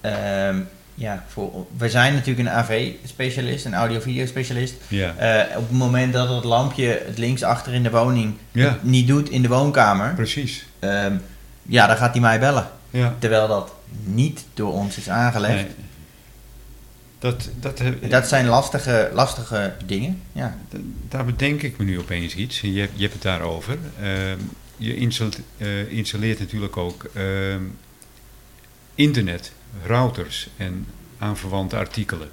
ehm, 0.00 0.60
ja, 0.94 1.24
voor, 1.28 1.66
we 1.76 1.88
zijn 1.90 2.12
natuurlijk 2.12 2.48
een 2.48 2.54
AV-specialist, 2.54 3.64
een 3.64 3.74
audio-video-specialist. 3.74 4.74
Ja, 4.88 5.14
Eh, 5.16 5.56
op 5.56 5.68
het 5.68 5.78
moment 5.78 6.12
dat 6.12 6.28
het 6.28 6.44
lampje 6.44 7.02
het 7.06 7.18
linksachter 7.18 7.72
in 7.74 7.82
de 7.82 7.90
woning 7.90 8.34
Ja. 8.52 8.78
niet 8.82 9.06
doet 9.06 9.30
in 9.30 9.42
de 9.42 9.48
woonkamer, 9.48 10.14
precies. 10.14 10.66
ehm, 10.78 11.16
ja, 11.62 11.86
dan 11.86 11.96
gaat 11.96 12.12
hij 12.12 12.20
mij 12.20 12.38
bellen. 12.40 12.68
Ja. 12.90 13.14
Terwijl 13.18 13.48
dat 13.48 13.72
niet 14.04 14.44
door 14.54 14.72
ons 14.72 14.96
is 14.96 15.08
aangelegd. 15.08 15.54
Nee. 15.54 15.66
Dat, 17.18 17.48
dat, 17.60 17.78
heb- 17.78 18.10
Dat 18.10 18.28
zijn 18.28 18.46
lastige, 18.46 19.10
lastige 19.12 19.72
dingen. 19.86 20.22
Ja. 20.32 20.56
Da- 20.68 20.78
Daar 21.08 21.24
bedenk 21.24 21.62
ik 21.62 21.78
me 21.78 21.84
nu 21.84 21.98
opeens 21.98 22.34
iets. 22.34 22.60
Je, 22.60 22.80
hebt- 22.80 22.92
je 22.94 23.00
hebt 23.02 23.12
het 23.12 23.22
daarover. 23.22 23.78
Ehm, 24.02 24.38
je 24.76 24.96
installeert, 24.96 25.38
eh, 25.58 25.90
installeert 25.92 26.38
natuurlijk 26.38 26.76
ook 26.76 27.10
internet, 28.96 29.52
routers 29.84 30.48
en 30.56 30.86
aanverwante 31.18 31.76
artikelen. 31.76 32.28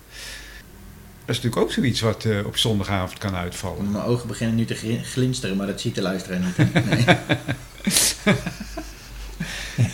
Dat 1.25 1.35
is 1.35 1.41
natuurlijk 1.41 1.61
ook 1.61 1.71
zoiets 1.71 2.01
wat 2.01 2.25
eh, 2.25 2.45
op 2.45 2.57
zondagavond 2.57 3.17
kan 3.17 3.35
uitvallen. 3.35 3.91
Mijn 3.91 4.03
ogen 4.03 4.27
beginnen 4.27 4.55
nu 4.55 4.65
te 4.65 4.99
glinsteren, 5.03 5.57
maar 5.57 5.67
dat 5.67 5.81
ziet 5.81 5.95
de 5.95 6.01
luisteraar 6.01 6.39
niet. 6.39 6.57
Nee. 6.85 7.05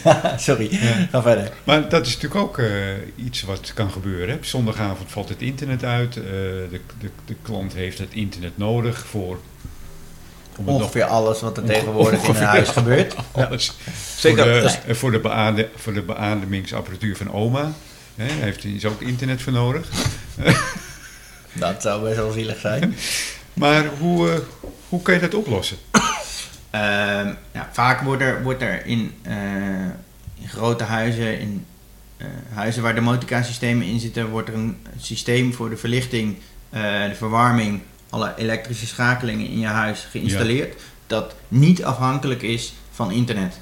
Ja, 0.04 0.38
Sorry, 0.38 0.70
ga 1.12 1.22
verder. 1.22 1.52
Maar 1.64 1.90
dat 1.90 2.06
is 2.08 2.14
natuurlijk 2.14 2.42
ook 2.42 2.58
eh, 2.58 2.68
iets 3.16 3.42
wat 3.42 3.72
kan 3.74 3.92
gebeuren. 3.92 4.30
Hè. 4.30 4.36
Op 4.36 4.46
zondagavond 4.46 5.12
valt 5.12 5.30
het 5.30 5.42
internet 5.42 5.84
uit. 5.84 6.18
eh, 6.18 6.24
de, 6.24 6.80
de, 7.00 7.10
de 7.26 7.36
klant 7.42 7.74
heeft 7.74 7.98
het 7.98 8.14
internet 8.14 8.58
nodig 8.58 9.06
voor... 9.08 9.40
nog- 10.58 10.68
Ongeveer 10.76 11.04
alles 11.04 11.42
wat 11.42 11.58
er 11.58 11.64
tegenwoordig 11.64 12.24
in 12.24 12.30
een 12.36 12.42
huis 12.44 12.70
gebeurt. 12.70 13.16
alles. 13.32 13.72
Zeker. 14.18 14.44
Voor 14.44 14.72
de, 14.88 14.96
voor 14.96 15.12
de, 15.12 15.20
beade, 15.20 15.70
voor 15.76 15.94
de 15.94 16.02
beademingsapparatuur 16.02 17.16
van 17.18 17.32
oma. 17.34 17.72
Hè, 18.16 18.26
heeft 18.32 18.64
hij 18.64 18.80
ook 18.90 19.02
internet 19.02 19.42
voor 19.42 19.54
nodig. 19.54 19.90
Dat 21.54 21.82
zou 21.82 22.04
best 22.04 22.16
wel 22.16 22.32
zielig 22.32 22.60
zijn. 22.60 22.96
Maar 23.54 23.86
hoe, 24.00 24.30
eh, 24.32 24.40
hoe 24.90 25.02
kan 25.02 25.14
je 25.14 25.20
dat 25.20 25.34
oplossen? 25.34 25.78
Ehm, 26.70 27.34
ja, 27.52 27.70
vaak 27.72 28.02
wordt 28.02 28.22
er, 28.22 28.44
wordt 28.44 28.62
er 28.62 28.86
in, 28.86 29.14
eh, 29.22 29.34
in 30.42 30.48
grote 30.48 30.84
huizen, 30.84 31.40
in 31.40 31.66
eh, 32.18 32.28
huizen 32.54 32.84
waar 32.84 32.96
de 32.96 33.02
motorkaarsystemen 33.02 33.86
in 33.88 34.00
zitten, 34.00 34.30
wordt 34.30 34.48
er 34.50 34.54
een 34.56 34.78
systeem 35.00 35.54
voor 35.54 35.70
de 35.70 35.78
verlichting, 35.78 36.38
eh, 36.70 36.82
de 37.10 37.16
verwarming, 37.16 37.82
alle 38.10 38.34
elektrische 38.38 38.88
schakelingen 38.88 39.48
in 39.48 39.60
je 39.60 39.68
huis 39.68 40.08
geïnstalleerd. 40.10 40.82
Dat 41.08 41.36
niet 41.48 41.84
afhankelijk 41.84 42.42
is 42.42 42.74
van 42.92 43.12
internet. 43.12 43.60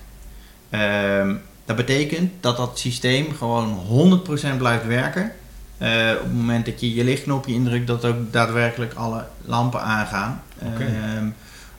Ehm, 0.70 1.36
dat 1.66 1.76
betekent 1.76 2.32
dat 2.40 2.58
dat 2.58 2.80
systeem 2.80 3.36
gewoon 3.36 3.70
100% 3.70 4.58
blijft 4.58 4.86
werken. 4.86 5.32
Eh, 5.78 6.12
op 6.14 6.24
het 6.24 6.34
moment 6.34 6.66
dat 6.66 6.80
je 6.80 6.94
je 6.94 7.04
lichtknopje 7.04 7.54
indrukt, 7.54 7.88
dat 7.88 8.06
ook 8.06 8.32
daadwerkelijk 8.32 8.94
alle 8.94 9.26
lampen 9.46 9.82
aangaan. 9.82 10.42
Oké. 10.62 10.84
Ehm, 10.84 11.30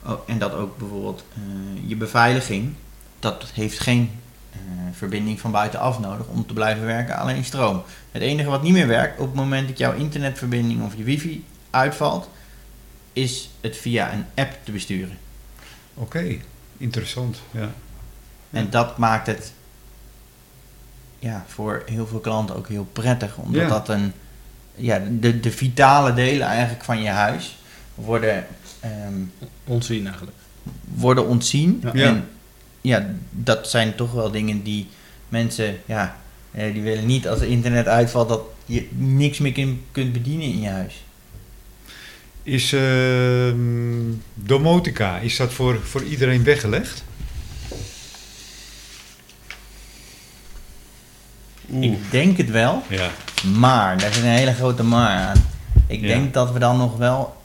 oh, 0.07 0.21
en 0.27 0.39
dat 0.39 0.55
ook 0.55 0.79
bijvoorbeeld 0.79 1.25
eh, 1.35 1.89
je 1.89 1.97
beveiliging, 1.97 2.75
dat 3.19 3.45
heeft 3.55 3.81
geen 3.81 4.11
eh, 4.53 4.59
verbinding 4.93 5.41
van 5.41 5.51
buitenaf 5.51 6.01
nodig 6.01 6.27
om 6.27 6.47
te 6.47 6.53
blijven 6.53 6.87
werken, 6.87 7.17
alleen 7.17 7.45
stroom. 7.45 7.83
Het 8.13 8.23
enige 8.23 8.51
wat 8.51 8.63
niet 8.63 8.73
meer 8.73 8.87
werkt 8.87 9.21
op 9.21 9.27
het 9.27 9.35
moment 9.35 9.69
dat 9.69 9.79
jouw 9.79 9.93
internetverbinding 9.93 10.83
of 10.83 10.97
je 10.97 11.03
wifi 11.03 11.45
uitvalt, 11.71 12.31
is 13.23 13.51
het 13.61 13.77
via 13.77 14.13
een 14.13 14.25
app 14.35 14.59
te 14.65 14.73
besturen. 14.73 15.19
Oké, 15.95 16.37
interessant. 16.77 17.41
Ja. 17.51 17.71
En 18.51 18.71
dat 18.71 18.99
maakt 18.99 19.27
het 19.27 19.53
ja, 21.19 21.45
voor 21.49 21.83
heel 21.87 22.07
veel 22.07 22.19
klanten 22.19 22.57
ook 22.57 22.69
heel 22.69 22.89
prettig. 22.93 23.37
Omdat 23.37 23.61
Ja. 23.63 23.69
dat 23.69 23.89
een. 23.89 24.13
Ja, 24.75 25.03
de, 25.11 25.41
de 25.41 25.51
vitale 25.53 26.15
delen 26.15 26.47
eigenlijk 26.47 26.85
van 26.85 27.03
je 27.03 27.09
huis 27.09 27.59
worden, 27.95 28.47
ehm, 28.81 29.15
Ontzien 29.65 30.07
eigenlijk. 30.07 30.37
worden 30.95 31.27
ontzien. 31.27 31.81
Ja. 31.83 31.91
Ja. 31.95 32.07
En 32.07 32.29
ja, 32.81 33.07
dat 33.31 33.69
zijn 33.69 33.95
toch 33.95 34.13
wel 34.13 34.31
dingen 34.31 34.63
die 34.63 34.89
mensen. 35.29 35.77
Ja, 35.87 36.17
eh, 36.51 36.73
die 36.73 36.83
willen 36.83 37.07
niet 37.07 37.29
als 37.29 37.41
het 37.41 37.49
internet 37.49 37.87
uitvalt 37.89 38.29
dat 38.29 38.43
je 38.67 38.89
niks 38.93 39.39
meer 39.39 39.53
kun- 39.53 39.85
kunt 39.93 40.13
bedienen 40.13 40.47
in 40.47 40.61
je 40.61 40.69
huis. 40.69 41.03
Is 42.49 42.73
uh, 42.73 43.53
domotica, 44.35 45.19
is 45.19 45.37
dat 45.37 45.53
voor, 45.53 45.79
voor 45.85 46.03
iedereen 46.03 46.45
weggelegd? 46.45 47.05
Ik 51.67 52.11
denk 52.11 52.37
het 52.37 52.51
wel. 52.51 52.83
Ja. 52.89 53.11
Maar, 53.59 53.99
daar 53.99 54.13
zit 54.13 54.23
een 54.23 54.29
hele 54.29 54.55
grote 54.55 54.83
maar 54.83 55.17
aan. 55.19 55.45
Ik 55.87 56.01
Ja. 56.01 56.07
denk 56.07 56.35
dat 56.35 56.53
we 56.53 56.59
dan 56.59 56.77
nog 56.79 56.97
wel 56.97 57.37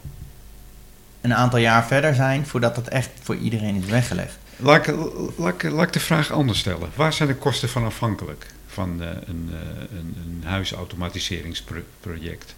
een 1.21 1.33
aantal 1.33 1.59
jaar 1.59 1.85
verder 1.87 2.15
zijn 2.15 2.45
voordat 2.45 2.75
het 2.75 2.87
echt 2.87 3.09
voor 3.21 3.35
iedereen 3.35 3.75
is 3.83 3.85
weggelegd. 3.85 4.37
Laat 4.57 4.87
ik, 4.87 4.95
laat, 5.37 5.53
ik, 5.53 5.63
laat 5.71 5.87
ik 5.87 5.93
de 5.93 5.99
vraag 5.99 6.31
anders 6.31 6.59
stellen. 6.59 6.89
Waar 6.95 7.13
zijn 7.13 7.29
de 7.29 7.35
kosten 7.35 7.69
van 7.69 7.85
afhankelijk 7.85 8.45
van 8.67 9.01
eh, 9.01 9.07
een, 9.25 9.49
eh, 9.51 9.59
een, 9.97 10.15
een 10.25 10.41
huisautomatiseringsproject? 10.45 12.55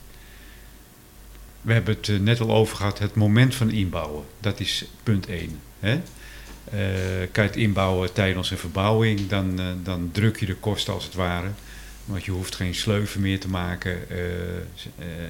We 1.66 1.74
hebben 1.74 1.96
het 1.96 2.10
eh, 2.10 2.20
net 2.20 2.40
al 2.40 2.52
over 2.52 2.78
gehad, 2.78 3.00
het 3.00 3.16
moment 3.16 3.56
van 3.56 3.70
inbouwen. 3.70 4.24
Dat 4.40 4.60
is 4.60 4.86
punt 5.04 5.28
1. 5.28 5.60
Hè? 5.80 5.94
Eh, 5.94 7.28
kan 7.32 7.44
je 7.44 7.50
het 7.50 7.56
inbouwen 7.56 8.14
tijdens 8.14 8.52
een 8.52 8.58
verbouwing, 8.58 9.28
dan, 9.28 9.60
eh, 9.60 9.66
dan 9.84 10.10
druk 10.12 10.40
je 10.40 10.46
de 10.46 10.56
kosten 10.56 10.94
als 10.94 11.04
het 11.04 11.14
ware. 11.14 11.50
Want 12.06 12.26
je 12.26 12.32
hoeft 12.32 12.56
geen 12.56 12.76
sleuven 12.76 13.22
meer 13.22 13.40
te 13.40 13.50
maken 13.50 13.98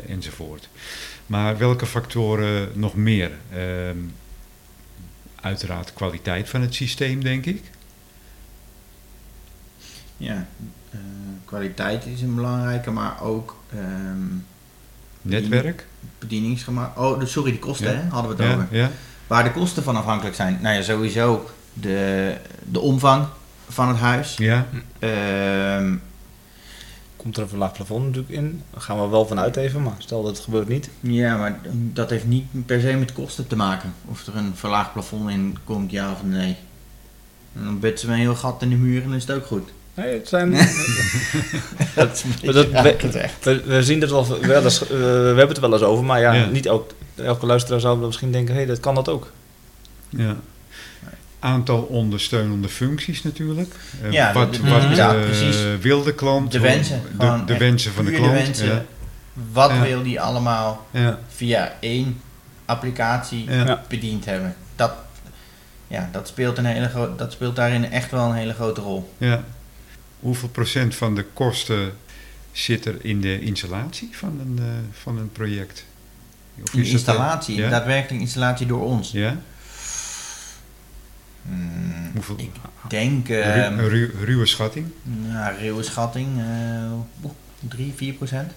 enzovoort. 0.08 0.70
Maar 1.26 1.58
welke 1.58 1.86
factoren 1.86 2.72
nog 2.74 2.96
meer? 2.96 3.32
Ehm, 3.52 3.98
uiteraard 5.42 5.94
kwaliteit 5.94 6.50
van 6.50 6.62
het 6.62 6.74
systeem, 6.74 7.24
denk 7.24 7.46
ik. 7.46 7.64
Ja, 10.18 10.48
kwaliteit 11.46 12.06
is 12.06 12.22
een 12.22 12.36
belangrijke, 12.36 12.92
maar 12.92 13.22
ook 13.22 13.58
Netwerk. 15.30 15.88
bedieningsgemaakt. 16.20 16.98
Oh, 16.98 17.20
de- 17.20 17.26
sorry, 17.26 17.52
de 17.52 17.60
kosten 17.60 17.92
Ja. 17.92 17.98
hè, 17.98 18.08
hadden 18.10 18.36
we 18.38 18.44
het 18.44 18.52
Ja, 18.52 18.58
over. 18.58 18.76
ja, 18.78 18.92
Waar 19.28 19.44
de 19.44 19.52
kosten 19.52 19.84
van 19.84 19.96
afhankelijk 19.96 20.36
zijn. 20.36 20.60
Nou 20.62 20.76
ja, 20.76 20.82
sowieso 20.82 21.50
de, 21.74 22.36
de 22.72 22.80
omvang 22.80 23.26
van 23.70 23.88
het 23.88 23.98
huis. 23.98 24.38
ja, 24.38 24.66
Ehm, 25.00 25.94
Komt 27.16 27.38
er 27.38 27.44
een 27.44 27.50
verlaagd 27.50 27.74
plafond 27.74 28.06
natuurlijk 28.06 28.34
in? 28.34 28.62
Daar 28.72 28.82
gaan 28.82 29.02
we 29.02 29.08
wel 29.08 29.26
vanuit 29.28 29.56
even, 29.56 29.82
maar 29.84 29.94
stel 29.98 30.24
dat 30.24 30.36
het 30.36 30.44
gebeurt 30.46 30.68
niet. 30.68 30.90
ja, 31.00 31.38
maar 31.38 31.60
dat 31.72 32.10
heeft 32.10 32.26
niet 32.26 32.46
per 32.66 32.82
se 32.82 32.94
met 32.94 33.14
kosten 33.14 33.48
te 33.48 33.56
maken. 33.56 33.94
Of 34.06 34.28
er 34.28 34.36
een 34.36 34.52
verlaagd 34.56 34.94
plafond 34.94 35.30
in 35.30 35.58
komt, 35.64 35.92
ja 35.92 36.12
of 36.12 36.24
nee. 36.24 36.56
En 37.56 37.64
dan 37.64 37.80
butsen 37.80 38.08
we 38.08 38.14
een 38.14 38.20
heel 38.20 38.36
gat 38.36 38.62
in 38.62 38.70
de 38.70 38.76
muur 38.76 39.02
en 39.02 39.08
dan 39.08 39.18
is 39.18 39.28
het 39.28 39.36
ook 39.36 39.46
goed. 39.46 39.70
Nee, 39.96 40.14
het 40.14 40.28
zijn... 40.28 40.52
Dat 41.96 42.12
is 42.42 42.54
dat- 42.54 42.72
we, 43.44 43.62
we 43.66 43.84
zien 43.84 44.02
het 44.02 44.10
wel, 44.10 44.40
wel 44.42 44.64
eens, 44.64 44.80
we 44.80 44.96
hebben 45.26 45.48
het 45.48 45.60
wel 45.60 45.74
eens 45.74 45.82
over, 45.82 46.06
maar 46.06 46.20
ja, 46.20 46.34
Ja. 46.34 46.46
niet 46.46 46.70
ook, 46.70 46.92
elke 47.16 47.46
luisteraar 47.46 47.80
zou 47.80 47.98
dan 47.98 48.06
misschien 48.06 48.32
denken, 48.32 48.54
hé, 48.54 48.60
hey, 48.60 48.70
dat 48.70 48.80
kan 48.80 48.96
dat 48.96 49.10
ook. 49.10 49.32
ja. 50.10 50.36
Aantal 51.40 51.82
ondersteunende 51.82 52.70
functies 52.70 53.24
natuurlijk. 53.24 53.74
Eh, 54.04 54.12
Ja, 54.12 54.34
wat 54.34 54.54
de- 54.54 54.62
de- 54.62 54.70
wat 54.70 54.96
ja, 54.96 55.16
eh, 55.16 55.20
wil 55.82 56.04
de 56.04 56.14
klant? 56.14 56.52
De 56.52 56.60
wensen. 56.60 57.02
De, 57.18 57.42
de 57.46 57.58
van 57.92 58.06
de 58.06 58.12
klant. 58.12 58.32
wensen. 58.32 58.66
Ja. 58.68 58.84
Wat 59.52 59.70
Ja. 59.70 59.82
wil 59.82 60.04
die 60.04 60.22
allemaal 60.22 60.86
Ja. 60.92 61.20
via 61.36 61.74
één 61.80 62.22
applicatie 62.66 63.46
bediend 63.88 64.26
hebben? 64.26 64.56
Dat, 64.76 64.92
ja, 65.88 66.10
dat, 66.12 66.28
speelt 66.28 66.58
een 66.58 66.66
hele 66.66 66.90
dat 67.18 67.32
speelt 67.32 67.56
daarin 67.56 67.92
echt 67.92 68.12
wel 68.12 68.26
een 68.30 68.36
hele 68.36 68.54
grote 68.54 68.82
rol. 68.82 69.14
Ja. 69.18 69.44
Hoeveel 70.26 70.50
procent 70.50 70.96
van 70.96 71.16
de 71.16 71.26
kosten 71.34 71.94
zit 72.52 72.86
er 72.86 72.96
in 73.06 73.22
de 73.22 73.40
installatie 73.42 74.10
van 74.12 74.40
een, 74.40 74.60
eh, 74.60 74.66
van 74.92 75.18
een 75.18 75.32
project? 75.32 75.86
Of 76.64 76.72
het, 76.72 76.82
eh, 76.86 76.92
installatie, 76.92 77.56
ja? 77.56 77.70
daadwerkelijk 77.70 78.22
installatie 78.22 78.66
door 78.68 78.82
ons. 78.86 79.12
Ja? 79.12 79.38
Hmm, 81.42 82.12
Hoeveel? 82.14 82.36
ik 82.40 82.50
denk, 82.90 83.30
ehm 83.30 83.80
een 83.80 83.88
ru- 83.90 84.14
ruwe 84.24 84.46
schatting? 84.46 84.88
nou, 85.04 85.58
ruwe 85.58 85.84
schatting, 85.84 86.28
eh 86.40 87.30
3, 87.60 87.94
4 87.96 88.14
procent. 88.14 88.52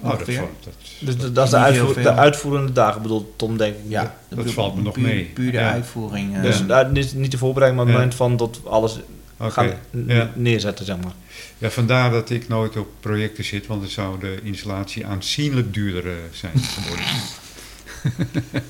Oh, 0.00 0.10
dat, 0.10 0.22
valt, 0.34 0.48
dat, 0.64 0.74
Dus 1.00 1.16
dat- 1.16 1.34
dat 1.34 1.44
is 1.44 1.50
de, 1.50 1.56
uitvoer- 1.56 2.02
de 2.02 2.12
uitvoerende 2.12 2.72
dagen, 2.72 3.02
bedoelt 3.02 3.38
Tom, 3.38 3.56
denk 3.56 3.74
ik. 3.76 3.80
Ja, 3.88 4.02
dat 4.28 4.38
bedoel- 4.38 4.52
valt 4.52 4.74
me 4.76 4.82
nog 4.82 4.94
puur, 4.94 5.02
mee. 5.04 5.24
Puur 5.24 5.52
de 5.52 5.58
Ja. 5.58 5.70
uitvoering. 5.72 6.36
eh, 6.36 6.42
Dus 6.42 6.62
Ja. 6.68 6.84
uh, 6.86 6.90
niet, 6.90 7.14
niet 7.14 7.30
de 7.30 7.38
voorbereiding, 7.38 7.84
maar 7.84 7.94
het 7.94 8.02
Ja. 8.02 8.18
moment 8.18 8.38
van 8.38 8.50
tot 8.50 8.66
alles 8.66 8.98
Oké. 9.38 9.50
gaan 9.50 9.72
Ja. 10.06 10.30
neerzetten, 10.34 10.84
zeg 10.84 10.96
maar. 10.96 11.12
Ja, 11.58 11.70
vandaar 11.70 12.10
dat 12.10 12.30
ik 12.30 12.48
nooit 12.48 12.76
op 12.76 12.88
projecten 13.00 13.44
zit, 13.44 13.66
want 13.66 13.80
dan 13.80 13.90
zou 13.90 14.20
de 14.20 14.38
installatie 14.42 15.06
aanzienlijk 15.06 15.74
duurder 15.74 16.06
eh, 16.06 16.12
zijn 16.30 16.58
geworden. 16.58 17.04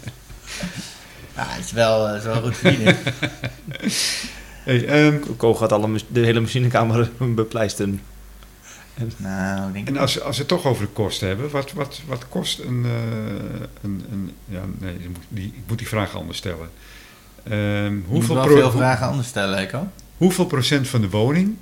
ja, 1.36 1.46
het 1.48 1.64
is 1.64 1.72
wel, 1.72 2.06
het 2.06 2.18
is 2.18 2.24
wel 2.24 2.42
goed 2.42 2.56
verdienen. 2.56 2.96
hey, 4.64 4.86
ehm, 4.86 5.16
Ko 5.36 5.54
gaat 5.54 5.72
alle, 5.72 6.00
de 6.08 6.20
hele 6.20 6.40
machinekamer 6.40 7.10
bepleisteren. 7.34 8.00
nou, 9.16 9.68
ik 9.68 9.74
denk 9.74 9.88
en 9.88 9.96
als, 9.96 10.20
als 10.20 10.36
we 10.36 10.42
het 10.42 10.50
toch 10.50 10.66
over 10.66 10.84
de 10.84 10.92
kosten 10.92 11.28
hebben, 11.28 11.50
wat, 11.50 11.72
wat, 11.72 12.00
wat 12.06 12.28
kost 12.28 12.58
een, 12.58 12.84
eh, 12.84 13.66
een, 13.82 14.04
een... 14.10 14.32
Ja, 14.44 14.62
nee, 14.78 14.94
ik 14.94 15.08
moet 15.08 15.24
die, 15.28 15.46
ik 15.46 15.62
moet 15.66 15.78
die 15.78 15.88
vraag 15.88 16.16
anders 16.16 16.38
stellen. 16.38 16.70
Ehm, 17.42 17.54
je 17.84 17.90
moet 17.90 18.06
hoeveel, 18.06 18.34
wel 18.34 18.46
veel 18.46 18.70
vragen 18.70 19.06
anders 19.06 19.28
stellen, 19.28 19.58
Eko. 19.58 19.88
Hoeveel 20.16 20.46
procent 20.46 20.88
van 20.88 21.00
de 21.00 21.10
woning 21.10 21.56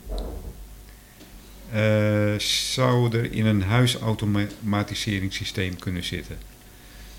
eh, 1.72 2.38
zou 2.38 3.18
er 3.18 3.32
in 3.32 3.46
een 3.46 3.62
huisautomatiseringssysteem 3.62 5.78
kunnen 5.78 6.04
zitten? 6.04 6.38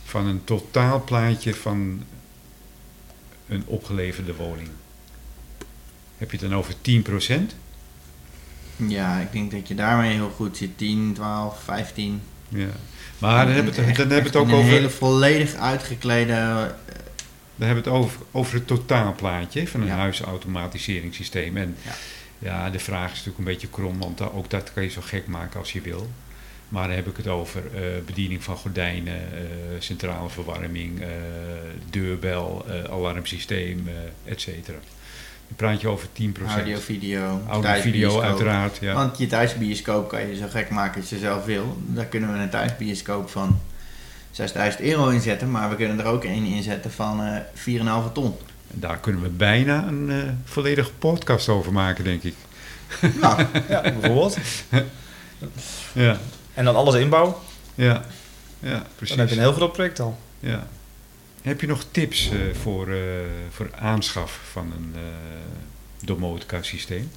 Van 0.05 0.25
een 0.25 0.43
totaalplaatje 0.43 1.55
van 1.55 2.03
een 3.47 3.63
opgeleverde 3.65 4.35
woning. 4.35 4.69
Heb 6.17 6.31
je 6.31 6.37
het 6.37 6.49
dan 6.49 6.59
over 6.59 6.73
10%? 6.73 6.77
Ja, 8.75 9.19
ik 9.19 9.31
denk 9.31 9.51
dat 9.51 9.67
je 9.67 9.75
daarmee 9.75 10.13
heel 10.13 10.31
goed 10.35 10.57
zit. 10.57 10.77
10, 10.77 11.11
12, 11.13 11.63
15. 11.63 12.21
Ja. 12.49 12.67
Maar 13.17 13.45
dan 13.45 13.55
hebben 13.55 13.73
we 13.73 13.81
het, 13.81 13.95
dan 13.95 14.09
hebben 14.09 14.25
het 14.25 14.35
ook 14.35 14.47
in 14.47 14.53
een 14.53 14.59
over, 14.59 14.71
hele 14.71 14.89
volledig 14.89 15.53
uitgeklede... 15.53 16.75
dan 17.55 17.67
hebben 17.67 17.83
we 17.83 17.89
het 17.89 17.99
over, 17.99 18.19
over 18.31 18.53
het 18.53 18.67
totaalplaatje 18.67 19.67
van 19.67 19.81
een 19.81 19.87
Ja. 19.87 19.95
huisautomatiseringssysteem. 19.95 21.57
En 21.57 21.75
Ja. 21.81 21.91
ja. 22.39 22.69
de 22.69 22.79
vraag 22.79 23.05
is 23.11 23.17
natuurlijk 23.17 23.37
een 23.37 23.53
beetje 23.53 23.67
krom, 23.67 23.99
want 23.99 24.31
ook 24.31 24.49
dat 24.49 24.73
kan 24.73 24.83
je 24.83 24.89
zo 24.89 25.01
gek 25.03 25.27
maken 25.27 25.59
als 25.59 25.71
je 25.71 25.81
wil. 25.81 26.09
Maar 26.69 26.87
dan 26.87 26.95
heb 26.95 27.07
ik 27.07 27.17
het 27.17 27.27
over 27.27 27.61
eh, 27.75 27.81
bediening 28.05 28.43
van 28.43 28.55
gordijnen, 28.55 29.13
eh, 29.33 29.41
centrale 29.79 30.29
verwarming, 30.29 31.01
eh, 31.01 31.07
deurbel, 31.89 32.65
alarmsysteem, 32.89 33.89
et 34.25 34.41
cetera. 34.41 34.77
Dan 35.47 35.55
praat 35.55 35.81
je 35.81 35.87
over 35.87 36.07
10%. 36.11 36.57
Audio, 36.57 36.77
video, 36.79 37.41
Audio, 37.47 37.81
video 37.81 38.21
uiteraard, 38.21 38.77
ja. 38.81 38.93
Want 38.93 39.17
je 39.17 39.27
thuisbioscoop 39.27 40.09
kan 40.09 40.27
je 40.27 40.35
zo 40.35 40.45
gek 40.49 40.69
maken 40.69 41.01
als 41.01 41.09
je 41.09 41.17
zelf 41.17 41.45
wil. 41.45 41.77
Daar 41.85 42.05
kunnen 42.05 42.33
we 42.33 42.39
een 42.39 42.49
thuisbioscoop 42.49 43.29
van 43.29 43.59
6000 44.35 44.81
euro 44.83 45.07
inzetten. 45.09 45.51
Maar 45.51 45.69
we 45.69 45.75
kunnen 45.75 45.99
er 45.99 46.05
ook 46.05 46.23
een 46.23 46.45
inzetten 46.45 46.91
van 46.91 47.23
eh 47.23 47.39
4,5 48.07 48.11
ton. 48.13 48.35
En 48.73 48.79
daar 48.79 48.97
kunnen 48.99 49.21
we 49.21 49.29
bijna 49.29 49.87
een 49.87 50.09
eh, 50.11 50.17
volledige 50.43 50.91
podcast 50.93 51.49
over 51.49 51.71
maken, 51.73 52.03
denk 52.03 52.23
ik. 52.23 52.35
Nou, 53.21 53.45
Ja, 53.69 53.81
bijvoorbeeld. 53.81 54.37
Ja, 55.93 56.19
En 56.53 56.65
dan 56.65 56.75
alles 56.75 56.95
inbouw. 56.95 57.41
ja, 57.75 58.01
ja 58.59 58.83
precies. 58.95 59.15
Dan 59.15 59.25
heb 59.25 59.29
je 59.29 59.35
een 59.41 59.47
heel 59.47 59.53
groot 59.53 59.71
project 59.71 59.99
al. 59.99 60.17
Ja. 60.39 60.67
Heb 61.41 61.61
je 61.61 61.67
nog 61.67 61.85
tips 61.91 62.29
eh, 62.29 62.37
voor, 62.61 62.87
eh, 62.87 62.97
voor 63.49 63.69
aanschaf 63.79 64.39
van 64.51 64.71
een 64.71 64.93
eh 64.95 65.01
domotica 66.05 66.61
systeem? 66.61 67.11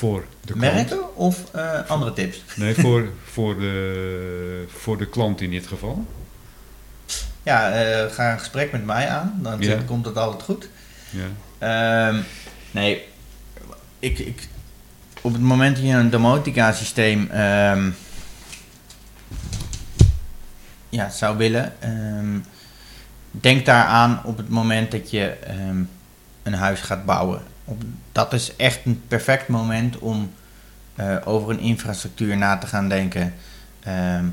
Voor 0.00 0.24
de 0.40 0.52
klant? 0.52 0.74
merken 0.74 1.16
of 1.16 1.54
eh, 1.54 1.80
andere 1.88 2.12
tips? 2.12 2.42
Nee, 2.54 2.74
voor, 2.74 3.08
voor, 3.32 3.58
de, 3.58 4.64
voor 4.68 4.98
de 4.98 5.06
klant 5.08 5.40
in 5.40 5.50
dit 5.50 5.66
geval. 5.66 6.06
Ja, 7.42 7.70
eh, 7.70 8.10
ga 8.12 8.32
een 8.32 8.38
gesprek 8.38 8.72
met 8.72 8.84
mij 8.84 9.08
aan. 9.08 9.38
Dan 9.42 9.60
Ja. 9.60 9.78
komt 9.86 10.04
het 10.06 10.16
altijd 10.16 10.42
goed. 10.42 10.68
Ja. 11.10 11.26
Ehm, 12.08 12.20
nee, 12.70 13.04
ik, 13.98 14.18
ik, 14.18 14.48
op 15.20 15.32
het 15.32 15.42
moment 15.42 15.76
dat 15.76 15.84
je 15.84 15.92
een 15.92 16.10
domotica 16.10 16.72
systeem 16.72 17.30
ehm, 17.30 17.90
ja, 20.88 21.08
zou 21.10 21.36
willen, 21.36 21.72
ehm, 21.80 22.38
denk 23.30 23.66
daaraan 23.66 24.20
op 24.24 24.36
het 24.36 24.48
moment 24.48 24.90
dat 24.90 25.10
je 25.10 25.36
een 26.42 26.54
huis 26.54 26.80
gaat 26.80 27.04
bouwen. 27.04 27.42
Dat 28.12 28.32
is 28.32 28.56
echt 28.56 28.80
een 28.84 29.02
perfect 29.08 29.48
moment 29.48 29.98
om 29.98 30.32
eh, 30.94 31.16
over 31.24 31.50
een 31.50 31.60
infrastructuur 31.60 32.36
na 32.36 32.58
te 32.58 32.66
gaan 32.66 32.88
denken. 32.88 33.34
Ehm, 33.82 34.24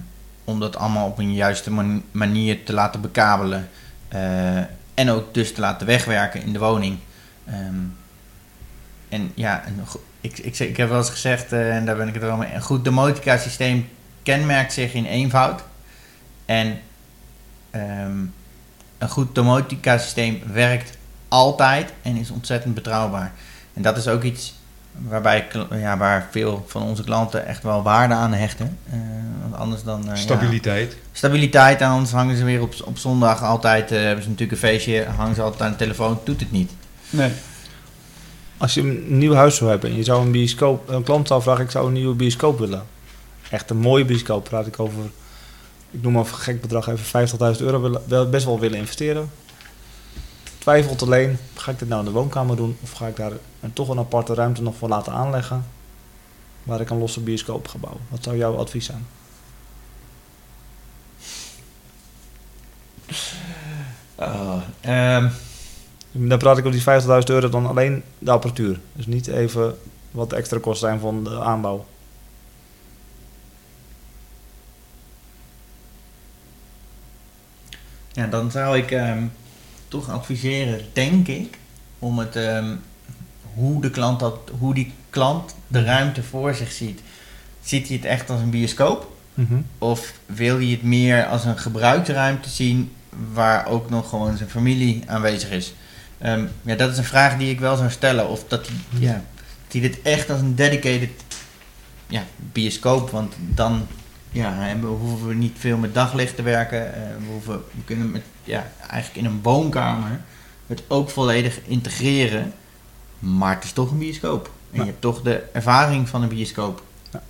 om 0.44 0.60
dat 0.60 0.76
allemaal 0.76 1.08
op 1.08 1.18
een 1.18 1.34
juiste 1.34 1.72
man- 1.72 2.04
manier 2.12 2.64
te 2.66 2.74
laten 2.74 3.02
bekabelen. 3.02 3.70
eh, 4.08 4.58
en 4.94 5.10
ook 5.10 5.34
dus 5.34 5.54
te 5.54 5.62
laten 5.62 5.88
wegwerken 5.88 6.42
in 6.42 6.54
de 6.54 6.60
woning. 6.60 6.98
Ehm, 7.46 7.76
en 9.10 9.32
ja, 9.36 9.64
ik, 10.22 10.38
ik 10.38 10.78
heb 10.78 10.90
wel 10.90 10.98
eens 10.98 11.10
gezegd, 11.10 11.52
eh, 11.52 11.76
en 11.76 11.86
daar 11.86 11.96
ben 11.98 12.08
ik 12.08 12.14
het 12.14 12.24
wel 12.24 12.38
mee, 12.38 12.54
een 12.54 12.62
goed 12.62 12.86
domotica 12.86 13.38
systeem 13.38 13.90
kenmerkt 14.24 14.74
zich 14.74 14.94
in 14.94 15.06
eenvoud. 15.06 15.64
En 16.46 16.80
ehm, 17.70 18.18
een 18.98 19.10
goed 19.10 19.36
domotica 19.36 19.98
systeem 19.98 20.42
werkt 20.52 20.97
altijd 21.28 21.94
en 22.02 22.16
is 22.16 22.32
ontzettend 22.32 22.74
betrouwbaar. 22.74 23.34
En 23.74 23.82
dat 23.82 23.98
is 23.98 24.08
ook 24.08 24.24
iets 24.24 24.54
waarbij, 24.92 25.48
ja, 25.72 25.98
waar 25.98 26.28
veel 26.32 26.66
van 26.68 26.82
onze 26.82 27.04
klanten 27.04 27.46
echt 27.46 27.64
wel 27.64 27.84
waarde 27.84 28.14
aan 28.14 28.34
hechten. 28.34 28.78
Uh, 28.94 29.00
want 29.42 29.56
anders 29.56 29.84
dan... 29.84 30.04
Uh, 30.08 30.16
stabiliteit. 30.16 30.92
Ja, 30.92 30.98
stabiliteit, 31.12 31.82
en 31.82 31.88
anders 31.88 32.12
hangen 32.12 32.38
ze 32.38 32.44
weer 32.44 32.62
op, 32.62 32.74
op 32.84 32.98
zondag 32.98 33.44
altijd, 33.44 33.92
uh, 33.92 33.98
hebben 34.00 34.24
ze 34.24 34.30
natuurlijk 34.30 34.62
een 34.62 34.70
feestje, 34.70 35.06
hangen 35.06 35.36
ze 35.36 35.42
altijd 35.42 35.62
aan 35.62 35.72
de 35.72 35.78
telefoon, 35.78 36.20
doet 36.24 36.40
het 36.40 36.52
niet. 36.52 36.72
Nee. 37.10 37.32
Als 38.58 38.74
je 38.74 38.82
een 38.82 39.18
nieuw 39.18 39.34
huis 39.34 39.56
zou 39.56 39.70
hebben 39.70 39.90
en 39.90 39.96
je 39.96 40.04
zou 40.04 40.26
een 40.26 40.32
bioscoop, 40.32 40.90
een 40.90 41.04
klant 41.04 41.28
zou 41.28 41.42
vragen, 41.42 41.64
ik 41.64 41.72
zou 41.72 41.88
een 41.88 41.94
nieuwe 41.94 42.16
bioscoop 42.16 42.60
willen. 42.60 42.84
Echt 43.50 43.70
een 43.70 43.78
mooie 43.78 44.06
bioscoop, 44.06 44.44
praat 44.44 44.68
ik 44.68 44.80
over, 44.80 45.04
ik 45.92 46.02
noem 46.02 46.14
maar 46.14 46.26
een 46.26 46.34
gek 46.34 46.62
bedrag, 46.62 46.88
even 46.88 47.28
50.000 47.56 47.62
euro, 47.62 47.82
willen, 47.82 48.32
best 48.32 48.46
wel 48.46 48.60
willen 48.60 48.78
investeren 48.78 49.30
twijfelt 50.68 51.02
alleen, 51.02 51.38
ga 51.54 51.72
ik 51.72 51.80
dit 51.80 51.88
nou 51.88 52.00
in 52.00 52.08
de 52.08 52.14
woonkamer 52.14 52.56
doen 52.56 52.78
of 52.82 52.92
ga 52.92 53.08
ik 53.08 53.16
daar 53.16 53.32
een, 53.60 53.74
toch 53.74 53.90
een 53.90 54.00
aparte 54.00 54.34
ruimte 54.34 54.62
nog 54.62 54.76
voor 54.76 54.90
laten 54.90 55.14
aanleggen 55.14 55.66
waar 56.64 56.82
ik 56.82 56.90
een 56.90 56.98
losse 56.98 57.20
bioscoop 57.20 57.68
ga 57.68 57.78
bouwen? 57.78 58.04
Wat 58.10 58.24
zou 58.24 58.38
jouw 58.38 58.58
advies 58.58 58.86
zijn? 58.86 59.08
Um. 64.86 65.32
Dan 66.12 66.38
praat 66.38 66.58
ik 66.58 66.66
over 66.66 67.02
die 67.02 67.22
50.000 67.22 67.26
euro 67.26 67.50
dan 67.50 67.66
alleen 67.66 68.04
de 68.20 68.32
apparatuur. 68.32 68.80
Dus 68.94 69.06
niet 69.06 69.28
even 69.28 69.78
wat 70.12 70.30
de 70.30 70.36
extra 70.36 70.60
kosten 70.60 70.88
zijn 70.88 71.00
van 71.00 71.24
de 71.24 71.40
aanbouw. 71.40 71.86
Ja, 78.12 78.28
dan 78.28 78.52
zou 78.52 78.78
ik 78.78 78.92
um, 78.92 79.32
toch 79.88 80.10
adviseren, 80.10 80.82
denk 80.94 81.28
ik, 81.28 81.58
om 82.00 82.20
het, 82.20 82.36
ehm, 82.36 82.76
hoe, 83.54 83.82
de 83.82 83.90
klant 83.90 84.20
dat, 84.20 84.38
hoe 84.60 84.74
die 84.74 84.94
klant 85.10 85.56
de 85.68 85.84
ruimte 85.84 86.24
voor 86.24 86.54
zich 86.54 86.72
ziet. 86.72 87.02
Ziet 87.62 87.88
hij 87.88 87.96
het 87.96 88.06
echt 88.06 88.30
als 88.30 88.42
een 88.42 88.50
bioscoop? 88.50 89.16
Mhm. 89.34 89.56
Of 89.78 90.14
wil 90.26 90.58
hij 90.58 90.68
het 90.68 90.84
meer 90.84 91.26
als 91.26 91.46
een 91.46 91.58
gebruikte 91.58 92.14
ruimte 92.14 92.50
zien 92.50 92.92
waar 93.34 93.68
ook 93.68 93.90
nog 93.90 94.10
gewoon 94.10 94.38
zijn 94.38 94.50
familie 94.50 95.04
aanwezig 95.06 95.50
is? 95.50 95.74
Ehm, 96.18 96.46
ja, 96.62 96.76
dat 96.76 96.92
is 96.92 96.98
een 96.98 97.04
vraag 97.04 97.38
die 97.38 97.50
ik 97.50 97.60
wel 97.60 97.76
zou 97.76 97.90
stellen. 97.90 98.30
Of 98.30 98.44
dat 98.48 98.68
hij, 98.68 99.00
ja, 99.00 99.14
dat 99.64 99.72
hij 99.72 99.82
dit 99.82 100.02
echt 100.02 100.30
als 100.30 100.40
een 100.40 100.56
dedicated 100.56 101.10
ja, 102.08 102.24
bioscoop, 102.52 103.10
want 103.10 103.34
dan 103.38 103.88
ja, 104.38 104.80
we 104.80 104.88
hoeven 104.88 105.38
niet 105.38 105.56
veel 105.58 105.78
met 105.78 105.94
daglicht 105.94 106.36
te 106.36 106.42
werken. 106.42 106.88
Uh, 106.88 106.94
we, 106.94 107.32
hoeven, 107.32 107.64
we 107.72 107.84
kunnen 107.86 108.12
met, 108.12 108.24
ja, 108.44 108.68
eigenlijk 108.90 109.26
in 109.26 109.32
een 109.32 109.42
woonkamer 109.42 110.20
het 110.68 110.84
ook 110.88 111.10
volledig 111.10 111.60
integreren. 111.66 112.54
Maar 113.20 113.56
het 113.56 113.64
is 113.64 113.72
toch 113.72 113.92
een 113.92 113.98
bioscoop. 113.98 114.52
En 114.72 114.80
je 114.80 114.86
hebt 114.86 115.02
toch 115.02 115.22
de 115.22 115.44
ervaring 115.54 116.10
van 116.10 116.22
een 116.22 116.30
bioscoop. 116.30 116.84
Ja. 117.12 117.22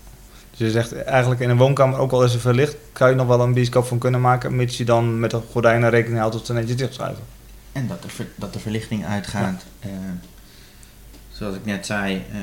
Dus 0.49 0.59
je 0.59 0.71
zegt 0.71 1.03
eigenlijk 1.03 1.41
in 1.41 1.49
een 1.49 1.57
woonkamer, 1.57 1.99
ook 1.99 2.11
al 2.11 2.23
is 2.23 2.31
het 2.33 2.41
verlicht, 2.41 2.75
kan 2.91 3.09
je 3.09 3.15
nog 3.15 3.27
wel 3.27 3.41
een 3.41 3.53
bioscoop 3.53 3.85
van 3.85 3.97
kunnen 3.97 4.21
maken, 4.21 4.55
mits 4.55 4.77
je 4.77 4.85
dan 4.85 5.19
met 5.19 5.31
de 5.31 5.41
gordijnen 5.51 5.89
rekening 5.89 6.19
houdt 6.19 6.35
tot 6.35 6.45
ze 6.45 6.53
netjes 6.53 6.77
dichtschuiven. 6.77 7.23
En 7.71 7.87
dat 7.87 8.01
de, 8.01 8.25
dat 8.35 8.53
de 8.53 8.59
verlichting 8.59 9.05
uitgaat. 9.05 9.65
Uh, 9.85 9.91
zoals 11.31 11.55
ik 11.55 11.65
net 11.65 11.85
zei, 11.85 12.25
uh, 12.31 12.39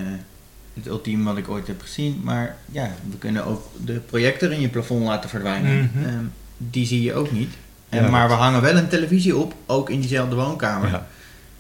het 0.75 0.87
ultieme 0.87 1.25
wat 1.25 1.37
ik 1.37 1.49
ooit 1.49 1.67
heb 1.67 1.81
gezien. 1.81 2.21
Maar 2.25 2.57
ja, 2.73 2.91
we 3.11 3.19
kunnen 3.19 3.45
ook 3.45 3.71
de 3.85 3.93
projector 3.93 4.53
in 4.53 4.61
je 4.61 4.69
plafond 4.69 5.05
laten 5.05 5.31
verdwijnen. 5.31 5.91
Mhm. 5.95 6.09
Ehm, 6.09 6.25
die 6.57 6.87
zie 6.87 7.03
je 7.03 7.15
ook 7.15 7.33
niet. 7.33 7.55
Maar 8.11 8.29
we 8.29 8.35
hangen 8.35 8.63
wel 8.63 8.77
een 8.77 8.89
televisie 8.89 9.37
op, 9.37 9.55
ook 9.67 9.91
in 9.91 10.01
diezelfde 10.01 10.35
woonkamer. 10.35 10.89
Ja. 10.89 11.07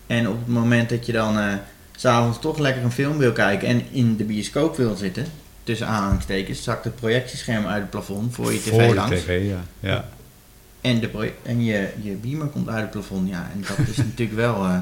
En 0.06 0.28
op 0.28 0.38
het 0.38 0.54
moment 0.54 0.88
dat 0.88 1.06
je 1.06 1.12
dan 1.12 1.38
uh, 1.38 1.52
s'avonds 1.96 2.38
toch 2.40 2.58
lekker 2.58 2.82
een 2.82 2.92
film 2.92 3.18
wil 3.18 3.32
kijken 3.32 3.68
en 3.68 3.82
in 3.90 4.16
de 4.16 4.24
bioscoop 4.24 4.76
wil 4.76 4.96
zitten, 4.96 5.26
tussen 5.62 5.86
aanhalingstekens, 5.86 6.62
zakt 6.62 6.84
het 6.84 6.94
projectiescherm 6.94 7.66
uit 7.66 7.80
het 7.80 7.90
plafond 7.90 8.34
voor 8.34 8.52
je 8.52 8.58
tv 8.58 8.86
voor 8.86 8.94
langs. 8.94 9.20
TV, 9.20 9.48
ja. 9.48 9.62
ja. 9.80 10.08
En, 10.80 11.00
de 11.00 11.32
en 11.42 11.64
je, 11.64 11.88
je 12.02 12.12
beamer 12.12 12.46
komt 12.46 12.68
uit 12.68 12.80
het 12.80 12.90
plafond, 12.90 13.28
ja. 13.28 13.50
En 13.52 13.64
dat 13.68 13.88
is 13.88 13.96
natuurlijk 14.08 14.38
wel... 14.38 14.64
Uh, 14.64 14.78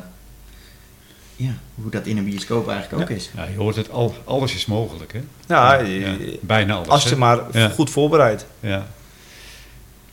ja, 1.37 1.55
hoe 1.75 1.91
dat 1.91 2.07
in 2.07 2.17
een 2.17 2.25
bioscoop 2.25 2.69
eigenlijk 2.69 3.03
ook 3.03 3.17
is. 3.17 3.31
Ja, 3.37 3.45
je 3.45 3.57
hoort 3.57 3.77
het, 3.77 3.91
al, 3.91 4.15
alles 4.25 4.55
is 4.55 4.67
mogelijk, 4.67 5.13
hè? 5.13 5.21
Ja, 5.47 5.81
ja 5.81 6.17
bijna 6.41 6.75
alles. 6.75 6.89
Als 6.89 7.05
je 7.05 7.17
maar 7.17 7.39
goed 7.75 7.91
voorbereidt. 7.91 8.47
Ja. 8.61 8.87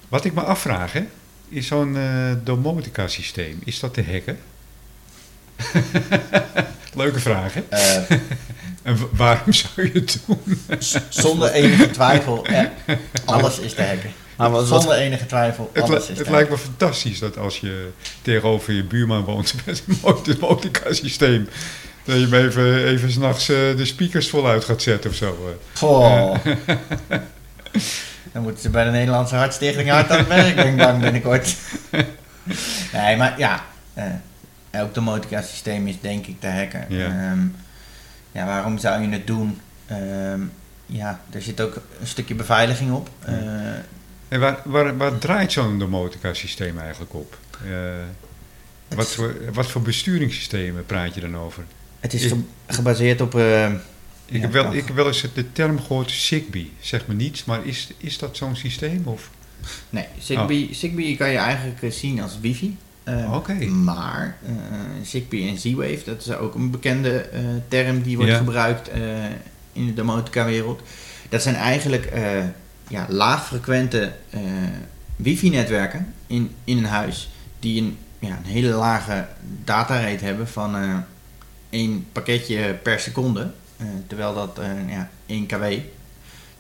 Wat 0.09 0.25
ik 0.25 0.33
me 0.33 0.41
afvraag, 0.41 0.93
hè, 0.93 1.05
is 1.49 1.67
zo'n 1.67 1.95
uh, 1.95 2.31
domotica 2.43 3.07
systeem, 3.07 3.61
is 3.63 3.79
dat 3.79 3.93
te 3.93 4.03
hacken? 4.11 4.39
Leuke 7.01 7.19
vraag, 7.19 7.53
hè? 7.53 7.63
Uh, 7.71 8.17
en 8.83 8.97
waarom 9.11 9.53
zou 9.53 9.71
je 9.75 9.99
het 9.99 10.19
doen? 10.25 10.61
zonder 11.09 11.51
enige 11.51 11.89
twijfel, 11.89 12.45
alles 13.25 13.59
is 13.59 13.73
te 13.73 13.83
hacken. 13.83 14.11
Maar 14.47 14.65
Zonder 14.65 14.95
enige 14.95 15.25
twijfel. 15.25 15.69
Het, 15.73 15.83
alles 15.83 16.09
is 16.09 16.17
het 16.17 16.29
lijkt 16.29 16.49
me 16.49 16.57
fantastisch 16.57 17.19
dat 17.19 17.37
als 17.37 17.59
je 17.59 17.89
tegenover 18.21 18.73
je 18.73 18.83
buurman 18.83 19.23
woont 19.23 19.53
met 19.65 19.83
een 19.87 20.37
motorsysteem. 20.39 21.49
Dat 22.03 22.15
je 22.15 22.27
hem 22.27 22.33
even, 22.33 22.85
even 22.85 23.11
s'nachts 23.11 23.49
uh, 23.49 23.57
de 23.77 23.85
speakers 23.85 24.29
voluit 24.29 24.63
gaat 24.63 24.81
zetten 24.81 25.09
of 25.09 25.15
zo. 25.15 25.55
Oh. 25.81 26.35
Dan 28.31 28.43
moeten 28.43 28.61
ze 28.61 28.69
bij 28.69 28.83
de 28.83 28.89
Nederlandse 28.89 29.35
Hartstichting 29.35 29.89
hard 29.89 30.11
aan 30.11 30.17
het 30.17 30.27
werk, 30.27 30.55
denk 30.55 30.69
ik 30.69 30.77
dan 30.77 30.99
binnenkort. 30.99 31.55
nee, 32.93 33.17
maar 33.17 33.39
ja. 33.39 33.65
Uh, 33.97 34.81
ook 34.81 34.93
de 34.93 35.01
motorsysteem 35.01 35.43
systeem 35.43 35.87
is 35.87 36.01
denk 36.01 36.27
ik 36.27 36.39
te 36.39 36.47
hacken. 36.47 36.85
Ja. 36.89 37.05
Ehm, 37.05 37.39
ja, 38.31 38.45
waarom 38.45 38.77
zou 38.77 39.01
je 39.01 39.09
het 39.09 39.27
doen? 39.27 39.61
Um, 39.91 40.51
ja, 40.85 41.19
er 41.29 41.41
zit 41.41 41.61
ook 41.61 41.75
een 41.99 42.07
stukje 42.07 42.35
beveiliging 42.35 42.91
op. 42.91 43.09
Uh, 43.29 43.35
en 44.29 44.39
waar, 44.39 44.61
waar, 44.63 44.97
waar 44.97 45.17
draait 45.17 45.51
zo'n 45.51 45.79
domotica-systeem 45.79 46.79
eigenlijk 46.79 47.13
op? 47.13 47.37
Uh, 47.65 47.71
wat, 48.95 49.11
voor, 49.11 49.35
wat 49.53 49.67
voor 49.67 49.81
besturingssystemen 49.81 50.85
praat 50.85 51.15
je 51.15 51.21
dan 51.21 51.37
over? 51.37 51.63
Het 51.99 52.13
is 52.13 52.33
gebaseerd 52.67 53.21
op... 53.21 53.35
Uh, 53.35 53.71
ik, 54.25 54.41
heb 54.41 54.51
wel, 54.51 54.73
ik 54.73 54.85
heb 54.85 54.95
wel 54.95 55.07
eens 55.07 55.25
de 55.33 55.51
term 55.51 55.81
gehoord 55.81 56.11
Zigbee. 56.11 56.71
Zeg 56.79 57.07
me 57.07 57.13
niets, 57.13 57.45
maar 57.45 57.65
is, 57.65 57.91
is 57.97 58.17
dat 58.17 58.37
zo'n 58.37 58.55
systeem? 58.55 59.01
Of? 59.05 59.29
Nee, 59.89 60.05
Zigbee, 60.19 60.67
oh. 60.67 60.73
Zigbee 60.73 61.17
kan 61.17 61.29
je 61.29 61.37
eigenlijk 61.37 61.81
eh, 61.81 61.91
zien 61.91 62.21
als 62.21 62.39
wifi. 62.41 62.77
Uh, 63.05 63.33
Oké. 63.33 63.53
Maar 63.65 64.37
uh, 64.43 64.51
Zigbee 65.03 65.49
en 65.49 65.57
Z-Wave, 65.57 66.01
dat 66.05 66.19
is 66.19 66.31
ook 66.31 66.55
een 66.55 66.71
bekende 66.71 67.29
term 67.67 68.01
die 68.01 68.17
wordt 68.17 68.33
gebruikt 68.33 68.89
in 69.73 69.85
de 69.85 69.93
domotica-wereld. 69.93 70.81
Dat 71.29 71.41
zijn 71.41 71.55
eigenlijk 71.55 72.11
ja, 72.89 73.05
laagfrequente 73.09 74.13
uh, 74.29 74.41
wifi-netwerken 75.15 76.13
in, 76.27 76.55
in 76.63 76.77
een 76.77 76.85
huis 76.85 77.29
die 77.59 77.81
een, 77.81 77.97
ja, 78.19 78.37
een 78.37 78.51
hele 78.51 78.69
lage 78.73 79.27
datarate 79.63 80.25
hebben 80.25 80.47
van 80.47 80.83
uh, 80.83 80.95
één 81.69 82.05
pakketje 82.11 82.73
per 82.73 82.99
seconde. 82.99 83.51
Uh, 83.77 83.87
terwijl 84.07 84.33
dat 84.33 84.59
ja, 84.87 85.09
1 85.25 85.45
kW. 85.45 85.63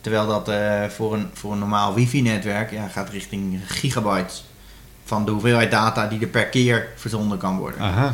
Terwijl 0.01 0.27
dat 0.27 0.51
voor, 0.93 1.13
een, 1.13 1.29
voor 1.33 1.51
een 1.51 1.59
normaal 1.59 1.93
wifi-netwerk 1.93 2.71
ja, 2.71 2.87
gaat 2.87 3.09
richting 3.09 3.59
gigabytes 3.65 4.43
van 5.03 5.25
de 5.25 5.31
hoeveelheid 5.31 5.71
data 5.71 6.07
die 6.07 6.19
er 6.19 6.27
per 6.27 6.45
keer 6.45 6.87
verzonden 6.95 7.37
kan 7.37 7.57
worden. 7.57 7.81
Aha. 7.81 8.13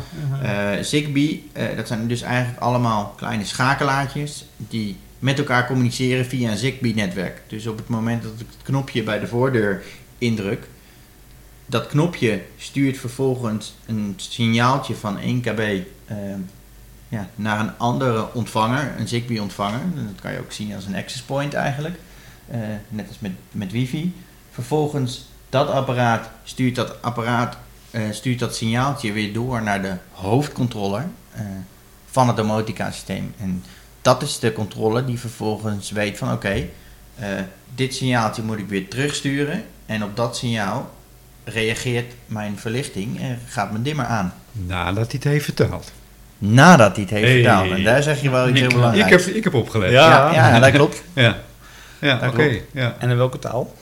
Zigbee, 0.82 1.50
dat 1.76 1.86
zijn 1.86 2.08
dus 2.08 2.22
eigenlijk 2.22 2.60
allemaal 2.60 3.14
kleine 3.16 3.44
schakelaartjes 3.44 4.44
die 4.56 4.96
met 5.26 5.38
elkaar 5.38 5.66
communiceren 5.66 6.26
via 6.26 6.50
een 6.50 6.56
Zigbee-netwerk. 6.56 7.42
Dus 7.46 7.66
op 7.66 7.76
het 7.76 7.88
moment 7.88 8.22
dat 8.22 8.32
ik 8.32 8.46
het 8.50 8.62
knopje 8.62 9.02
bij 9.02 9.18
de 9.18 9.26
voordeur 9.26 9.82
indruk, 10.18 10.66
dat 11.66 11.86
knopje 11.86 12.42
stuurt 12.56 12.98
vervolgens 12.98 13.74
een 13.86 14.14
signaaltje 14.16 14.94
van 14.94 15.18
1 15.18 15.40
kb 15.40 15.58
ehm, 15.58 16.40
ja, 17.08 17.28
naar 17.34 17.60
een 17.60 17.78
andere 17.78 18.34
ontvanger, 18.34 18.94
een 18.98 19.08
Zigbee-ontvanger. 19.08 19.80
Dat 19.94 20.20
kan 20.20 20.32
je 20.32 20.38
ook 20.38 20.52
zien 20.52 20.74
als 20.74 20.86
een 20.86 20.96
access 20.96 21.22
point 21.22 21.54
eigenlijk, 21.54 21.98
uh, 22.50 22.56
net 22.88 23.08
als 23.08 23.18
met, 23.18 23.32
met 23.50 23.72
wifi. 23.72 24.14
Vervolgens 24.50 25.28
dat 25.48 25.68
apparaat 25.68 26.30
stuurt 26.44 26.74
dat 26.74 27.02
apparaat 27.02 27.56
uh, 27.90 28.02
stuurt 28.10 28.38
dat 28.38 28.56
signaaltje 28.56 29.12
weer 29.12 29.32
door 29.32 29.62
naar 29.62 29.82
de 29.82 29.94
hoofdcontroller 30.10 31.06
uh, 31.34 31.40
van 32.06 32.26
het 32.26 32.36
domotica 32.36 32.90
systeem. 32.90 33.34
En 33.38 33.62
dat 34.06 34.22
is 34.22 34.38
de 34.38 34.52
controle 34.52 35.04
die 35.04 35.18
vervolgens 35.18 35.90
weet 35.90 36.18
van 36.18 36.32
oké, 36.32 36.68
eh, 37.18 37.28
dit 37.74 37.94
signaaltje 37.94 38.42
moet 38.42 38.58
ik 38.58 38.68
weer 38.68 38.88
terugsturen. 38.88 39.64
En 39.86 40.04
op 40.04 40.16
dat 40.16 40.36
signaal 40.36 40.94
reageert 41.44 42.12
mijn 42.26 42.58
verlichting 42.58 43.20
en 43.20 43.38
gaat 43.48 43.70
mijn 43.70 43.82
dimmer 43.82 44.04
aan. 44.04 44.34
Nadat 44.52 45.06
hij 45.06 45.14
het 45.22 45.24
heeft 45.24 45.44
verteld. 45.44 45.92
Nadat 46.38 46.96
hij 46.96 47.04
het 47.04 47.12
heeft 47.12 47.32
verteld. 47.32 47.70
En 47.70 47.84
daar 47.84 48.02
zeg 48.02 48.22
je 48.22 48.30
wel 48.30 48.48
iets 48.48 48.60
heel 48.60 48.68
belangrijks. 48.68 49.12
Ik 49.12 49.26
heb, 49.26 49.36
ik 49.36 49.44
heb 49.44 49.54
opgelet. 49.54 49.90
Ja, 49.90 50.32
ja, 50.32 50.60
dat 50.60 50.70
klopt. 50.70 51.02
ja, 51.14 51.36
ja 52.00 52.20
oké. 52.28 52.60
ja. 52.72 52.96
En 52.98 53.10
in 53.10 53.16
welke 53.16 53.38
taal? 53.38 53.74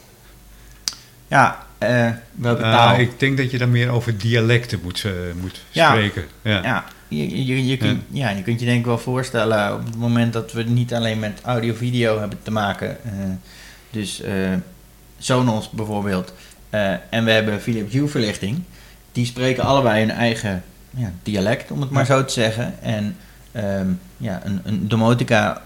Ja, 1.28 1.66
uh, 1.82 2.10
welke 2.32 2.62
uh, 2.62 2.72
taal? 2.72 2.98
Ik 2.98 3.20
denk 3.20 3.36
dat 3.36 3.50
je 3.50 3.58
dan 3.58 3.70
meer 3.70 3.90
over 3.90 4.18
dialecten 4.18 4.80
moet, 4.82 5.02
uh, 5.06 5.12
moet 5.40 5.64
ja. 5.70 5.90
spreken. 5.90 6.24
Ja, 6.42 6.62
ja. 6.62 6.84
Je, 7.16 7.46
je, 7.46 7.66
je, 7.66 7.76
kunt, 7.76 8.02
ja. 8.10 8.30
je 8.30 8.42
kunt 8.42 8.60
je 8.60 8.66
denk 8.66 8.78
ik 8.78 8.84
wel 8.84 8.98
voorstellen 8.98 9.74
op 9.74 9.84
het 9.84 9.96
moment 9.96 10.32
dat 10.32 10.52
we 10.52 10.62
niet 10.62 10.94
alleen 10.94 11.18
met 11.18 11.40
audio-video 11.42 12.18
hebben 12.18 12.38
te 12.42 12.50
maken. 12.50 12.96
dus 13.90 14.22
Sonos 15.18 15.70
bijvoorbeeld. 15.70 16.32
en 17.10 17.24
we 17.24 17.30
hebben 17.30 17.60
Philips 17.60 17.92
Hue 17.92 18.08
verlichting. 18.08 18.62
Die 19.12 19.26
spreken 19.26 19.64
allebei 19.64 20.00
hun 20.00 20.10
eigen 20.10 20.62
ja, 20.90 21.12
dialect, 21.22 21.70
om 21.70 21.80
het 21.80 21.90
maar 21.90 22.06
zo 22.06 22.24
te 22.24 22.32
zeggen. 22.32 22.82
En 22.82 23.16
um, 23.56 24.00
ja, 24.16 24.40
een, 24.44 24.60
een 24.64 24.88
domotica 24.88 25.62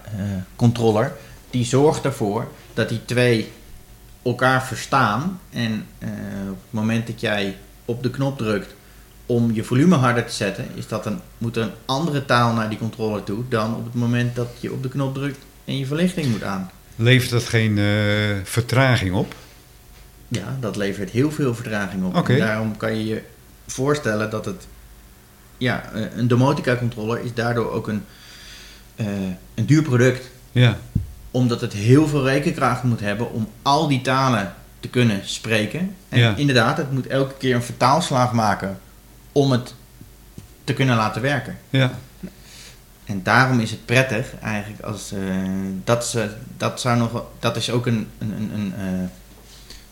controller 0.55 1.13
die 1.49 1.65
zorgt 1.65 2.05
ervoor 2.05 2.47
dat 2.73 2.89
die 2.89 3.05
twee 3.05 3.51
elkaar 4.23 4.63
verstaan. 4.63 5.39
En 5.49 5.85
uh, 5.99 6.09
op 6.49 6.57
het 6.61 6.71
moment 6.71 7.07
dat 7.07 7.21
jij 7.21 7.57
op 7.85 8.03
de 8.03 8.09
knop 8.09 8.37
drukt 8.37 8.73
om 9.29 9.53
je 9.53 9.63
volume 9.63 9.95
harder 9.95 10.25
te 10.25 10.33
zetten, 10.33 10.65
is 10.75 10.87
dat 10.87 11.05
een, 11.05 11.19
moet 11.37 11.55
er 11.55 11.63
een 11.63 11.71
andere 11.85 12.25
taal 12.25 12.53
naar 12.53 12.69
die 12.69 12.77
controller 12.77 13.23
toe 13.23 13.43
dan 13.49 13.75
op 13.75 13.85
het 13.85 13.93
moment 13.93 14.35
dat 14.35 14.47
je 14.59 14.71
op 14.71 14.83
de 14.83 14.89
knop 14.89 15.13
drukt 15.13 15.37
en 15.65 15.77
je 15.77 15.85
verlichting 15.85 16.27
moet 16.27 16.43
aan. 16.43 16.71
Levert 16.95 17.31
dat 17.31 17.43
geen 17.43 17.77
uh, 17.77 18.35
vertraging 18.43 19.15
op? 19.15 19.35
Ja, 20.27 20.57
dat 20.59 20.75
levert 20.75 21.09
heel 21.09 21.31
veel 21.31 21.55
vertraging 21.55 22.05
op. 22.05 22.15
Okay. 22.15 22.39
En 22.39 22.45
daarom 22.45 22.77
kan 22.77 22.97
je 22.97 23.05
je 23.05 23.21
voorstellen 23.67 24.29
dat 24.29 24.45
het. 24.45 24.67
Ja, 25.57 25.89
een 26.15 26.27
domotica 26.27 26.75
controller 26.75 27.23
is 27.23 27.33
daardoor 27.33 27.71
ook 27.71 27.87
een, 27.87 28.03
uh, 28.95 29.07
een 29.55 29.65
duur 29.65 29.81
product. 29.81 30.29
Ja 30.51 30.77
omdat 31.31 31.61
het 31.61 31.73
heel 31.73 32.07
veel 32.07 32.23
rekenkracht 32.23 32.83
moet 32.83 32.99
hebben 32.99 33.31
om 33.31 33.47
al 33.61 33.87
die 33.87 34.01
talen 34.01 34.53
te 34.79 34.87
kunnen 34.87 35.21
spreken. 35.23 35.95
En 36.09 36.19
ja. 36.19 36.35
inderdaad, 36.35 36.77
het 36.77 36.91
moet 36.91 37.07
elke 37.07 37.33
keer 37.37 37.55
een 37.55 37.63
vertaalslag 37.63 38.33
maken 38.33 38.79
om 39.39 39.51
het 39.51 39.73
te 40.63 40.73
kunnen 40.73 40.95
laten 40.95 41.21
werken. 41.21 41.57
Ja. 41.69 41.91
En 43.05 43.23
daarom 43.23 43.59
is 43.59 43.71
het 43.71 43.85
prettig 43.85 44.33
eigenlijk 44.41 44.81
als 44.81 45.13
uh, 45.13 45.35
dat, 45.83 46.05
ze, 46.05 46.29
dat, 46.57 46.81
zou 46.81 46.97
nog, 46.97 47.23
dat 47.39 47.55
is 47.55 47.71
ook 47.71 47.85
een, 47.85 48.07
een, 48.17 48.31
een, 48.31 48.53
een 48.53 48.73
uh, 48.79 49.07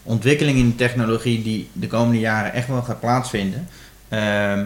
ontwikkeling 0.04 0.58
in 0.58 0.70
de 0.70 0.76
technologie 0.76 1.44
die 1.44 1.70
de 1.74 1.88
komende 1.88 2.20
jaren 2.20 2.54
echt 2.54 2.68
wel 2.68 2.82
gaat 2.82 3.00
plaatsvinden. 3.00 3.68
Uh, 4.10 4.62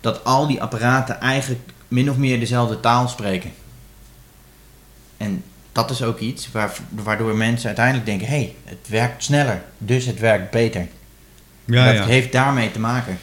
dat 0.00 0.24
al 0.24 0.46
die 0.46 0.62
apparaten 0.62 1.20
eigenlijk 1.20 1.60
min 1.88 2.10
of 2.10 2.16
meer 2.16 2.40
dezelfde 2.40 2.80
taal 2.80 3.08
spreken. 3.08 3.50
En 5.16 5.44
dat 5.72 5.90
is 5.90 6.02
ook 6.02 6.18
iets 6.18 6.48
waardoor 6.90 7.36
mensen 7.36 7.66
uiteindelijk 7.66 8.06
denken: 8.06 8.26
hé, 8.26 8.34
hey, 8.34 8.54
het 8.64 8.88
werkt 8.88 9.24
sneller, 9.24 9.62
dus 9.78 10.06
het 10.06 10.18
werkt 10.18 10.50
beter. 10.50 10.86
Ja, 11.64 11.84
dat 11.84 11.94
ja. 11.94 12.06
heeft 12.06 12.32
daarmee 12.32 12.70
te 12.70 12.80
maken. 12.80 13.18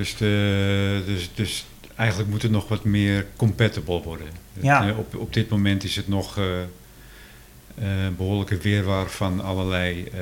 Dus, 0.00 0.16
de, 0.16 1.02
dus, 1.06 1.30
dus 1.34 1.64
eigenlijk 1.96 2.30
moet 2.30 2.42
het 2.42 2.50
nog 2.50 2.68
wat 2.68 2.84
meer 2.84 3.26
compatible 3.36 4.02
worden. 4.02 4.26
Ja. 4.60 4.84
Het, 4.84 4.96
op, 4.96 5.16
op 5.16 5.32
dit 5.32 5.48
moment 5.48 5.84
is 5.84 5.96
het 5.96 6.08
nog 6.08 6.38
uh, 6.38 6.44
uh, 6.44 7.84
behoorlijke 8.16 8.56
weerwaar 8.58 9.06
van 9.10 9.44
allerlei 9.44 10.04
uh, 10.14 10.20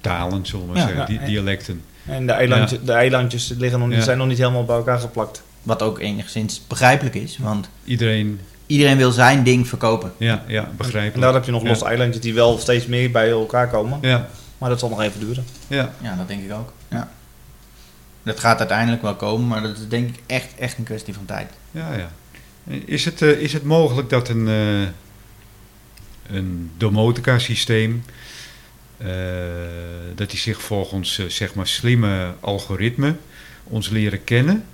talen, 0.00 0.46
zullen 0.46 0.66
we 0.66 0.72
maar 0.72 0.80
Ja, 0.82 0.86
zeggen, 0.94 1.14
ja. 1.14 1.20
di- 1.20 1.26
dialecten. 1.26 1.82
En 2.06 2.26
de 2.26 2.32
eilandjes, 2.32 2.78
de 2.84 2.92
eilandjes 2.92 3.48
liggen 3.58 3.78
nog 3.78 3.88
niet, 3.88 3.96
Ja. 3.98 4.04
zijn 4.04 4.18
nog 4.18 4.26
niet 4.26 4.38
helemaal 4.38 4.64
bij 4.64 4.76
elkaar 4.76 4.98
geplakt. 4.98 5.42
Wat 5.62 5.82
ook 5.82 5.98
enigszins 5.98 6.62
begrijpelijk 6.66 7.14
is, 7.14 7.38
want 7.38 7.68
Iedereen, 7.84 8.40
iedereen 8.66 8.96
wil 8.96 9.10
zijn 9.12 9.42
ding 9.42 9.68
verkopen. 9.68 10.12
ja, 10.16 10.44
ja 10.46 10.64
En 10.64 10.76
begrijpelijk. 10.76 11.20
daar 11.20 11.34
heb 11.34 11.44
je 11.44 11.50
nog 11.50 11.62
Ja. 11.62 11.68
losse 11.68 11.84
eilandjes 11.84 12.22
die 12.22 12.34
wel 12.34 12.58
steeds 12.58 12.86
meer 12.86 13.10
bij 13.10 13.30
elkaar 13.30 13.68
komen. 13.68 13.98
Ja, 14.02 14.28
Maar 14.58 14.68
dat 14.70 14.78
zal 14.78 14.88
nog 14.88 15.00
even 15.02 15.20
duren. 15.20 15.44
ja. 15.68 15.92
Ja, 16.02 16.16
dat 16.16 16.28
denk 16.28 16.42
ik 16.44 16.52
ook. 16.52 16.72
Ja. 16.90 17.10
Dat 18.26 18.40
gaat 18.40 18.58
uiteindelijk 18.58 19.02
wel 19.02 19.14
komen, 19.16 19.46
maar 19.48 19.62
dat 19.62 19.76
is 19.78 19.88
denk 19.88 20.08
ik 20.08 20.20
echt, 20.26 20.54
echt 20.58 20.78
een 20.78 20.84
kwestie 20.84 21.14
van 21.14 21.24
tijd. 21.24 21.50
Ja, 21.70 21.94
ja. 21.94 22.10
Is 22.84 23.04
het, 23.04 23.22
eh, 23.22 23.30
is 23.30 23.52
het 23.52 23.62
mogelijk 23.64 24.08
dat 24.10 24.28
een, 24.28 24.48
eh 24.48 24.88
een 26.36 26.70
domotica 26.76 27.38
systeem, 27.38 28.04
eh, 28.96 29.08
dat 30.14 30.30
die 30.30 30.38
zich 30.38 30.62
volgens 30.62 31.26
zeg 31.28 31.54
maar 31.54 31.66
slimme 31.66 32.34
algoritmen 32.40 33.20
ons 33.64 33.88
leren 33.88 34.24
kennen 34.24 34.64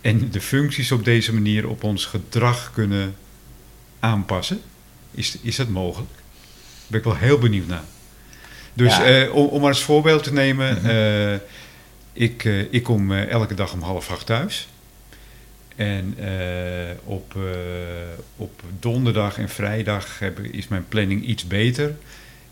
en 0.00 0.30
de 0.30 0.40
functies 0.40 0.92
op 0.92 1.04
deze 1.04 1.34
manier 1.34 1.68
op 1.68 1.84
ons 1.84 2.04
gedrag 2.04 2.70
kunnen 2.74 3.14
aanpassen? 4.00 4.60
Is, 5.10 5.38
is 5.42 5.56
dat 5.56 5.68
mogelijk? 5.68 6.10
Daar 6.14 6.86
ben 6.86 6.98
ik 6.98 7.04
wel 7.06 7.16
heel 7.16 7.38
benieuwd 7.38 7.66
naar. 7.66 7.84
Dus 8.72 8.96
Ja. 8.96 9.28
om, 9.30 9.46
om 9.46 9.60
maar 9.60 9.70
als 9.70 9.82
voorbeeld 9.82 10.22
te 10.22 10.32
nemen, 10.32 10.74
Mhm. 10.82 11.38
Ik, 12.16 12.44
eh, 12.44 12.72
ik 12.72 12.82
kom 12.82 13.12
eh, 13.12 13.28
elke 13.28 13.54
dag 13.54 13.72
om 13.72 13.82
half 13.82 14.10
acht 14.10 14.26
thuis. 14.26 14.68
En 15.76 16.14
eh, 16.18 16.96
op, 17.04 17.36
op 18.36 18.62
donderdag 18.80 19.38
en 19.38 19.48
vrijdag 19.48 20.18
heb, 20.18 20.38
is 20.38 20.68
mijn 20.68 20.88
planning 20.88 21.24
iets 21.24 21.46
beter. 21.46 21.94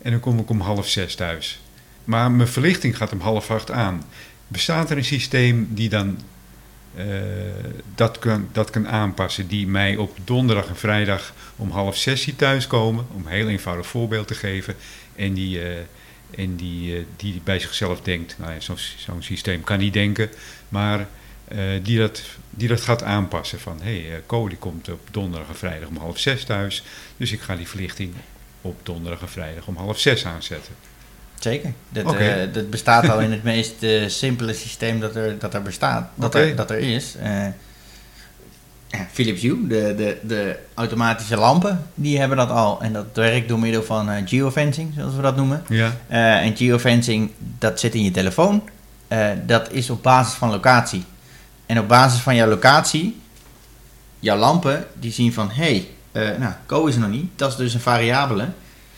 En 0.01 0.11
dan 0.11 0.19
kom 0.19 0.39
ik 0.39 0.49
om 0.49 0.59
half 0.59 0.87
zes 0.87 1.15
thuis. 1.15 1.61
Maar 2.03 2.31
mijn 2.31 2.49
verlichting 2.49 2.97
gaat 2.97 3.11
om 3.11 3.19
half 3.19 3.51
acht 3.51 3.71
aan. 3.71 4.03
Bestaat 4.47 4.89
er 4.89 4.97
een 4.97 5.05
systeem 5.05 5.67
die 5.69 5.89
dan 5.89 6.19
dat, 7.95 8.19
kan, 8.19 8.49
dat 8.51 8.69
kan 8.69 8.87
aanpassen, 8.87 9.47
die 9.47 9.67
mij 9.67 9.95
op 9.95 10.17
donderdag 10.23 10.67
en 10.67 10.75
vrijdag 10.75 11.33
om 11.55 11.71
half 11.71 11.97
zes 11.97 12.21
ziet 12.21 12.37
thuiskomen, 12.37 13.07
om 13.13 13.25
een 13.25 13.31
heel 13.31 13.47
eenvoudig 13.47 13.87
voorbeeld 13.87 14.27
te 14.27 14.35
geven, 14.35 14.75
en 15.15 15.33
die, 15.33 15.59
en 16.37 16.55
die, 16.55 16.97
eh, 16.97 17.03
die 17.15 17.41
bij 17.43 17.59
zichzelf 17.59 18.01
denkt, 18.01 18.35
nou 18.37 18.53
ja, 18.53 18.59
zo'n 18.97 19.21
systeem 19.21 19.63
kan 19.63 19.79
niet 19.79 19.93
denken, 19.93 20.29
maar 20.69 21.07
eh, 21.47 21.59
die, 21.83 21.97
dat, 21.97 22.21
die 22.49 22.67
dat 22.67 22.81
gaat 22.81 23.03
aanpassen 23.03 23.59
van, 23.59 23.79
hé, 23.81 24.01
hey, 24.01 24.15
eh, 24.15 24.21
Co 24.25 24.47
die 24.47 24.57
komt 24.57 24.89
op 24.89 25.07
donderdag 25.11 25.49
en 25.49 25.55
vrijdag 25.55 25.89
om 25.89 25.97
half 25.97 26.19
zes 26.19 26.43
thuis, 26.43 26.83
dus 27.17 27.31
ik 27.31 27.41
ga 27.41 27.55
die 27.55 27.67
verlichting 27.67 28.13
op 28.61 28.79
donderdag 28.83 29.21
en 29.21 29.29
vrijdag 29.29 29.67
om 29.67 29.75
half 29.75 29.99
zes 29.99 30.25
aanzetten. 30.25 30.73
Zeker. 31.39 31.73
Dat, 31.89 32.15
eh, 32.15 32.35
dat 32.53 32.69
bestaat 32.69 33.09
al 33.09 33.19
in 33.27 33.31
het 33.31 33.43
meest 33.43 33.83
eh, 33.83 34.07
simpele 34.07 34.53
systeem 34.53 34.99
dat 34.99 35.15
er, 35.15 35.39
dat 35.39 35.53
er 35.53 35.61
bestaat, 35.61 36.09
dat, 36.15 36.35
er, 36.35 36.55
dat 36.55 36.71
er 36.71 36.77
is. 36.77 37.15
Eh, 37.15 37.47
Philips 39.11 39.41
Hue, 39.41 39.67
de, 39.67 39.93
de, 39.97 40.17
de 40.21 40.59
automatische 40.73 41.37
lampen, 41.37 41.87
die 41.93 42.19
hebben 42.19 42.37
dat 42.37 42.49
al. 42.49 42.81
En 42.81 42.93
dat 42.93 43.05
werkt 43.13 43.47
door 43.47 43.59
middel 43.59 43.83
van 43.83 44.09
eh, 44.09 44.21
geofencing, 44.25 44.93
zoals 44.97 45.15
we 45.15 45.21
dat 45.21 45.35
noemen. 45.35 45.63
Ja, 45.69 45.95
Eh, 46.07 46.45
en 46.45 46.57
geofencing, 46.57 47.31
dat 47.59 47.79
zit 47.79 47.95
in 47.95 48.03
je 48.03 48.11
telefoon. 48.11 48.63
Eh, 49.07 49.29
dat 49.45 49.71
is 49.71 49.89
op 49.89 50.03
basis 50.03 50.33
van 50.33 50.49
locatie. 50.49 51.03
En 51.65 51.79
op 51.79 51.87
basis 51.87 52.19
van 52.19 52.35
jouw 52.35 52.47
locatie, 52.47 53.21
jouw 54.19 54.37
lampen, 54.37 54.87
die 54.99 55.11
zien 55.11 55.33
van... 55.33 55.49
hé, 55.49 55.87
hey, 56.11 56.37
nou, 56.37 56.53
Co 56.65 56.85
is 56.85 56.95
er 56.95 57.01
nog 57.01 57.09
niet. 57.09 57.29
Dat 57.35 57.51
is 57.51 57.57
dus 57.57 57.73
een 57.73 57.79
variabele. 57.79 58.47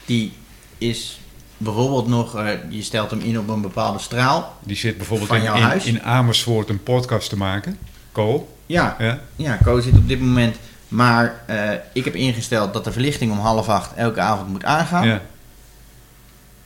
Die 0.05 0.33
is 0.77 1.19
bijvoorbeeld 1.57 2.07
nog... 2.07 2.43
je 2.69 2.81
stelt 2.81 3.09
hem 3.09 3.19
in 3.19 3.39
op 3.39 3.49
een 3.49 3.61
bepaalde 3.61 3.99
straal. 3.99 4.57
die 4.63 4.75
zit 4.75 4.97
bijvoorbeeld 4.97 5.31
in, 5.31 5.41
jouw 5.41 5.55
in, 5.55 5.61
huis? 5.61 5.85
in 5.85 6.03
Amersfoort 6.03 6.69
een 6.69 6.83
podcast 6.83 7.29
te 7.29 7.37
maken. 7.37 7.77
Co, 8.11 8.47
Ja, 8.67 8.95
ja, 8.99 9.19
ja 9.35 9.57
Co 9.63 9.79
zit 9.79 9.93
op 9.93 10.07
dit 10.07 10.19
moment... 10.19 10.55
Maar 10.87 11.41
eh, 11.45 11.71
ik 11.93 12.05
heb 12.05 12.15
ingesteld 12.15 12.73
dat 12.73 12.83
de 12.83 12.91
verlichting 12.91 13.31
om 13.31 13.37
half 13.37 13.69
acht 13.69 13.93
elke 13.95 14.19
avond 14.19 14.49
moet 14.49 14.63
aangaan. 14.63 15.07
ja, 15.07 15.21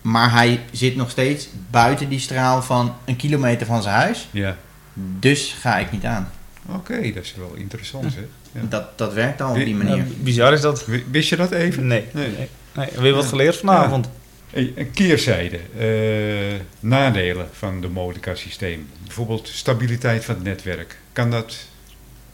Maar 0.02 0.32
hij 0.32 0.60
zit 0.72 0.96
nog 0.96 1.10
steeds 1.10 1.48
buiten 1.70 2.10
die 2.10 2.20
straal 2.20 2.62
van 2.62 2.96
een 3.06 3.16
kilometer 3.16 3.66
van 3.68 3.82
zijn 3.82 3.96
huis. 3.96 4.28
ja. 4.32 4.58
Dus 4.94 5.56
ga 5.60 5.78
ik 5.78 5.92
niet 5.92 6.06
aan. 6.06 6.32
Oké, 6.66 7.12
dat 7.14 7.24
is 7.24 7.36
wel 7.38 7.54
interessant 7.56 8.14
zeg. 8.14 8.24
Ja. 8.52 8.62
Dat, 8.70 8.98
dat 8.98 9.14
werkt 9.14 9.42
al 9.42 9.50
op 9.50 9.56
die 9.56 9.76
manier. 9.76 9.96
Ja, 9.96 10.04
bizar 10.18 10.54
is 10.54 10.62
dat. 10.62 10.86
Wist 11.12 11.30
je 11.30 11.36
dat 11.36 11.52
even? 11.52 11.88
Nee. 11.88 12.06
Nee. 12.12 12.28
nee. 12.28 12.50
nee. 12.76 12.88
Weer 12.98 13.14
wat 13.14 13.26
geleerd 13.26 13.58
vanavond. 13.58 14.10
Hey, 14.50 14.74
een 14.76 14.92
keerzijde, 14.92 15.60
eh, 15.78 16.60
nadelen 16.80 17.48
van 17.52 17.82
de 17.82 17.88
Modica 17.88 18.36
systeem. 18.36 18.90
Bijvoorbeeld 19.06 19.48
stabiliteit 19.48 20.26
van 20.26 20.36
het 20.36 20.44
netwerk. 20.44 20.98
Kan 21.12 21.32
dat, 21.32 21.58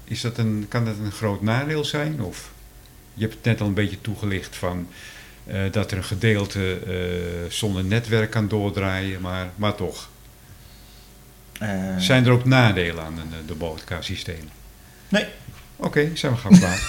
is 0.07 0.21
dat 0.21 0.37
een, 0.37 0.65
kan 0.69 0.85
dat 0.85 0.95
een 1.03 1.11
groot 1.11 1.41
nadeel 1.41 1.85
zijn? 1.85 2.21
Of 2.21 2.51
je 3.13 3.21
hebt 3.21 3.33
het 3.33 3.43
net 3.43 3.61
al 3.61 3.67
een 3.67 3.73
beetje 3.73 4.01
toegelicht 4.01 4.55
van 4.55 4.87
eh, 5.45 5.61
dat 5.71 5.91
er 5.91 5.97
een 5.97 6.03
gedeelte 6.03 6.79
eh, 6.87 7.51
zonder 7.51 7.83
netwerk 7.83 8.31
kan 8.31 8.47
doordraaien, 8.47 9.21
maar, 9.21 9.47
maar 9.55 9.75
toch. 9.75 10.09
Eh, 11.59 11.69
Zijn 11.97 12.25
er 12.25 12.31
ook 12.31 12.45
nadelen 12.45 13.03
aan 13.03 13.17
een, 13.17 13.45
de 13.47 13.55
Modica 13.55 14.01
systeem? 14.01 14.49
Nee. 15.09 15.25
Oké, 15.75 16.09
zijn 16.13 16.33
we 16.33 16.37
gauw 16.37 16.57
klaar. 16.57 16.79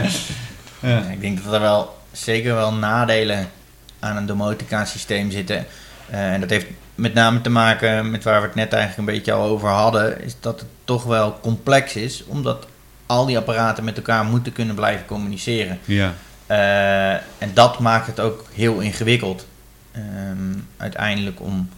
ja. 0.90 1.02
Ik 1.02 1.20
denk 1.20 1.44
dat 1.44 1.52
er 1.52 1.60
wel 1.60 1.98
zeker 2.12 2.54
wel 2.54 2.72
nadelen 2.72 3.50
aan 3.98 4.16
een 4.16 4.26
domotica 4.26 4.84
systeem 4.84 5.30
zitten. 5.30 5.66
En 6.10 6.40
dat 6.40 6.50
heeft 6.50 6.66
met 6.94 7.14
name 7.14 7.40
te 7.40 7.50
maken 7.50 8.10
met 8.10 8.24
waar 8.24 8.40
we 8.40 8.46
het 8.46 8.56
net 8.56 8.72
eigenlijk 8.72 9.08
een 9.08 9.14
beetje 9.14 9.32
al 9.32 9.48
over 9.48 9.68
hadden. 9.68 10.22
Is 10.22 10.36
dat 10.40 10.60
het 10.60 10.68
toch 10.84 11.04
wel 11.04 11.38
complex 11.40 11.94
is. 11.96 12.24
Omdat 12.26 12.66
al 13.06 13.26
die 13.26 13.36
apparaten 13.38 13.84
met 13.84 13.96
elkaar 13.96 14.24
moeten 14.24 14.52
kunnen 14.52 14.74
blijven 14.74 15.06
communiceren. 15.06 15.78
ja, 15.84 16.14
Eh, 16.46 17.12
en 17.14 17.50
dat 17.54 17.78
maakt 17.78 18.06
het 18.06 18.20
ook 18.20 18.44
heel 18.52 18.78
ingewikkeld. 18.80 19.46
ehm, 19.92 20.58
uiteindelijk 20.76 21.40
om 21.40 21.68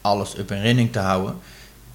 alles 0.00 0.38
up 0.38 0.50
en 0.50 0.62
running 0.62 0.92
te 0.92 0.98
houden. 0.98 1.34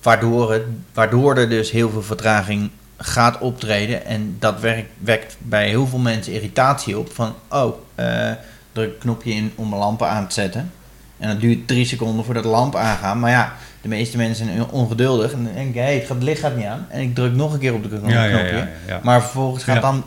Waardoor, 0.02 0.52
het, 0.54 0.64
waardoor 0.94 1.38
er 1.38 1.50
dus 1.50 1.72
heel 1.72 1.90
veel 1.90 2.04
vertraging 2.04 2.70
gaat 2.98 3.40
optreden. 3.40 4.06
En 4.06 4.36
dat 4.40 4.60
werkt, 4.60 4.90
wekt 4.98 5.36
bij 5.40 5.68
heel 5.68 5.88
veel 5.88 6.00
mensen 6.00 6.34
irritatie 6.34 6.98
op. 6.98 7.14
Van, 7.14 7.36
oh, 7.50 7.78
uh, 8.00 8.32
druk 8.72 8.94
een 8.94 8.98
knopje 9.00 9.32
in 9.34 9.52
om 9.56 9.70
mijn 9.70 9.82
lampen 9.82 10.10
aan 10.10 10.28
te 10.28 10.34
zetten. 10.34 10.72
En 11.18 11.30
dat 11.30 11.40
duurt 11.40 11.68
drie 11.68 11.86
seconden 11.86 12.26
voordat 12.26 12.44
de 12.44 12.50
lamp 12.50 12.76
aangaan. 12.76 13.20
Maar 13.20 13.32
ja, 13.32 13.54
de 13.82 13.88
meeste 13.88 14.18
mensen 14.18 14.46
zijn 14.46 14.70
ongeduldig. 14.70 15.32
En 15.32 15.44
dan 15.44 15.54
denk 15.54 15.70
ik, 15.70 15.76
hey, 15.76 16.06
het, 16.08 16.24
licht 16.24 16.40
gaat 16.40 16.56
niet 16.56 16.66
aan. 16.66 16.86
En 16.90 17.02
ik 17.02 17.16
druk 17.16 17.34
nog 17.34 17.54
een 17.54 17.60
keer 17.60 17.74
op 17.74 17.84
de 17.84 17.90
knopje. 17.90 18.14
Ja, 18.14 18.68
ja, 18.88 19.00
maar 19.04 19.22
vervolgens 19.22 19.64
gaat 19.64 19.82
dan 19.82 20.04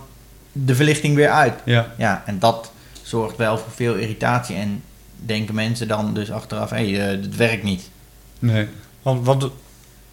de 0.52 0.74
verlichting 0.74 1.14
weer 1.14 1.30
uit. 1.30 1.54
Ja. 1.64 1.86
ja, 1.96 2.22
en 2.26 2.38
dat 2.38 2.72
zorgt 3.02 3.36
wel 3.36 3.58
voor 3.58 3.72
veel 3.72 3.94
irritatie. 3.94 4.56
En 4.56 4.82
denken 5.16 5.54
mensen 5.54 5.88
dan 5.88 6.14
dus 6.14 6.30
achteraf, 6.30 6.70
hé, 6.70 6.90
hey, 6.90 7.14
uh, 7.14 7.22
dit 7.22 7.36
werkt 7.36 7.62
niet. 7.62 7.90
Nee. 8.38 8.68
Want, 9.02 9.26
want 9.26 9.48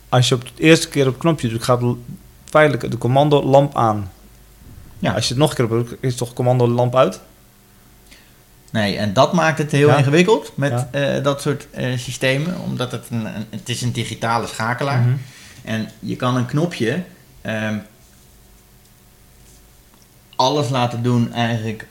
als 0.09 0.27
je 0.29 0.35
op 0.35 0.41
de 0.41 0.63
eerste 0.63 0.89
keer 0.89 1.07
op 1.07 1.13
het 1.13 1.21
knopje 1.21 1.47
drukt, 1.47 1.63
gaat 1.63 1.81
feitelijk 2.45 2.91
de 2.91 2.97
commando 2.97 3.43
lamp 3.43 3.75
aan. 3.75 4.11
Ja. 4.99 5.13
Als 5.13 5.23
je 5.23 5.29
het 5.29 5.37
nog 5.37 5.49
een 5.49 5.55
keer 5.55 5.65
op 5.65 5.71
drukt, 5.71 6.03
is 6.03 6.15
toch 6.15 6.33
commando 6.33 6.67
lamp 6.67 6.95
uit? 6.95 7.19
Nee, 8.75 8.97
en 8.97 9.13
dat 9.13 9.33
maakt 9.33 9.57
het 9.57 9.71
heel 9.71 9.97
ingewikkeld 9.97 10.51
met 10.55 10.85
eh, 10.91 11.23
dat 11.23 11.41
soort 11.41 11.67
uh, 11.77 11.97
systemen, 11.97 12.59
omdat 12.59 12.91
het 12.91 13.05
een, 13.09 13.25
het 13.49 13.69
is 13.69 13.81
een 13.81 13.91
digitale 13.91 14.47
schakelaar. 14.47 15.01
Mm 15.01 15.21
En 15.63 15.89
je 15.99 16.15
kan 16.15 16.35
een 16.35 16.45
knopje 16.45 17.03
um, 17.43 17.81
alles 20.35 20.69
laten 20.69 21.03
doen 21.03 21.33
eigenlijk 21.33 21.87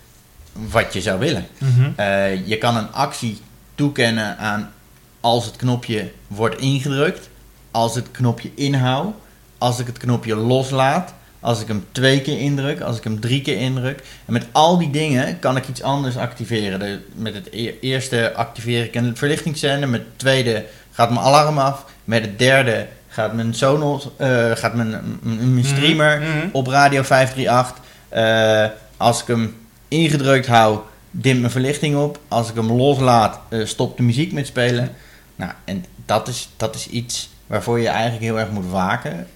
wat 0.52 0.92
je 0.92 1.00
zou 1.00 1.18
willen. 1.18 1.46
Mm 1.58 1.94
uh, 1.98 2.46
je 2.46 2.58
kan 2.58 2.76
een 2.76 2.92
actie 2.92 3.40
toekennen 3.74 4.38
aan 4.38 4.72
als 5.20 5.44
het 5.44 5.56
knopje 5.56 6.12
wordt 6.26 6.60
ingedrukt, 6.60 7.28
als 7.70 7.94
het 7.94 8.10
knopje 8.10 8.50
inhoud, 8.54 9.14
als 9.58 9.78
ik 9.78 9.86
het 9.86 9.98
knopje 9.98 10.36
loslaat, 10.36 11.14
als 11.44 11.60
ik 11.60 11.68
hem 11.68 11.84
twee 11.92 12.20
keer 12.20 12.38
indruk, 12.38 12.80
als 12.80 12.96
ik 12.96 13.04
hem 13.04 13.20
drie 13.20 13.42
keer 13.42 13.58
indruk. 13.58 14.02
En 14.24 14.32
met 14.32 14.46
al 14.52 14.78
die 14.78 14.90
dingen 14.90 15.38
kan 15.38 15.56
ik 15.56 15.68
iets 15.68 15.82
anders 15.82 16.16
activeren. 16.16 16.78
De, 16.78 17.00
met 17.14 17.34
het 17.34 17.48
e-, 17.52 17.74
eerste 17.80 18.32
activeer 18.34 18.84
ik 18.84 18.94
een 18.94 19.16
verlichtingszender. 19.16 19.88
Met 19.88 20.00
het 20.00 20.18
tweede 20.18 20.64
gaat 20.92 21.10
mijn 21.10 21.24
alarm 21.24 21.58
af. 21.58 21.84
Met 22.04 22.22
het 22.22 22.38
derde 22.38 22.86
gaat 23.08 23.34
mijn 23.34 23.54
Sonos, 23.54 24.08
uh, 24.20 24.50
gaat 24.50 24.74
mijn, 24.74 25.18
mijn 25.22 25.54
mhm, 25.54 25.64
streamer 25.64 26.20
mhm. 26.20 26.48
op 26.52 26.66
radio 26.66 27.02
538. 27.02 27.84
Uh, 28.12 28.64
eh, 28.64 28.70
als 28.96 29.20
ik 29.20 29.26
hem 29.26 29.56
ingedrukt 29.88 30.46
hou, 30.46 30.78
dimt 31.10 31.40
mijn 31.40 31.52
verlichting 31.52 31.96
op. 31.96 32.18
Als 32.28 32.48
ik 32.48 32.54
hem 32.54 32.72
loslaat, 32.72 33.40
uh, 33.48 33.66
stopt 33.66 33.96
de 33.96 34.02
muziek 34.02 34.32
met 34.32 34.46
spelen. 34.46 34.90
Nou, 35.36 35.52
en 35.64 35.84
dat 36.06 36.28
is, 36.28 36.48
dat 36.56 36.74
is 36.74 36.88
iets 36.88 37.30
waarvoor 37.46 37.80
je 37.80 37.88
eigenlijk 37.88 38.22
heel 38.22 38.38
erg 38.38 38.50
moet 38.50 38.70
waken 38.70 39.26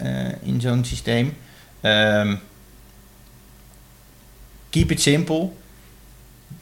in 0.43 0.61
zo'n 0.61 0.85
systeem. 0.85 1.37
Um, 1.81 2.41
keep 4.71 4.91
it 4.91 5.01
simple. 5.01 5.51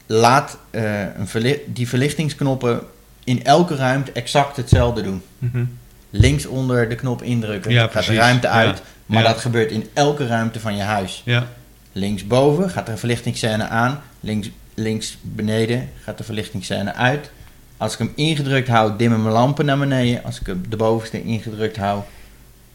Laat 0.05 0.57
uh, 0.71 1.01
een 1.01 1.57
die 1.65 1.87
verlichtingsknoppen 1.87 2.81
in 3.23 3.43
elke 3.43 3.75
ruimte 3.75 4.11
exact 4.11 4.57
hetzelfde 4.57 5.01
doen. 5.01 5.21
Mm 5.37 5.77
Links 6.09 6.45
onder 6.45 6.89
de 6.89 6.95
knop 6.95 7.21
indrukken, 7.21 7.71
ja, 7.71 7.87
gaat 7.87 8.05
de 8.05 8.15
ruimte 8.15 8.47
uit. 8.47 8.81
Maar 9.05 9.23
dat 9.23 9.37
gebeurt 9.37 9.71
in 9.71 9.87
elke 9.93 10.27
ruimte 10.27 10.59
van 10.59 10.75
je 10.75 10.81
huis. 10.81 11.21
Ja. 11.25 11.47
Linksboven 11.91 12.69
gaat 12.69 12.85
de 12.85 12.97
verlichtingsscène 12.97 13.67
aan. 13.67 14.01
Links, 14.19 14.49
links 14.73 15.17
beneden 15.21 15.89
gaat 16.03 16.17
de 16.17 16.23
verlichtingsscène 16.23 16.93
uit. 16.93 17.31
Als 17.77 17.93
ik 17.93 17.99
hem 17.99 18.11
ingedrukt 18.15 18.67
hou, 18.67 18.97
dimmen 18.97 19.21
mijn 19.21 19.33
lampen 19.33 19.65
naar 19.65 19.77
beneden. 19.77 20.23
Als 20.23 20.39
ik 20.39 20.45
hem 20.45 20.65
de 20.69 20.75
bovenste 20.75 21.23
ingedrukt 21.23 21.77
hou, 21.77 22.01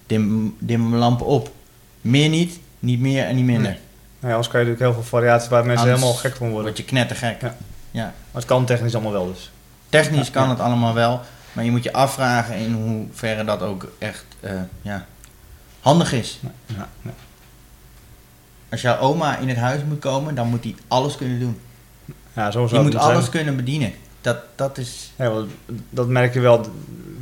dimmen 0.07 0.57
mijn 0.88 0.95
lampen 0.95 1.26
op. 1.26 1.53
Meer 2.03 2.28
niet, 2.28 2.59
niet 2.78 3.00
meer 3.00 3.24
en 3.24 3.34
niet 3.34 3.44
minder. 3.44 3.70
Nee. 3.70 3.80
Nou 4.18 4.26
ja, 4.26 4.30
anders 4.30 4.48
kan 4.48 4.61
je 4.61 4.66
natuurlijk 4.66 4.94
heel 4.94 5.03
veel 5.03 5.18
variaties 5.18 5.48
waar 5.48 5.66
mensen 5.66 5.88
helemaal 5.88 6.12
gek 6.12 6.36
van 6.36 6.46
worden. 6.46 6.64
word 6.64 6.76
je 6.76 6.84
knettergek. 6.84 7.40
Ja. 7.40 7.57
ja. 7.90 8.05
Maar 8.05 8.40
het 8.40 8.44
kan 8.44 8.64
technisch 8.64 8.94
allemaal 8.94 9.12
wel 9.12 9.32
dus. 9.32 9.50
Technisch 9.88 10.30
kan 10.30 10.48
het 10.48 10.61
allemaal 10.61 10.94
wel, 10.94 11.20
maar 11.53 11.64
je 11.64 11.70
moet 11.70 11.82
je 11.82 11.92
afvragen 11.92 12.57
in 12.57 12.72
hoeverre 12.72 13.44
dat 13.44 13.62
ook 13.62 13.92
echt 13.98 14.24
uh, 14.40 14.50
ja, 14.82 15.07
handig 15.80 16.12
is. 16.12 16.40
Ja, 16.66 16.88
Als 18.70 18.80
jouw 18.80 18.98
oma 18.98 19.38
in 19.38 19.48
het 19.48 19.59
huis 19.59 19.80
moet 19.88 19.98
komen, 19.98 20.34
dan 20.34 20.48
moet 20.48 20.62
die 20.62 20.76
alles 20.88 21.16
kunnen 21.16 21.40
doen. 21.40 21.61
Ja, 22.32 22.50
zo 22.50 22.66
zou 22.66 22.82
je 22.82 22.90
moet 22.90 23.00
alles 23.00 23.28
kunnen 23.28 23.57
bedienen. 23.57 23.92
Dat, 24.20 24.38
dat 24.55 24.78
is... 24.78 25.12
Ja, 25.16 25.32
dat 25.90 26.09
merk 26.09 26.34
je 26.34 26.40
wel 26.40 26.66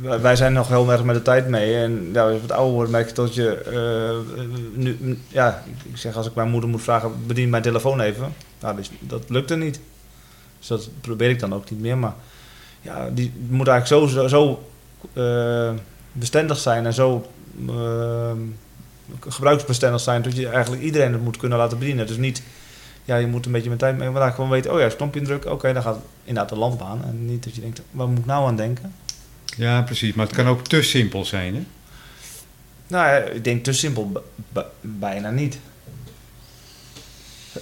wij 0.01 0.35
zijn 0.35 0.53
nog 0.53 0.67
heel 0.67 0.91
erg 0.91 1.03
met 1.03 1.15
de 1.15 1.21
tijd 1.21 1.47
mee. 1.47 1.75
En 1.75 2.09
ja, 2.13 2.23
als 2.23 2.33
je 2.33 2.41
wat 2.41 2.51
ouder 2.51 2.73
wordt, 2.73 2.91
merk 2.91 3.07
je 3.07 3.13
dat 3.13 3.35
je 3.35 3.63
uh, 3.71 4.43
nu, 4.73 5.19
ja, 5.27 5.63
ik 5.91 5.97
zeg 5.97 6.15
als 6.15 6.27
ik 6.27 6.35
mijn 6.35 6.49
moeder 6.49 6.69
moet 6.69 6.81
vragen, 6.81 7.11
bedien 7.27 7.49
mijn 7.49 7.63
telefoon 7.63 7.99
even. 7.99 8.33
Nou, 8.59 8.75
dus, 8.75 8.91
dat 8.99 9.23
lukt 9.29 9.51
er 9.51 9.57
niet. 9.57 9.79
Dus 10.59 10.67
dat 10.67 10.89
probeer 11.01 11.29
ik 11.29 11.39
dan 11.39 11.53
ook 11.53 11.69
niet 11.69 11.79
meer. 11.79 11.97
Maar 11.97 12.13
ja, 12.81 13.09
die 13.09 13.33
moet 13.47 13.67
eigenlijk 13.67 14.11
zo, 14.11 14.27
zo 14.27 14.63
uh, 15.13 15.71
bestendig 16.11 16.57
zijn 16.57 16.85
en 16.85 16.93
zo 16.93 17.25
uh, 17.69 18.31
gebruiksbestendig 19.27 20.01
zijn 20.01 20.21
dat 20.21 20.35
je 20.35 20.47
eigenlijk 20.47 20.83
iedereen 20.83 21.11
het 21.13 21.23
moet 21.23 21.37
kunnen 21.37 21.57
laten 21.57 21.79
bedienen. 21.79 22.07
Dus 22.07 22.17
niet, 22.17 22.43
ja, 23.05 23.15
je 23.15 23.27
moet 23.27 23.45
een 23.45 23.51
beetje 23.51 23.69
met 23.69 23.79
tijd 23.79 23.97
mee, 23.97 24.09
maar 24.09 24.31
gewoon 24.31 24.49
weten, 24.49 24.73
oh 24.73 24.79
ja, 24.79 24.89
stompje 24.89 25.19
indrukken, 25.19 25.51
oké, 25.51 25.73
dan 25.73 25.81
gaat 25.81 25.97
inderdaad 26.23 26.49
de 26.49 26.59
lamp 26.59 26.81
aan. 26.81 27.03
En 27.03 27.25
niet 27.25 27.43
dat 27.43 27.55
je 27.55 27.61
denkt, 27.61 27.81
waar 27.91 28.07
moet 28.07 28.19
ik 28.19 28.25
nou 28.25 28.47
aan 28.47 28.55
denken? 28.55 28.93
Ja, 29.57 29.81
precies. 29.81 30.13
Maar 30.13 30.25
het 30.25 30.35
kan 30.35 30.47
ook 30.47 30.67
te 30.67 30.81
simpel 30.81 31.25
zijn, 31.25 31.55
hè? 31.55 31.61
Nou 32.87 33.31
ik 33.31 33.43
denk 33.43 33.63
te 33.63 33.73
simpel 33.73 34.23
bijna 34.81 35.29
niet. 35.29 35.59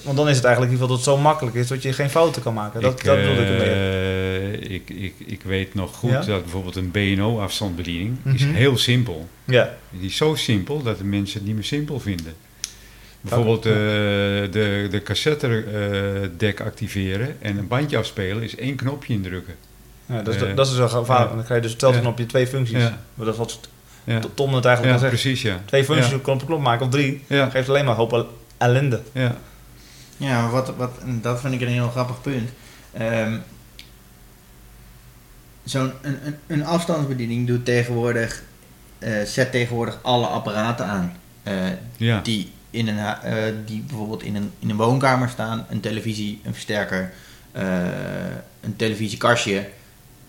Want 0.01 0.17
dan 0.17 0.29
is 0.29 0.35
het 0.35 0.45
eigenlijk 0.45 0.73
in 0.73 0.79
ieder 0.79 0.87
geval 0.87 0.87
dat 0.87 1.05
het 1.05 1.15
zo 1.15 1.17
makkelijk 1.17 1.55
is 1.55 1.67
dat 1.67 1.81
je 1.81 1.93
geen 1.93 2.09
fouten 2.09 2.41
kan 2.41 2.53
maken. 2.53 2.81
Dat, 2.81 2.99
ik, 2.99 3.05
dat 3.05 3.15
bedoel 3.15 3.33
ik 3.33 3.49
ermee. 3.49 3.69
Uh, 3.69 4.71
ik, 4.71 4.89
ik, 4.89 5.13
ik 5.25 5.41
weet 5.43 5.73
nog 5.73 5.95
goed 5.95 6.25
dat 6.25 6.41
bijvoorbeeld 6.41 6.75
een 6.75 6.91
BNO-afstandsbediening 6.91 8.17
is 8.33 8.43
mhm. 8.43 8.53
heel 8.53 8.77
simpel. 8.77 9.27
Ja. 9.45 9.77
Die 9.89 10.09
is 10.09 10.15
zo 10.15 10.35
simpel 10.35 10.83
dat 10.83 10.97
de 10.97 11.03
mensen 11.03 11.37
het 11.37 11.47
niet 11.47 11.55
meer 11.55 11.65
simpel 11.65 11.99
vinden. 11.99 12.33
Bijvoorbeeld 13.21 13.65
uh, 13.65 13.73
de, 13.73 14.87
de 14.89 15.01
cassette-deck 15.03 16.61
activeren 16.61 17.41
en 17.41 17.57
een 17.57 17.67
bandje 17.67 17.97
afspelen 17.97 18.43
is 18.43 18.55
één 18.55 18.75
knopje 18.75 19.13
indrukken. 19.13 19.55
Ja, 20.09 20.21
dat, 20.21 20.35
is, 20.35 20.55
dat 20.55 20.67
is 20.67 20.77
wel 20.77 20.89
gevaarlijk. 20.89 21.35
Dan 21.35 21.43
krijg 21.43 21.61
je 21.61 21.67
dus 21.67 21.77
telkens 21.77 22.05
op 22.05 22.17
je 22.17 22.25
twee 22.25 22.47
functies. 22.47 22.77
Maar 23.13 23.25
dat 23.25 23.33
is 23.33 23.37
wat 23.37 23.59
Tom 24.33 24.53
het 24.53 24.65
eigenlijk 24.65 24.95
al 24.95 24.99
zegt. 24.99 25.11
precies, 25.11 25.41
ja. 25.41 25.59
Twee 25.65 25.83
functies 25.83 26.13
op 26.13 26.23
knop, 26.23 26.45
knop 26.45 26.61
maken 26.61 26.85
of 26.85 26.91
drie. 26.91 27.25
Geeft 27.27 27.69
alleen 27.69 27.85
maar 27.85 27.95
hoop 27.95 28.27
ellende. 28.57 29.01
Ja, 29.11 29.35
ja 30.17 30.41
maar 30.41 30.51
wat, 30.51 30.73
wat, 30.77 30.91
dat 31.21 31.39
vind 31.39 31.53
ik 31.53 31.61
een 31.61 31.67
heel 31.67 31.89
grappig 31.89 32.21
punt. 32.21 32.49
Um, 33.01 33.43
Zo'n 35.63 35.91
een, 36.01 36.17
een, 36.25 36.35
een, 36.47 36.65
afstandsbediening 36.65 37.47
doet 37.47 37.65
tegenwoordig, 37.65 38.43
uh, 38.99 39.21
zet 39.23 39.51
tegenwoordig 39.51 39.99
alle 40.01 40.25
apparaten 40.25 40.85
aan. 40.85 41.17
Uh, 41.97 42.21
die, 42.23 42.51
in 42.69 42.87
een, 42.87 42.97
uh, 42.97 43.43
die 43.65 43.81
bijvoorbeeld 43.81 44.23
in 44.23 44.35
een, 44.35 44.51
in 44.59 44.69
een 44.69 44.75
woonkamer 44.75 45.29
staan. 45.29 45.65
Een 45.69 45.79
televisie, 45.79 46.41
een 46.43 46.53
versterker, 46.53 47.13
een 48.61 48.75
televisiekastje 48.75 49.69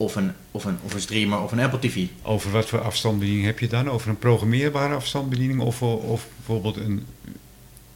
of 0.00 0.16
een, 0.16 0.32
of, 0.50 0.64
een, 0.64 0.78
of 0.84 0.94
een 0.94 1.00
streamer 1.00 1.40
of 1.40 1.52
een 1.52 1.60
Apple 1.60 1.78
TV. 1.78 2.06
Over 2.22 2.50
wat 2.50 2.66
voor 2.68 2.80
afstandsbediening 2.80 3.46
heb 3.46 3.58
je 3.58 3.68
dan? 3.68 3.90
Over 3.90 4.08
een 4.08 4.18
programmeerbare 4.18 4.94
afstandsbediening 4.94 5.60
of, 5.60 5.82
of 5.82 6.26
bijvoorbeeld 6.36 6.76
een 6.76 7.06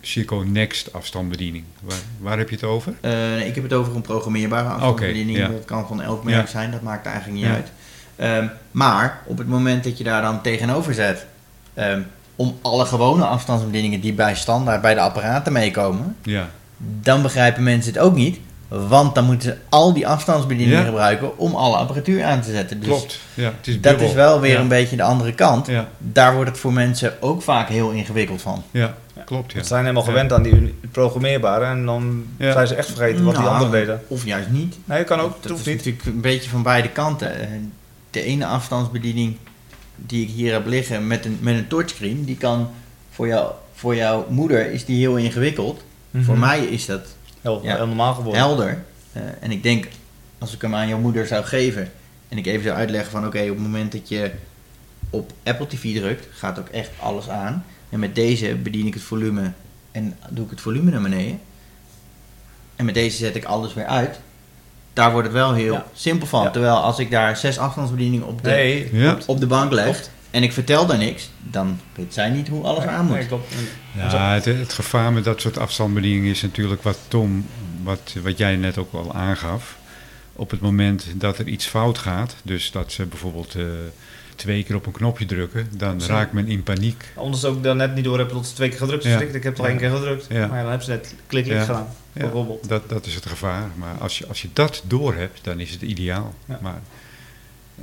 Chico 0.00 0.42
Next 0.46 0.92
afstandsbediening? 0.92 1.64
Waar, 1.80 1.96
waar 2.18 2.38
heb 2.38 2.48
je 2.48 2.55
het 2.55 2.64
over? 2.64 2.94
Uh, 3.00 3.46
ik 3.46 3.55
heb 3.55 3.64
het 3.64 3.72
over 3.72 3.96
een 3.96 4.02
programmeerbare 4.02 4.68
afstandsbediening. 4.68 5.38
Dat 5.38 5.64
kan 5.64 5.86
van 5.86 6.02
elk 6.02 6.24
merk 6.24 6.48
zijn, 6.48 6.70
dat 6.70 6.82
maakt 6.82 7.07
eigenlijk 7.07 7.36
niet 7.36 7.52
uit. 7.52 7.72
Um, 8.42 8.50
maar 8.70 9.22
op 9.26 9.38
het 9.38 9.48
moment 9.48 9.84
dat 9.84 9.98
je 9.98 10.05
daar 10.05 10.22
dan 10.22 10.42
tegenover 10.42 10.94
zet, 10.94 11.26
um, 11.78 12.07
om 12.36 12.59
alle 12.62 12.84
gewone 12.84 13.24
afstandsbedieningen 13.24 14.00
die 14.00 14.12
bij 14.12 14.34
standaard 14.34 14.80
bij 14.80 14.94
de 14.94 15.00
apparaten 15.00 15.52
meekomen, 15.52 16.16
ja. 16.22 16.50
dan 17.00 17.22
begrijpen 17.22 17.62
mensen 17.62 17.92
het 17.92 18.02
ook 18.02 18.14
niet. 18.14 18.38
Want 18.88 19.14
dan 19.14 19.24
moeten 19.24 19.48
ze 19.48 19.56
al 19.68 19.92
die 19.92 20.06
afstandsbedieningen 20.06 20.84
gebruiken 20.84 21.38
om 21.38 21.54
alle 21.54 21.76
apparatuur 21.76 22.24
aan 22.24 22.40
te 22.40 22.50
zetten. 22.50 22.80
Dus 22.80 22.88
Klopt, 22.88 23.18
ja, 23.34 23.52
het 23.56 23.66
is 23.66 23.80
dat 23.80 24.00
is 24.00 24.12
wel 24.12 24.40
weer 24.40 24.58
een 24.58 24.68
beetje 24.68 24.96
de 24.96 25.02
andere 25.02 25.32
kant. 25.32 25.68
Daar 25.98 26.34
wordt 26.34 26.50
het 26.50 26.58
voor 26.58 26.72
mensen 26.72 27.22
ook 27.22 27.42
vaak 27.42 27.68
heel 27.68 27.90
ingewikkeld 27.90 28.42
van. 28.42 28.62
Ja, 28.70 28.94
klopt. 29.24 29.52
Ja. 29.52 29.60
Ze 29.60 29.66
zijn 29.66 29.80
helemaal 29.80 30.02
gewend 30.02 30.32
aan 30.32 30.42
die 30.42 30.74
programmeerbare 30.90 31.64
en 31.64 31.86
dan 31.86 32.24
zijn 32.38 32.66
ze 32.66 32.74
echt 32.74 32.86
vergeten 32.86 33.24
wat 33.24 33.34
die 33.34 33.42
nou, 33.42 33.54
anderen 33.54 33.80
deden. 33.80 34.02
Of 34.08 34.24
juist 34.24 34.48
niet. 34.48 34.76
Nee, 34.84 34.98
dat 34.98 35.06
kan 35.06 35.20
ook. 35.20 35.42
Dat 35.42 35.58
is 35.58 35.64
niet. 35.64 35.76
natuurlijk 35.76 36.04
een 36.04 36.20
beetje 36.20 36.50
van 36.50 36.62
beide 36.62 36.88
kanten. 36.88 37.40
Eh, 37.40 37.48
de 38.10 38.22
ene 38.22 38.46
afstandsbediening 38.46 39.36
die 39.96 40.22
ik 40.22 40.30
hier 40.30 40.52
heb 40.52 40.66
liggen 40.66 41.06
met 41.06 41.24
een, 41.24 41.38
met 41.40 41.54
een 41.54 41.68
touchscreen, 41.68 42.24
die 42.24 42.36
kan 42.36 42.70
voor, 43.10 43.26
jou, 43.26 43.52
voor 43.74 43.96
jouw 43.96 44.26
moeder 44.28 44.70
is 44.70 44.84
die 44.84 44.98
heel 44.98 45.16
ingewikkeld. 45.16 45.82
Voor 46.12 46.34
mhm. 46.36 46.46
mij 46.46 46.64
is 46.64 46.86
dat 46.86 47.06
Heel, 47.45 47.61
ja, 47.62 47.76
heel 47.76 47.86
normaal 47.86 48.14
geworden. 48.14 48.40
Helder. 48.42 48.84
Uh, 49.16 49.22
en 49.40 49.51
ik 49.51 49.62
denk, 49.62 49.88
als 50.38 50.55
ik 50.55 50.62
hem 50.62 50.74
aan 50.74 50.88
jouw 50.88 50.99
moeder 50.99 51.26
zou 51.26 51.45
geven 51.45 51.90
En 52.28 52.38
ik 52.38 52.47
even 52.47 52.62
zou 52.64 52.76
uitleggen 52.76 53.11
van 53.11 53.26
oké, 53.26 53.40
op 53.42 53.49
het 53.49 53.59
moment 53.59 53.92
dat 53.92 54.09
je 54.09 54.30
op 55.11 55.32
Apple 55.42 55.66
TV 55.66 55.95
drukt, 55.97 56.26
gaat 56.30 56.59
ook 56.59 56.68
echt 56.68 56.90
alles 57.01 57.28
aan. 57.28 57.64
En 57.90 57.99
met 57.99 58.14
deze 58.14 58.55
bedien 58.55 58.86
ik 58.86 58.95
het 58.95 59.03
volume 59.03 59.53
en 59.92 60.16
doe 60.28 60.45
ik 60.45 60.51
het 60.51 60.61
volume 60.61 60.90
naar 60.90 61.03
beneden. 61.03 61.40
En 62.76 62.84
met 62.84 62.95
deze 62.95 63.16
zet 63.16 63.36
ik 63.36 63.45
alles 63.45 63.74
weer 63.74 63.86
uit. 63.86 64.20
Daar 64.92 65.11
wordt 65.12 65.26
het 65.26 65.36
wel 65.36 65.53
heel 65.55 65.72
Ja. 65.72 65.86
simpel 65.95 66.26
van. 66.26 66.42
Ja. 66.42 66.51
Terwijl 66.51 66.76
als 66.76 66.99
ik 66.99 67.11
daar 67.11 67.36
zes 67.36 67.59
afstandsbedieningen 67.59 68.26
op 68.26 68.42
de, 68.42 68.51
Nee, 68.51 68.88
Ja. 68.92 69.18
op 69.26 69.40
de 69.40 69.47
bank 69.47 69.72
leg. 69.72 70.09
En 70.35 70.43
ik 70.43 70.53
vertel 70.53 70.87
daar 70.87 70.99
niks, 70.99 71.30
dan 71.43 71.80
weet 71.95 72.14
zij 72.14 72.30
niet 72.30 72.49
hoe 72.49 72.64
alles 72.64 72.85
aan 72.85 73.07
moet. 73.07 73.16
Nee, 73.16 73.26
klopt. 73.26 73.53
En- 73.55 74.01
Ja, 74.01 74.32
het, 74.35 74.45
het 74.45 74.72
gevaar 74.72 75.12
met 75.12 75.24
dat 75.24 75.41
soort 75.41 75.59
afstandsbedieningen 75.59 76.30
is 76.30 76.43
natuurlijk 76.43 76.82
wat 76.82 76.99
Tom, 77.09 77.47
wat, 77.82 78.14
wat 78.22 78.39
jij 78.39 78.57
net 78.57 78.78
ook 78.78 78.93
al 78.93 79.14
aangaf. 79.14 79.76
Op 80.32 80.51
het 80.51 80.61
moment 80.61 81.07
dat 81.16 81.39
er 81.39 81.49
iets 81.49 81.66
fout 81.66 81.99
gaat, 81.99 82.35
dus 82.43 82.70
dat 82.70 82.93
ze 82.93 83.07
bijvoorbeeld 83.07 83.55
eh, 83.55 83.64
twee 84.35 84.62
keer 84.64 84.76
op 84.76 84.87
een 84.87 84.93
knopje 84.93 85.26
drukken, 85.26 85.68
dan 85.76 86.01
Zo. 86.01 86.12
raakt 86.12 86.32
men 86.32 86.47
in 86.49 86.62
paniek. 86.62 87.05
Anders 87.16 87.45
ook 87.45 87.62
dan 87.62 87.76
net 87.76 87.95
niet 87.95 88.05
door 88.05 88.16
hebben 88.18 88.35
tot 88.37 88.47
ze 88.47 88.55
twee 88.55 88.68
keer 88.68 88.78
gedrukt. 88.78 89.05
Ja. 89.05 89.11
Ja. 89.11 89.20
Ik 89.20 89.43
heb 89.43 89.55
toch 89.55 89.66
één 89.66 89.76
keer 89.78 89.91
gedrukt. 89.91 90.26
Ja. 90.28 90.39
Maar 90.47 90.57
ja, 90.57 90.62
dan 90.62 90.68
hebben 90.70 90.85
ze 90.87 90.91
net 90.93 91.14
Ja. 91.47 91.61
gedaan. 91.64 91.87
Ja, 92.12 92.20
Bijvoorbeeld. 92.20 92.68
dat, 92.68 92.89
dat 92.89 93.07
is 93.07 93.14
het 93.14 93.26
gevaar. 93.26 93.68
Maar 93.76 93.95
als 93.99 94.18
je, 94.18 94.26
als 94.26 94.43
je 94.43 94.49
dat 94.53 94.82
doorhebt, 94.87 95.45
dan 95.45 95.61
is 95.61 95.70
het 95.70 95.82
ideaal. 95.82 96.35
Ja. 96.45 96.59
Maar, 96.62 96.80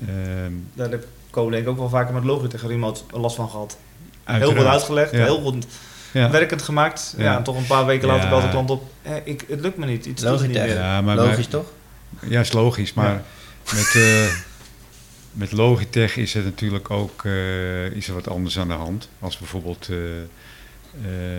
ehm, 0.07 0.51
Daar 0.73 0.89
heb 0.89 1.07
Denk 1.33 1.53
ik 1.53 1.67
ook 1.67 1.77
wel 1.77 1.89
vaker 1.89 2.13
met 2.13 2.23
Logitech 2.23 2.61
remote 2.67 3.01
last 3.11 3.35
van 3.35 3.49
gehad. 3.49 3.77
Heel 4.23 4.55
goed 4.55 4.65
uitgelegd, 4.65 5.11
Ja. 5.11 5.23
heel 5.23 5.41
goed 5.41 5.65
Ja. 6.11 6.29
werkend 6.31 6.61
gemaakt. 6.61 7.13
Ja. 7.17 7.23
Ja. 7.23 7.37
en 7.37 7.43
toch 7.43 7.57
een 7.57 7.65
paar 7.67 7.85
weken 7.85 8.07
later 8.07 8.23
Ja. 8.23 8.29
belt 8.29 8.41
de 8.41 8.49
klant 8.49 8.69
op. 8.69 8.83
Eh, 9.01 9.13
ik, 9.23 9.43
het 9.47 9.59
lukt 9.61 9.77
me 9.77 9.85
niet, 9.85 10.05
iets 10.05 10.21
doet 10.21 10.31
het 10.31 10.47
niet 10.47 10.55
Logitech. 10.57 10.75
meer. 10.75 10.83
Ja, 10.85 11.01
maar, 11.01 11.15
Logisch 11.15 11.47
toch? 11.47 11.71
Ja, 12.27 12.39
is 12.39 12.51
logisch. 12.51 12.93
Maar 12.93 13.11
Ja. 13.13 13.23
met, 13.75 13.95
eh, 13.95 14.33
met 15.31 15.51
Logitech 15.51 16.17
is 16.17 16.33
het 16.33 16.43
natuurlijk 16.43 16.89
ook 16.89 17.25
eh, 17.25 17.85
is 17.85 18.07
er 18.07 18.13
wat 18.13 18.29
anders 18.29 18.59
aan 18.59 18.67
de 18.67 18.73
hand. 18.73 19.09
Als 19.19 19.37
bijvoorbeeld 19.37 19.87
eh, 19.89 19.97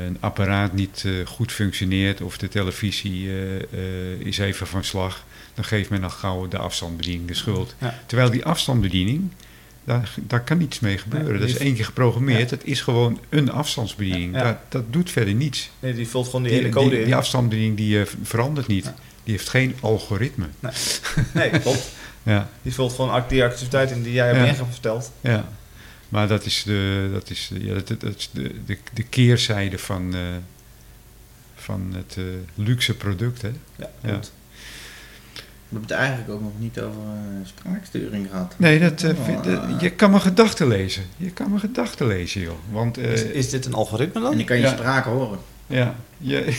een 0.07 0.17
apparaat 0.21 0.73
niet 0.73 1.03
eh, 1.07 1.13
goed 1.27 1.53
functioneert 1.53 2.21
of 2.21 2.39
de 2.39 2.49
televisie 2.49 3.29
eh, 3.29 3.55
eh, 3.57 4.21
is 4.21 4.39
even 4.39 4.67
van 4.67 4.85
slag, 4.85 5.25
dan 5.55 5.65
geeft 5.65 5.91
men 5.91 6.03
al 6.05 6.11
gauw 6.11 6.49
de 6.49 6.59
afstandsbediening 6.59 7.29
de 7.29 7.35
schuld. 7.35 7.75
Ja. 7.79 7.99
Terwijl 8.07 8.31
die 8.31 8.45
afstandsbediening, 8.45 9.31
daar, 9.85 10.15
daar 10.17 10.41
kan 10.41 10.59
niets 10.59 10.81
mee 10.81 10.99
gebeuren. 10.99 11.31
Nee, 11.31 11.39
dat 11.41 11.49
is 11.49 11.57
één 11.57 11.75
keer 11.75 11.85
geprogrammeerd. 11.85 12.51
Het 12.51 12.65
is 12.65 12.81
gewoon 12.81 13.21
een 13.29 13.51
afstandsbediening. 13.51 14.35
Ja. 14.35 14.43
Dat, 14.45 14.57
dat 14.69 14.93
doet 14.93 15.11
verder 15.11 15.35
niets. 15.35 15.71
Nee, 15.81 15.95
die 15.95 16.09
vult 16.09 16.27
gewoon 16.27 16.43
die, 16.43 16.53
Die, 16.53 16.61
ene 16.61 16.71
code 16.71 16.89
die, 16.91 16.99
in. 16.99 17.05
die 17.05 17.17
afstandsbediening 17.17 17.77
die, 17.77 18.01
eh, 18.01 18.07
verandert 18.23 18.67
niet. 18.67 18.85
Die 19.25 19.33
heeft 19.35 19.49
geen 19.49 19.75
algoritme. 19.81 20.47
Nee, 21.35 21.51
klopt. 21.51 21.91
Ja. 22.25 22.49
Die 22.63 22.75
vult 22.75 22.93
gewoon 22.93 23.23
die 23.29 23.45
activiteit 23.45 23.91
in 23.91 24.03
die 24.03 24.13
jij 24.13 24.35
hebt 24.35 24.59
ingesteld. 24.59 25.13
Ja, 25.21 25.49
maar 26.09 26.29
dat 26.29 26.45
is 26.45 26.63
de, 26.63 27.11
dat 27.13 27.31
is, 27.31 27.51
ja, 27.59 27.75
dat, 27.75 27.89
dat 27.89 28.17
is 28.17 28.31
de, 28.33 28.55
de, 28.67 28.79
de 28.93 29.03
keerzijde 29.03 29.79
van, 29.79 30.15
eh, 30.15 30.21
van 31.55 31.93
het 31.95 32.15
eh, 32.19 32.25
luxe 32.55 32.95
product. 32.95 33.43
Hè? 33.43 33.51
Ja, 33.77 33.91
Ja. 34.05 34.21
We 35.73 35.79
hebben 35.79 35.97
het 35.97 36.07
eigenlijk 36.07 36.31
ook 36.31 36.41
nog 36.43 36.53
niet 36.59 36.81
over 36.81 37.01
eh, 37.01 37.47
spraaksturing 37.49 38.27
gehad. 38.31 38.55
Nee, 38.57 38.79
dat, 38.81 39.03
eh, 39.03 39.11
Oh, 39.11 39.25
vind- 39.25 39.81
je 39.81 39.91
kan 39.91 40.11
mijn 40.11 40.23
gedachten 40.23 40.69
lezen. 40.69 41.03
Je 41.17 41.31
kan 41.31 41.49
mijn 41.49 41.61
gedachten 41.61 42.07
lezen, 42.07 42.41
joh. 42.41 42.55
Want 42.71 42.99
eh, 42.99 43.13
Is, 43.13 43.23
is 43.23 43.51
dit 43.51 43.65
een 43.67 43.75
algoritme 43.75 44.15
En 44.15 44.21
dan? 44.27 44.37
dan 44.37 44.45
kan 44.47 44.57
je 44.57 44.63
Ja. 44.63 44.69
spraak 44.73 45.05
horen. 45.05 45.39
ja, 45.67 45.95
je, 46.19 46.59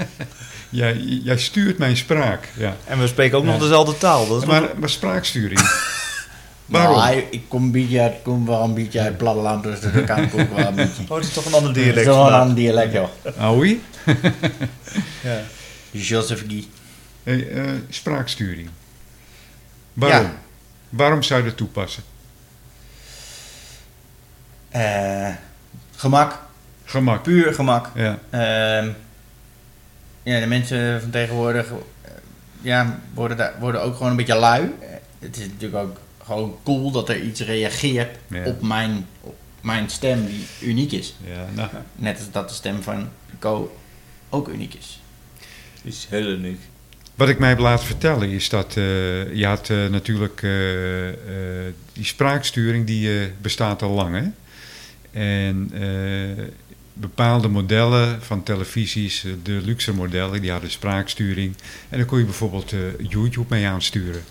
jij, 0.70 0.96
jij 1.24 1.38
stuurt 1.38 1.78
mijn 1.78 1.96
spraak. 1.96 2.48
Ja. 2.56 2.76
En 2.84 2.98
we 2.98 3.06
spreken 3.06 3.38
ook 3.38 3.44
Ja. 3.44 3.50
nog 3.50 3.60
dezelfde 3.60 3.98
taal. 3.98 4.28
Dat 4.28 4.40
is 4.42 4.48
nog- 4.48 4.60
Maar, 4.60 4.68
maar 4.78 4.90
spraaksturing. 4.90 5.60
Waarom? 6.66 6.96
Nou, 6.96 7.22
ik 7.30 7.42
kom 7.48 7.62
een 7.62 7.72
beetje 7.72 8.00
uit, 8.00 8.14
kom 8.22 8.46
wel 8.46 8.62
een 8.64 8.74
beetje 8.74 8.98
uit 8.98 9.08
het 9.08 9.16
platteland, 9.18 9.62
dus 9.62 9.80
dat 9.80 10.04
kan 10.04 10.22
ik 10.22 10.32
ook 10.38 10.56
wel 10.56 10.66
een 10.66 10.74
beetje. 10.74 11.02
Oh, 11.08 11.16
het 11.16 11.26
is 11.26 11.32
toch 11.32 11.46
een 11.46 11.52
ander 11.54 11.72
Dat 11.74 11.82
dialect 11.82 11.98
is 11.98 12.04
wel 12.06 12.26
een 12.26 12.32
ander 12.32 12.56
dialect, 12.56 12.92
joh. 12.92 13.08
Aoi? 13.38 13.82
Ja. 15.22 15.40
Joseph 15.90 16.44
Guy. 16.48 16.64
Hey, 17.28 17.48
eh, 17.48 17.70
spraaksturing. 17.88 18.68
Waarom? 19.92 20.26
Ja. 20.26 20.36
Waarom 20.88 21.22
zou 21.22 21.40
je 21.40 21.46
dat 21.48 21.56
toepassen? 21.56 22.02
Eh, 24.68 25.34
gemak, 25.96 26.38
Gemak. 26.84 27.22
puur 27.22 27.54
gemak. 27.54 27.90
Ja. 27.94 28.18
Ehm, 28.30 28.90
ja, 30.22 30.40
de 30.40 30.46
mensen 30.46 31.00
van 31.00 31.10
tegenwoordig 31.10 31.66
eh, 31.70 32.10
ja, 32.60 32.98
worden, 33.14 33.36
daar, 33.36 33.54
worden 33.60 33.82
ook 33.82 33.96
gewoon 33.96 34.10
een 34.10 34.16
beetje 34.16 34.34
lui. 34.34 34.62
Eh, 34.80 34.88
Het 35.18 35.36
is 35.36 35.46
natuurlijk 35.46 35.82
ook 35.88 35.96
gewoon 36.24 36.58
cool 36.64 36.90
dat 36.90 37.08
er 37.08 37.20
iets 37.20 37.40
reageert 37.40 38.18
Ja. 38.26 38.44
op, 38.44 38.62
mijn, 38.62 39.06
op 39.20 39.36
mijn 39.60 39.90
stem 39.90 40.26
die 40.26 40.46
uniek 40.62 40.92
is. 40.92 41.14
Ja, 41.24 41.44
nou, 41.54 41.68
Net 41.94 42.18
als 42.18 42.30
dat 42.30 42.48
de 42.48 42.54
stem 42.54 42.82
van 42.82 43.08
Co 43.38 43.76
ook 44.28 44.48
uniek 44.48 44.74
is. 44.74 45.02
Is 45.82 46.06
heel 46.08 46.26
uniek. 46.26 46.60
Wat 47.18 47.28
ik 47.28 47.38
mij 47.38 47.48
heb 47.48 47.58
laten 47.58 47.86
vertellen 47.86 48.28
is 48.28 48.48
dat 48.48 48.76
eh, 48.76 49.34
je 49.34 49.46
had 49.46 49.70
eh, 49.70 49.86
natuurlijk 49.86 50.42
eh, 50.42 50.50
die 51.92 52.04
spraaksturing 52.04 52.86
die 52.86 53.30
bestaat 53.40 53.82
al 53.82 53.90
lang. 53.90 54.14
Hè? 54.14 54.26
En 55.20 55.70
bepaalde 56.92 57.48
modellen 57.48 58.22
van 58.22 58.42
televisies, 58.42 59.24
de 59.42 59.60
luxe 59.64 59.94
modellen, 59.94 60.40
die 60.40 60.50
hadden 60.50 60.70
spraaksturing. 60.70 61.54
En 61.88 61.98
dan 61.98 62.06
kon 62.06 62.18
je 62.18 62.24
bijvoorbeeld 62.24 62.74
YouTube 63.08 63.46
mee 63.48 63.66
aansturen. 63.66 64.22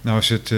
Nou 0.00 0.18
is 0.18 0.28
het 0.28 0.54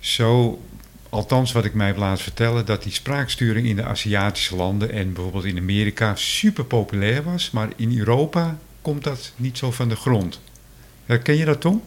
zo, 0.00 0.62
althans 1.08 1.52
wat 1.52 1.64
ik 1.64 1.74
mij 1.74 1.86
heb 1.86 1.96
laten 1.96 2.22
vertellen, 2.22 2.66
dat 2.66 2.82
die 2.82 2.92
spraaksturing 2.92 3.66
in 3.66 3.76
de 3.76 3.84
Aziatische 3.84 4.56
landen 4.56 4.92
en 4.92 5.12
bijvoorbeeld 5.12 5.44
in 5.44 5.58
Amerika 5.58 6.14
super 6.14 6.64
populair 6.64 7.22
was. 7.22 7.50
Maar 7.50 7.68
in 7.76 7.98
Europa 7.98 8.58
komt 8.88 9.04
dat 9.04 9.32
niet 9.36 9.58
zo 9.58 9.70
van 9.70 9.88
de 9.88 9.96
grond. 9.96 10.40
Herken 11.06 11.36
je 11.36 11.44
dat, 11.44 11.60
Tom? 11.60 11.82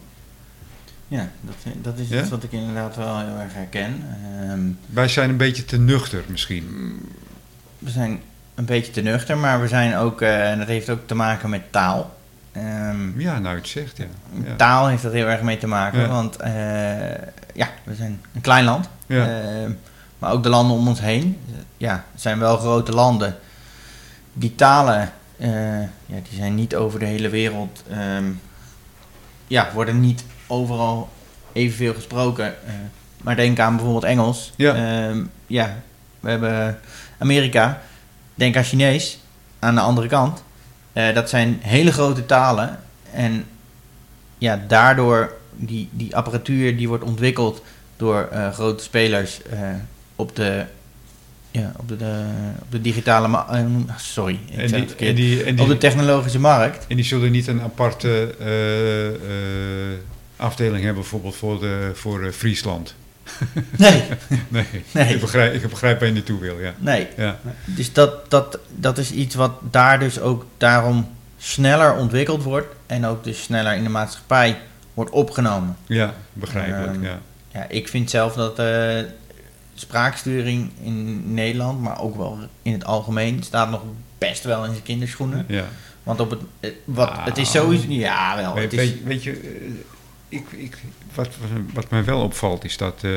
Ja, 1.08 1.28
dat, 1.40 1.54
dat 1.82 1.98
is 1.98 2.08
Ja? 2.08 2.20
iets 2.20 2.30
wat 2.30 2.42
ik 2.42 2.52
inderdaad 2.52 2.96
wel 2.96 3.18
heel 3.18 3.36
erg 3.38 3.54
herken. 3.54 4.04
Ehm, 4.40 4.60
Wij 4.86 5.08
zijn 5.08 5.30
een 5.30 5.36
beetje 5.36 5.64
te 5.64 5.78
nuchter 5.78 6.22
misschien. 6.26 6.98
we 7.78 7.90
zijn 7.90 8.20
een 8.54 8.64
beetje 8.64 8.92
te 8.92 9.00
nuchter, 9.00 9.36
maar 9.38 9.60
we 9.60 9.68
zijn 9.68 9.96
ook, 9.96 10.20
eh, 10.20 10.50
en 10.50 10.58
dat 10.58 10.66
heeft 10.66 10.90
ook 10.90 11.06
te 11.06 11.14
maken 11.14 11.50
met 11.50 11.72
taal. 11.72 12.16
Ehm, 12.52 13.20
Ja, 13.20 13.38
nou 13.38 13.56
het 13.56 13.68
zegt, 13.68 13.96
ja. 13.96 14.04
ja. 14.44 14.56
Taal 14.56 14.86
heeft 14.86 15.02
dat 15.02 15.12
heel 15.12 15.26
erg 15.26 15.42
mee 15.42 15.58
te 15.58 15.66
maken, 15.66 16.00
Ja. 16.00 16.08
want 16.08 16.36
eh, 16.36 16.52
ja, 17.54 17.68
we 17.84 17.94
zijn 17.94 18.20
een 18.34 18.40
klein 18.40 18.64
land. 18.64 18.88
Ehm, 19.06 19.70
maar 20.18 20.32
ook 20.32 20.42
de 20.42 20.48
landen 20.48 20.76
om 20.76 20.88
ons 20.88 21.00
heen, 21.00 21.38
ja, 21.76 22.04
het 22.12 22.20
zijn 22.20 22.38
wel 22.38 22.56
grote 22.56 22.92
landen. 22.92 23.36
Die 24.32 24.54
talen, 24.54 25.12
eh, 25.42 25.80
ja, 26.06 26.20
die 26.28 26.36
zijn 26.36 26.54
niet 26.54 26.74
over 26.74 26.98
de 26.98 27.04
hele 27.04 27.28
wereld, 27.28 27.82
ehm, 27.90 28.24
ja, 29.46 29.70
worden 29.74 30.00
niet 30.00 30.24
overal 30.46 31.08
evenveel 31.52 31.94
gesproken. 31.94 32.46
Eh, 32.66 32.72
maar 33.16 33.36
denk 33.36 33.58
aan 33.58 33.74
bijvoorbeeld 33.76 34.04
Engels. 34.04 34.52
Ja. 34.56 34.74
Ehm, 34.74 35.24
ja, 35.46 35.76
we 36.20 36.30
hebben 36.30 36.80
Amerika. 37.18 37.82
Denk 38.34 38.56
aan 38.56 38.64
Chinees 38.64 39.18
aan 39.58 39.74
de 39.74 39.80
andere 39.80 40.06
kant. 40.06 40.42
Eh, 40.92 41.14
dat 41.14 41.28
zijn 41.28 41.58
hele 41.62 41.92
grote 41.92 42.26
talen. 42.26 42.78
En 43.12 43.44
ja, 44.38 44.60
daardoor 44.66 45.32
die, 45.50 45.88
die 45.92 46.16
apparatuur 46.16 46.76
die 46.76 46.88
wordt 46.88 47.04
ontwikkeld 47.04 47.62
door 47.96 48.28
grote 48.52 48.82
spelers 48.82 49.40
op 50.16 50.36
de. 50.36 50.64
Ja, 51.52 51.72
op 51.76 51.88
de, 51.88 51.96
de- 51.96 52.50
op 52.62 52.70
de 52.70 52.80
digitale 52.80 53.44
eh, 53.50 53.64
Sorry, 53.96 54.38
ik 54.56 54.90
En 55.00 55.14
die, 55.14 55.42
en, 55.44 55.60
op 55.60 55.68
de 55.68 55.78
technologische 55.78 56.38
markt. 56.38 56.84
en 56.88 56.96
die 56.96 57.04
zullen 57.04 57.30
niet 57.30 57.46
een 57.46 57.60
aparte 57.62 58.34
eh, 58.40 59.08
eh, 59.08 59.98
afdeling 60.36 60.76
hebben, 60.84 61.00
bijvoorbeeld 61.02 61.36
voor, 61.36 61.60
de, 61.60 61.90
voor 61.94 62.24
eh, 62.24 62.32
Friesland. 62.32 62.94
Nee, 63.78 64.02
Nee, 64.48 64.64
Nee. 64.92 65.14
Ik, 65.14 65.20
begrijp, 65.20 65.54
ik 65.54 65.68
begrijp 65.70 65.98
waar 65.98 66.08
je 66.08 66.14
naartoe 66.14 66.40
wil, 66.40 66.58
ja. 66.60 66.74
nee. 66.78 67.06
ja. 67.16 67.38
Dus 67.64 67.92
dat, 67.92 68.30
dat, 68.30 68.58
dat 68.76 68.98
is 68.98 69.10
iets 69.10 69.34
wat 69.34 69.52
daar 69.70 69.98
dus 69.98 70.20
ook 70.20 70.46
daarom 70.58 71.10
sneller 71.38 71.94
ontwikkeld 71.96 72.42
wordt. 72.42 72.66
En 72.86 73.06
ook 73.06 73.24
dus 73.24 73.42
sneller 73.42 73.74
in 73.74 73.82
de 73.82 73.88
maatschappij 73.88 74.58
wordt 74.94 75.10
opgenomen. 75.10 75.76
Ja, 75.86 76.14
begrijpelijk, 76.32 76.94
Ehm, 76.94 77.04
ja. 77.04 77.18
Ja, 77.52 77.66
ik 77.68 77.88
vind 77.88 78.10
zelf 78.10 78.34
dat 78.34 78.58
eh, 78.58 78.98
spraaksturing 79.74 80.70
in 80.82 81.34
Nederland, 81.34 81.80
maar 81.80 82.00
ook 82.00 82.16
wel 82.16 82.38
in 82.62 82.72
het 82.72 82.84
algemeen, 82.84 83.42
staat 83.42 83.70
nog 83.70 83.82
best 84.18 84.44
wel 84.44 84.64
in 84.64 84.70
zijn 84.70 84.82
kinderschoenen. 84.82 85.44
ja. 85.48 85.68
Want 86.02 86.20
op 86.20 86.30
het, 86.30 86.40
eh, 86.60 86.70
wat, 86.84 87.08
Ah. 87.08 87.24
het 87.24 87.38
is 87.38 87.50
sowieso, 87.50 87.84
ja 87.88 88.36
wel, 88.36 88.54
Weet, 88.54 88.70
het 88.70 88.80
is, 88.80 88.90
weet, 88.90 89.04
weet 89.04 89.22
je, 89.22 89.30
eh, 89.32 90.38
ik, 90.38 90.44
ik, 90.52 90.78
wat, 91.14 91.28
wat 91.72 91.90
mij 91.90 92.04
wel 92.04 92.20
opvalt 92.20 92.64
is 92.64 92.76
dat 92.76 92.98
eh, 93.02 93.10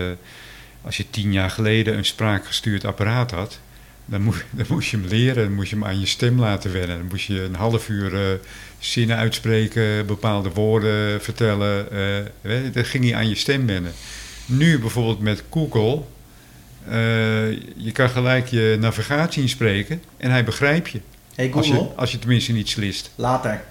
als 0.81 0.97
je 0.97 1.09
tien 1.09 1.31
jaar 1.31 1.49
geleden 1.49 1.97
een 1.97 2.05
spraakgestuurd 2.05 2.85
apparaat 2.85 3.31
had, 3.31 3.59
Dan, 4.05 4.21
moest, 4.21 4.45
dan 4.51 4.65
moest 4.69 4.89
je 4.89 4.97
hem 4.97 5.05
leren, 5.07 5.43
dan 5.43 5.53
moest 5.53 5.69
je 5.69 5.75
hem 5.75 5.85
aan 5.85 5.99
je 5.99 6.05
stem 6.05 6.39
laten 6.39 6.71
wennen. 6.73 6.97
Dan 6.97 7.07
moest 7.09 7.25
je 7.27 7.43
een 7.43 7.55
half 7.55 7.89
uur 7.89 8.13
uh, 8.13 8.39
zinnen 8.79 9.17
uitspreken, 9.17 10.05
bepaalde 10.05 10.49
woorden 10.49 11.21
vertellen. 11.21 11.87
Uh, 12.41 12.73
dat 12.73 12.85
ging 12.87 13.03
hij 13.03 13.15
aan 13.15 13.29
je 13.29 13.35
stem 13.35 13.65
wennen. 13.67 13.93
Nu 14.45 14.79
bijvoorbeeld 14.79 15.19
met 15.19 15.43
Google, 15.51 16.01
uh, 16.87 16.93
je 17.75 17.91
kan 17.93 18.09
gelijk 18.09 18.47
je 18.47 18.77
navigatie 18.79 19.41
inspreken 19.41 20.01
en 20.17 20.31
hij 20.31 20.43
begrijpt 20.43 20.89
je. 20.89 21.01
Hey 21.35 21.51
Google. 21.51 21.59
Als 21.59 21.67
je, 21.67 21.95
als 21.95 22.11
je 22.11 22.19
tenminste 22.19 22.51
niet 22.51 22.69
slist. 22.69 23.11
Later. 23.15 23.63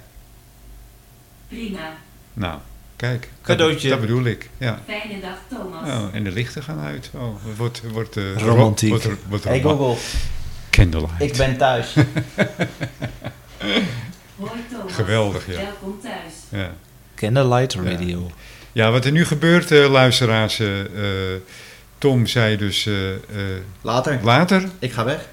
Prima. 1.48 1.96
Nou, 2.32 2.58
kijk. 2.96 3.28
Cadeautje. 3.42 3.88
Dat, 3.88 3.98
dat 3.98 4.08
bedoel 4.08 4.24
ik. 4.24 4.50
Ja. 4.58 4.80
Fijne 4.86 5.20
dag, 5.20 5.38
Thomas. 5.48 5.88
Oh, 5.88 6.14
en 6.14 6.24
de 6.24 6.30
lichten 6.30 6.62
gaan 6.62 6.78
uit. 6.78 7.10
Oh, 7.14 7.34
wordt, 7.56 7.82
wordt, 7.90 8.16
uh, 8.16 8.36
Romantiek. 8.36 8.88
Wordt, 8.88 9.08
wordt 9.28 9.44
hey 9.44 9.60
Google. 9.60 9.96
Candlelight. 10.70 11.22
Ik 11.22 11.36
ben 11.36 11.56
thuis. 11.56 11.94
Hoi 14.36 14.60
Thomas. 14.70 14.92
Geweldig, 14.92 15.46
ja. 15.46 15.56
Welkom 15.56 16.00
thuis. 16.02 16.32
Ja. 16.48 16.74
Candlelight 17.14 17.74
Radio. 17.74 18.30
Ja. 18.72 18.84
ja, 18.84 18.90
wat 18.90 19.04
er 19.04 19.12
nu 19.12 19.24
gebeurt, 19.24 19.70
uh, 19.70 19.90
luisteraars. 19.90 20.60
Uh, 20.60 20.68
Tom 21.99 22.26
zei 22.26 22.57
dus 22.57 22.88
later. 23.80 24.20
later. 24.22 24.68
Ik 24.78 24.92
ga 24.92 25.05
weg. 25.05 25.28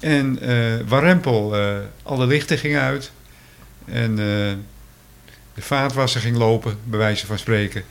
En 0.00 0.38
Warempel, 0.88 1.56
alle 2.02 2.26
lichten 2.26 2.58
gingen 2.58 2.80
uit. 2.80 3.12
En 3.84 4.16
de 4.16 5.62
vaatwasser 5.62 6.20
ging 6.20 6.36
lopen, 6.36 6.78
bij 6.84 6.98
wijze 6.98 7.26
van 7.26 7.38
spreken. 7.38 7.84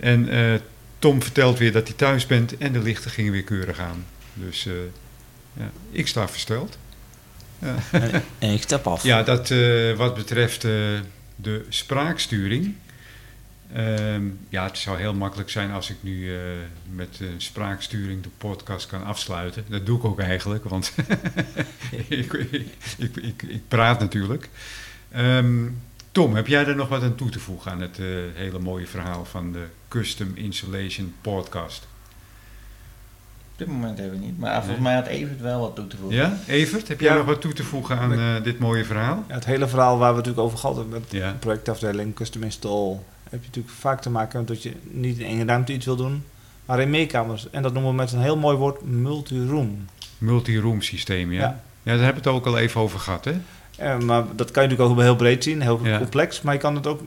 En 0.00 0.28
Tom 0.98 1.22
vertelt 1.22 1.58
weer 1.58 1.72
dat 1.72 1.86
hij 1.86 1.96
thuis 1.96 2.26
bent 2.26 2.58
en 2.58 2.72
de 2.72 2.82
lichten 2.82 3.10
gingen 3.10 3.32
weer 3.32 3.44
keurig 3.44 3.78
aan. 3.78 4.04
Dus 4.34 4.68
ja, 5.52 5.70
ik 5.90 6.08
sta 6.08 6.28
versteld. 6.28 6.78
Ja. 7.62 7.74
En, 7.90 8.24
en, 8.38 8.52
ik 8.52 8.62
stap 8.62 8.86
af. 8.86 9.02
Ja, 9.02 9.22
dat 9.22 9.50
uh, 9.50 9.96
wat 9.96 10.14
betreft 10.14 10.64
uh, 10.64 10.72
de 11.36 11.64
spraaksturing. 11.68 12.74
Uh, 13.76 14.16
ja, 14.48 14.64
het 14.64 14.78
zou 14.78 14.98
heel 14.98 15.14
makkelijk 15.14 15.50
zijn 15.50 15.70
als 15.70 15.90
ik 15.90 15.96
nu 16.00 16.32
uh, 16.32 16.40
met 16.94 17.20
spraaksturing 17.36 18.22
de 18.22 18.28
podcast 18.38 18.86
kan 18.86 19.04
afsluiten. 19.04 19.64
Dat 19.68 19.86
doe 19.86 19.98
ik 19.98 20.04
ook 20.04 20.20
eigenlijk, 20.20 20.64
want 20.64 20.92
ik, 22.08 22.32
ik, 22.32 23.16
ik, 23.16 23.42
ik, 23.42 23.68
praat 23.68 24.00
natuurlijk. 24.00 24.48
Um, 25.16 25.80
Tom, 26.12 26.34
heb 26.34 26.46
jij 26.46 26.66
er 26.66 26.76
nog 26.76 26.88
wat 26.88 27.02
aan 27.02 27.14
toe 27.14 27.30
te 27.30 27.40
voegen 27.40 27.70
aan 27.70 27.80
het 27.80 27.96
hele 28.34 28.58
mooie 28.58 28.86
verhaal 28.86 29.24
van 29.24 29.52
de 29.52 29.66
Custom 29.88 30.32
Insulation 30.34 31.14
Podcast? 31.20 31.86
Op 33.52 33.58
dit 33.58 33.66
moment 33.66 33.98
even 33.98 34.20
niet. 34.20 34.38
Maar 34.38 34.52
volgens 34.52 34.72
nee. 34.72 34.82
mij 34.82 34.94
had 34.94 35.06
Evert 35.06 35.40
wel 35.40 35.60
wat 35.60 35.74
toe 35.74 35.86
te 35.86 35.96
voegen. 35.96 36.16
Ja, 36.16 36.38
Evert, 36.46 36.88
heb 36.88 37.00
jij 37.00 37.10
ja. 37.10 37.16
nog 37.16 37.26
wat 37.26 37.40
toe 37.40 37.52
te 37.52 37.64
voegen 37.64 37.98
aan 37.98 38.12
uh, 38.12 38.42
dit 38.42 38.58
mooie 38.58 38.84
verhaal? 38.84 39.24
Ja, 39.28 39.34
het 39.34 39.44
hele 39.44 39.68
verhaal 39.68 39.98
waar 39.98 40.10
we 40.10 40.16
natuurlijk 40.16 40.44
over 40.46 40.58
gehad 40.58 40.76
hebben 40.76 41.00
met 41.00 41.10
ja. 41.10 41.30
de 41.30 41.38
projectafdeling 41.38 42.14
Custom 42.14 42.42
Install, 42.42 42.96
heb 43.32 43.40
je 43.40 43.46
natuurlijk 43.46 43.74
vaak 43.74 44.00
te 44.00 44.10
maken 44.10 44.38
met 44.38 44.48
dat 44.48 44.62
je 44.62 44.72
niet 44.90 45.18
in 45.18 45.26
één 45.26 45.46
ruimte 45.46 45.72
iets 45.72 45.86
wil 45.86 45.96
doen, 45.96 46.24
maar 46.64 46.80
in 46.80 46.90
meerkamers. 46.90 47.50
En 47.50 47.62
dat 47.62 47.72
noemen 47.72 47.90
we 47.90 47.96
met 47.96 48.12
een 48.12 48.20
heel 48.20 48.36
mooi 48.36 48.56
woord 48.56 48.82
multi-room. 48.82 49.84
Multi-room 50.18 50.82
systeem, 50.82 51.32
ja. 51.32 51.40
ja. 51.40 51.62
Ja, 51.82 51.92
daar 51.92 52.04
hebben 52.04 52.22
we 52.22 52.28
het 52.28 52.38
ook 52.38 52.46
al 52.46 52.58
even 52.58 52.80
over 52.80 52.98
gehad, 52.98 53.24
hè? 53.24 53.34
Ja, 53.70 53.98
maar 53.98 54.24
dat 54.36 54.50
kan 54.50 54.62
je 54.62 54.68
natuurlijk 54.68 54.98
ook 54.98 55.04
heel 55.04 55.16
breed 55.16 55.44
zien, 55.44 55.62
heel 55.62 55.80
complex, 55.98 56.42
maar 56.42 56.54
je 56.54 56.60
kan 56.60 56.74
het 56.74 56.86
ook 56.86 57.00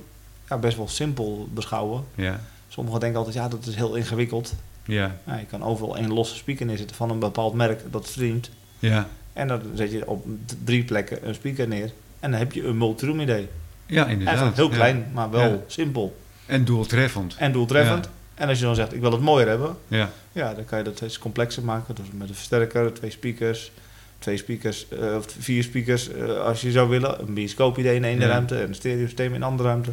ja, 0.50 0.58
best 0.58 0.78
wel 0.78 0.88
simpel 0.88 1.48
beschouwen. 1.54 2.04
Ja. 2.16 2.40
Sommigen 2.68 3.00
denken 3.00 3.18
altijd, 3.18 3.36
ja, 3.36 3.48
dat 3.48 3.66
is 3.66 3.76
heel 3.76 3.96
ingewikkeld. 3.96 4.54
Ja. 4.86 5.16
ja. 5.26 5.38
Je 5.38 5.46
kan 5.46 5.64
overal 5.64 5.98
één 5.98 6.14
losse 6.14 6.36
speaker 6.36 6.66
neerzetten 6.66 6.96
van 6.96 7.10
een 7.10 7.20
bepaald 7.20 7.54
merk 7.54 7.82
dat 7.92 8.08
streamt. 8.08 8.50
Ja. 8.80 9.08
En 9.34 9.48
dan 9.48 9.62
zet 9.74 9.92
je 9.92 10.08
op 10.08 10.26
drie 10.64 10.84
plekken 10.84 11.28
een 11.28 11.36
speaker 11.36 11.68
neer. 11.68 11.92
En 12.20 12.32
dan 12.32 12.40
heb 12.40 12.52
je 12.54 12.64
een 12.64 12.78
multiroom 12.78 13.20
idee. 13.20 13.48
Ja, 13.86 14.06
inderdaad. 14.06 14.28
Eigenlijk 14.28 14.58
heel 14.58 14.70
klein, 14.70 14.98
ja. 14.98 15.06
maar 15.14 15.30
wel 15.32 15.50
ja. 15.50 15.60
simpel. 15.68 16.18
En 16.46 16.66
doeltreffend. 16.66 17.36
En 17.38 17.52
doeltreffend. 17.52 18.10
En 18.34 18.50
als 18.50 18.60
je 18.60 18.66
dan 18.66 18.76
zegt, 18.76 18.94
ik 18.94 19.02
wil 19.02 19.12
het 19.12 19.22
mooier 19.22 19.48
hebben. 19.48 19.78
Ja. 19.88 20.12
Ja, 20.32 20.54
dan 20.54 20.66
kan 20.66 20.78
je 20.78 20.84
dat 20.84 20.96
steeds 20.96 21.20
complexer 21.20 21.64
maken. 21.64 21.96
Dus 21.96 22.06
met 22.14 22.30
een 22.30 22.36
versterker, 22.36 22.94
twee 22.94 23.12
speakers. 23.12 23.72
Twee 24.20 24.38
speakers, 24.38 24.86
uh, 24.94 25.16
of 25.16 25.26
vier 25.40 25.64
speakers 25.64 26.10
uh, 26.10 26.40
als 26.40 26.62
je 26.62 26.72
zou 26.72 26.90
willen. 26.90 27.22
Een 27.22 27.34
bioscoop 27.34 27.78
idee 27.78 27.96
in 27.96 28.04
één 28.04 28.20
ruimte. 28.20 28.56
En 28.56 28.68
een 28.68 28.76
stereo 28.76 29.06
systeem 29.06 29.30
in 29.30 29.36
een 29.36 29.44
andere 29.44 29.70
ruimte. 29.70 29.92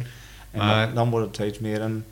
En 0.51 0.59
maar, 0.59 0.85
dan, 0.85 0.95
dan 0.95 1.09
wordt 1.09 1.25
het 1.25 1.35
steeds 1.35 1.59
meer 1.59 1.81
een 1.81 2.03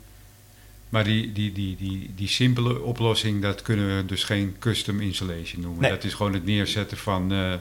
maar 0.92 1.04
die, 1.04 1.32
die, 1.32 1.52
die, 1.52 1.76
die, 1.76 2.10
die 2.14 2.28
simpele 2.28 2.82
oplossing, 2.82 3.42
dat 3.42 3.62
kunnen 3.62 3.96
we 3.96 4.06
dus 4.06 4.24
geen 4.24 4.56
custom 4.58 5.00
installation 5.00 5.62
noemen. 5.62 5.80
Nee. 5.80 5.90
Dat 5.90 6.04
is 6.04 6.14
gewoon 6.14 6.32
het 6.32 6.44
neerzetten 6.44 6.96
van, 6.96 7.32
uh, 7.32 7.52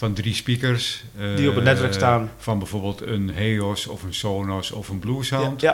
van 0.00 0.12
drie 0.12 0.34
speakers. 0.34 1.04
Uh, 1.18 1.36
die 1.36 1.48
op 1.48 1.54
het 1.54 1.64
netwerk 1.64 1.92
staan. 1.92 2.30
Van 2.38 2.58
bijvoorbeeld 2.58 3.00
een 3.00 3.30
Heos 3.30 3.86
of 3.86 4.02
een 4.02 4.14
Sonos 4.14 4.70
of 4.70 4.88
een 4.88 4.98
Bluesound. 4.98 5.60
Ja. 5.60 5.70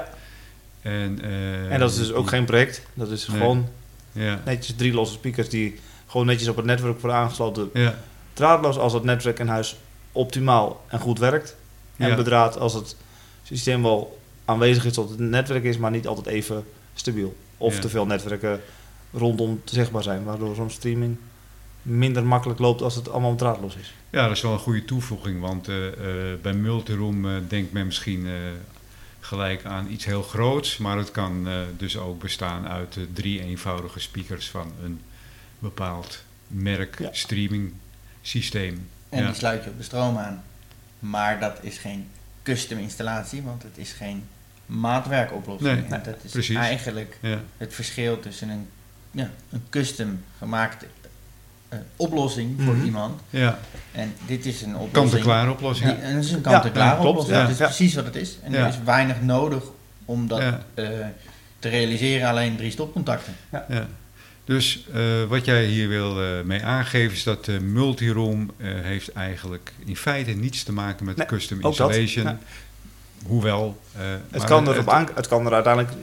ja. 0.83 0.91
En, 0.91 1.19
uh, 1.25 1.73
en 1.73 1.79
dat 1.81 1.91
is 1.91 1.97
dus 1.97 2.13
ook 2.13 2.29
geen 2.29 2.45
project. 2.45 2.83
Dat 2.95 3.11
is 3.11 3.27
Nee. 3.27 3.37
gewoon 3.37 3.69
ja. 4.13 4.41
netjes 4.45 4.77
drie 4.77 4.93
losse 4.93 5.15
speakers 5.15 5.49
die 5.49 5.79
gewoon 6.07 6.27
netjes 6.27 6.49
op 6.49 6.57
het 6.57 6.65
netwerk 6.65 7.01
worden 7.01 7.19
aangesloten. 7.19 7.71
Ja. 7.73 7.99
Draadloos 8.33 8.79
als 8.79 8.93
het 8.93 9.05
netwerk 9.05 9.39
in 9.39 9.49
huis 9.49 9.77
optimaal 10.13 10.85
en 10.89 10.99
goed 10.99 11.19
werkt. 11.19 11.57
En 11.97 12.09
Ja. 12.09 12.15
bedraad 12.17 12.59
als 12.59 12.75
het 12.75 12.97
systeem 13.43 13.83
wel 13.83 14.19
aanwezig 14.45 14.85
is 14.85 14.93
tot 14.93 15.11
het 15.11 15.19
netwerk 15.19 15.65
is, 15.65 15.79
maar 15.79 15.91
niet 15.91 16.07
altijd 16.07 16.27
even 16.27 16.65
stabiel. 16.95 17.37
Of 17.57 17.75
Ja. 17.75 17.81
te 17.81 17.89
veel 17.89 18.07
netwerken 18.07 18.61
rondom 19.13 19.61
zichtbaar 19.65 20.03
zijn, 20.03 20.25
waardoor 20.25 20.55
zo'n 20.55 20.71
streaming 20.71 21.17
minder 21.87 22.25
makkelijk 22.27 22.59
loopt 22.59 22.83
als 22.83 22.95
het 22.95 23.09
allemaal 23.11 23.35
draadloos 23.35 23.77
is. 23.77 23.95
ja, 24.11 24.27
dat 24.27 24.37
is 24.37 24.43
wel 24.43 24.53
een 24.53 24.59
goede 24.59 24.85
toevoeging. 24.85 25.41
Want 25.41 25.69
eh, 25.69 25.87
eh, 25.87 26.41
bij 26.41 26.53
multiroom 26.53 27.29
eh, 27.29 27.37
denkt 27.49 27.73
men 27.73 27.87
misschien 27.87 28.27
eh, 28.27 28.33
gelijk 29.21 29.65
aan 29.65 29.91
iets 29.91 30.05
heel 30.05 30.23
groots. 30.23 30.77
Maar 30.79 30.97
het 30.99 31.11
kan 31.11 31.49
eh, 31.49 31.61
dus 31.77 31.97
ook 31.97 32.21
bestaan 32.21 32.69
uit 32.69 32.99
drie 33.13 33.43
eenvoudige 33.43 34.01
speakers 34.01 34.49
van 34.51 34.73
een 34.85 35.01
bepaald 35.59 36.23
merk 36.49 36.99
Ja. 36.99 37.09
streaming 37.13 37.73
systeem. 38.23 38.89
En 39.09 39.21
Ja. 39.21 39.27
die 39.27 39.35
sluit 39.37 39.65
je 39.65 39.71
op 39.71 39.77
de 39.79 39.83
stroom 39.85 40.17
aan. 40.19 40.43
Maar 40.99 41.41
dat 41.41 41.59
is 41.61 41.79
geen 41.79 42.09
custom 42.43 42.79
installatie, 42.79 43.43
want 43.43 43.63
het 43.63 43.79
is 43.79 43.93
geen 43.93 44.25
maatwerkoplossing. 44.67 45.89
Nee, 45.89 45.99
En 45.99 46.03
dat 46.05 46.17
is 46.25 46.31
precies. 46.31 46.57
eigenlijk 46.57 47.19
Ja. 47.21 47.41
het 47.57 47.75
verschil 47.75 48.21
tussen 48.21 48.49
een, 48.49 48.69
ja, 49.11 49.31
een 49.51 49.63
custom 49.71 50.23
gemaakte 50.39 50.87
eh, 51.69 51.79
oplossing 51.97 52.63
voor 52.63 52.75
Mhm. 52.75 52.85
iemand. 52.85 53.21
ja, 53.31 53.59
En 53.93 54.15
dit 54.27 54.47
is 54.47 54.63
een 54.63 54.69
oplossing. 54.69 54.93
kant-en-klaar 54.93 55.51
oplossing. 55.51 55.91
Die, 55.91 55.99
en 55.99 56.15
dat 56.15 56.25
is 56.25 56.31
een 56.33 56.41
kant-en-klaar 56.41 57.01
Ja, 57.01 57.07
oplossing. 57.09 57.37
ja. 57.37 57.43
Dat 57.43 57.51
is 57.51 57.59
Ja. 57.59 57.65
precies 57.65 57.95
wat 57.95 58.05
het 58.05 58.17
is. 58.17 58.39
En 58.43 58.53
Ja. 58.53 58.59
er 58.59 58.69
is 58.69 58.79
weinig 58.85 59.23
nodig 59.23 59.63
om 60.05 60.29
dat 60.29 60.39
Ja. 60.43 60.61
eh, 60.75 60.89
te 61.59 61.69
realiseren, 61.69 62.29
alleen 62.29 62.57
drie 62.57 62.71
stopcontacten. 62.71 63.35
Ja. 63.69 63.87
Dus 64.45 64.87
eh, 64.95 65.03
wat 65.29 65.45
jij 65.45 65.65
hier 65.65 65.89
wil 65.89 66.23
eh, 66.23 66.29
mee 66.45 66.65
aangeven 66.65 67.17
is 67.17 67.23
dat 67.23 67.45
de 67.45 67.61
multiroom 67.61 68.51
eh, 68.57 68.67
heeft 68.83 69.13
eigenlijk 69.13 69.73
in 69.85 69.97
feite 69.97 70.31
niets 70.31 70.63
te 70.63 70.73
maken 70.73 71.05
met 71.07 71.17
Nee, 71.17 71.27
custom 71.27 71.57
ook 71.63 71.77
dat, 71.77 71.95
installation. 71.97 72.39
Hoewel. 73.27 73.81
eh, 73.97 74.03
Het 74.31 74.45
kan, 74.45 74.69
erop 74.69 74.89
aan, 74.91 75.09
het 75.15 75.29
kan 75.29 75.47
er 75.47 75.53
uiteindelijk 75.55 75.95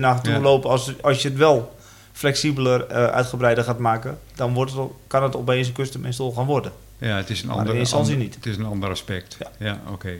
naartoe 0.00 0.32
Ja. 0.32 0.40
lopen 0.40 0.70
als, 0.70 1.02
als 1.02 1.22
je 1.22 1.28
het 1.28 1.36
wel 1.38 1.76
flexibeler, 2.18 2.86
eh, 2.86 3.06
uitgebreider 3.06 3.64
gaat 3.64 3.78
maken. 3.78 4.18
Dan 4.34 4.54
wordt 4.54 4.72
het, 4.72 4.80
kan 5.06 5.22
het 5.22 5.36
opeens 5.36 5.66
een 5.68 5.74
custom 5.74 6.04
install 6.04 6.32
gaan 6.34 6.46
worden. 6.46 6.72
Ja, 6.98 7.16
het 7.16 7.30
is 7.30 7.42
een 7.42 7.50
ander, 7.50 7.74
in 7.74 7.80
instantie 7.80 8.12
ander- 8.12 8.26
niet. 8.26 8.34
Het 8.34 8.46
is 8.46 8.56
een 8.56 8.64
ander 8.64 8.90
aspect. 8.90 9.36
Ja. 9.38 9.50
Ja, 9.58 9.80
oké. 9.90 10.12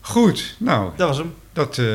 Goed, 0.00 0.56
nou, 0.58 0.90
Dat 0.96 1.08
was 1.08 1.16
hem. 1.18 1.34
dat, 1.52 1.78
eh, 1.78 1.86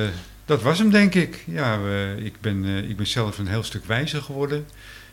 dat 0.45 0.61
was 0.61 0.79
hem 0.79 0.89
denk 0.91 1.15
ik. 1.15 1.43
Ja, 1.47 1.79
we- 1.81 2.15
ik, 2.23 2.41
ben, 2.41 2.65
eh, 2.65 2.89
ik 2.89 2.97
ben 2.97 3.07
zelf 3.07 3.37
een 3.37 3.47
heel 3.47 3.63
stuk 3.63 3.85
wijzer 3.85 4.21
geworden. 4.21 4.65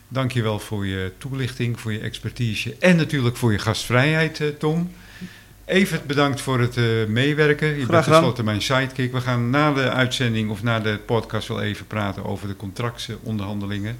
Dank 0.09 0.33
je 0.33 0.43
wel 0.43 0.59
voor 0.59 0.87
je 0.87 1.13
toelichting, 1.19 1.81
voor 1.81 1.93
je 1.93 1.99
expertise 2.01 2.77
en 2.81 2.97
natuurlijk 2.97 3.37
voor 3.37 3.53
je 3.53 3.59
gastvrijheid, 3.59 4.43
Tom. 4.59 4.93
Evert, 5.67 6.05
bedankt 6.07 6.41
voor 6.41 6.61
het 6.61 6.77
eh, 6.77 6.85
meewerken. 7.09 7.69
Je 7.79 7.87
bent 7.87 8.05
tenslotte 8.05 8.43
mijn 8.43 8.63
sidekick. 8.63 9.13
We 9.13 9.21
gaan 9.21 9.51
na 9.51 9.73
de 9.73 9.91
uitzending 9.91 10.51
of 10.51 10.63
na 10.63 10.81
de 10.81 10.99
podcast 11.07 11.49
wel 11.49 11.63
even 11.63 11.87
praten 11.87 12.25
over 12.25 12.49
de 12.49 12.57
contractsonderhandelingen. 12.57 13.99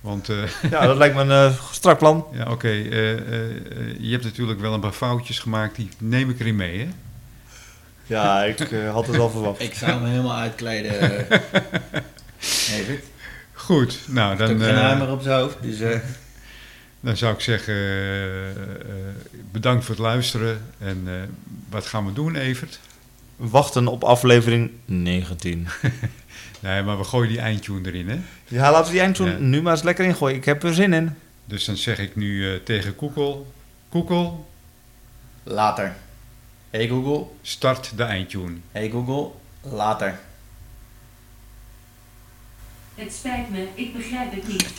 Want 0.00 0.28
eh, 0.28 0.36
Ja, 0.70 0.86
dat 0.86 0.96
lijkt 0.96 1.14
me 1.14 1.20
een 1.20 1.50
eh, 1.50 1.52
strak 1.72 1.98
plan. 1.98 2.26
ja, 2.32 2.50
oké, 2.50 2.68
eh, 2.68 3.12
eh, 3.12 3.18
eh, 3.18 3.50
je 3.98 4.10
hebt 4.10 4.24
natuurlijk 4.24 4.60
wel 4.60 4.72
een 4.74 4.80
paar 4.80 4.92
foutjes 4.92 5.38
gemaakt, 5.38 5.76
die 5.76 5.88
neem 5.98 6.30
ik 6.30 6.40
erin 6.40 6.56
mee, 6.56 6.78
hè? 6.78 6.88
Ja, 8.06 8.44
ik 8.44 8.58
had 8.92 9.06
het 9.06 9.16
wel 9.16 9.30
verwacht. 9.30 9.60
Ik 9.62 9.74
zou 9.74 10.00
me 10.00 10.08
helemaal 10.08 10.36
uitkleden. 10.36 10.92
Evert. 12.78 13.04
Goed, 13.52 13.98
nou 14.08 14.32
Ik 14.32 14.38
dan, 14.38 14.48
heb 14.48 14.60
geen 14.60 14.74
hamer 14.74 15.10
op 15.10 15.22
zijn 15.22 15.40
hoofd. 15.40 15.56
Dus, 15.60 15.80
eh, 15.80 15.98
dan 17.06 17.16
zou 17.16 17.34
ik 17.34 17.40
zeggen, 17.40 17.74
eh, 17.74 18.50
eh, 18.50 18.56
bedankt 19.52 19.84
voor 19.84 19.94
het 19.94 20.04
luisteren. 20.04 20.62
En 20.78 21.02
eh, 21.06 21.12
wat 21.68 21.86
gaan 21.86 22.06
we 22.06 22.12
doen, 22.12 22.36
Evert? 22.36 22.80
Wachten 23.36 23.86
op 23.86 24.04
aflevering 24.04 24.70
19. 24.84 25.68
Nee, 26.60 26.82
maar 26.82 26.98
we 26.98 27.04
gooien 27.04 27.28
die 27.28 27.38
eindtune 27.40 27.88
erin, 27.88 28.08
hè? 28.08 28.18
Ja, 28.48 28.70
laten 28.70 28.86
we 28.86 28.92
die 28.92 29.00
eindtune 29.00 29.30
Ja. 29.30 29.38
nu 29.38 29.62
maar 29.62 29.72
eens 29.72 29.82
lekker 29.82 30.04
ingooien. 30.04 30.36
Ik 30.36 30.44
heb 30.44 30.62
er 30.62 30.74
zin 30.74 30.92
in. 30.92 31.14
Dus 31.44 31.64
dan 31.64 31.76
zeg 31.76 31.98
ik 31.98 32.16
nu 32.16 32.52
eh, 32.54 32.60
tegen 32.64 32.94
Google: 32.98 33.42
Google, 33.90 34.32
Later. 35.42 35.94
Hey 36.70 36.88
Google. 36.88 37.26
start 37.42 37.92
de 37.96 38.02
eindtune. 38.02 38.56
Hey 38.72 38.90
Google. 38.90 39.30
Later. 39.76 40.18
Het 42.94 43.12
spijt 43.12 43.50
me, 43.50 43.68
ik 43.74 43.92
begrijp 43.96 44.34
het 44.34 44.48
niet. 44.48 44.72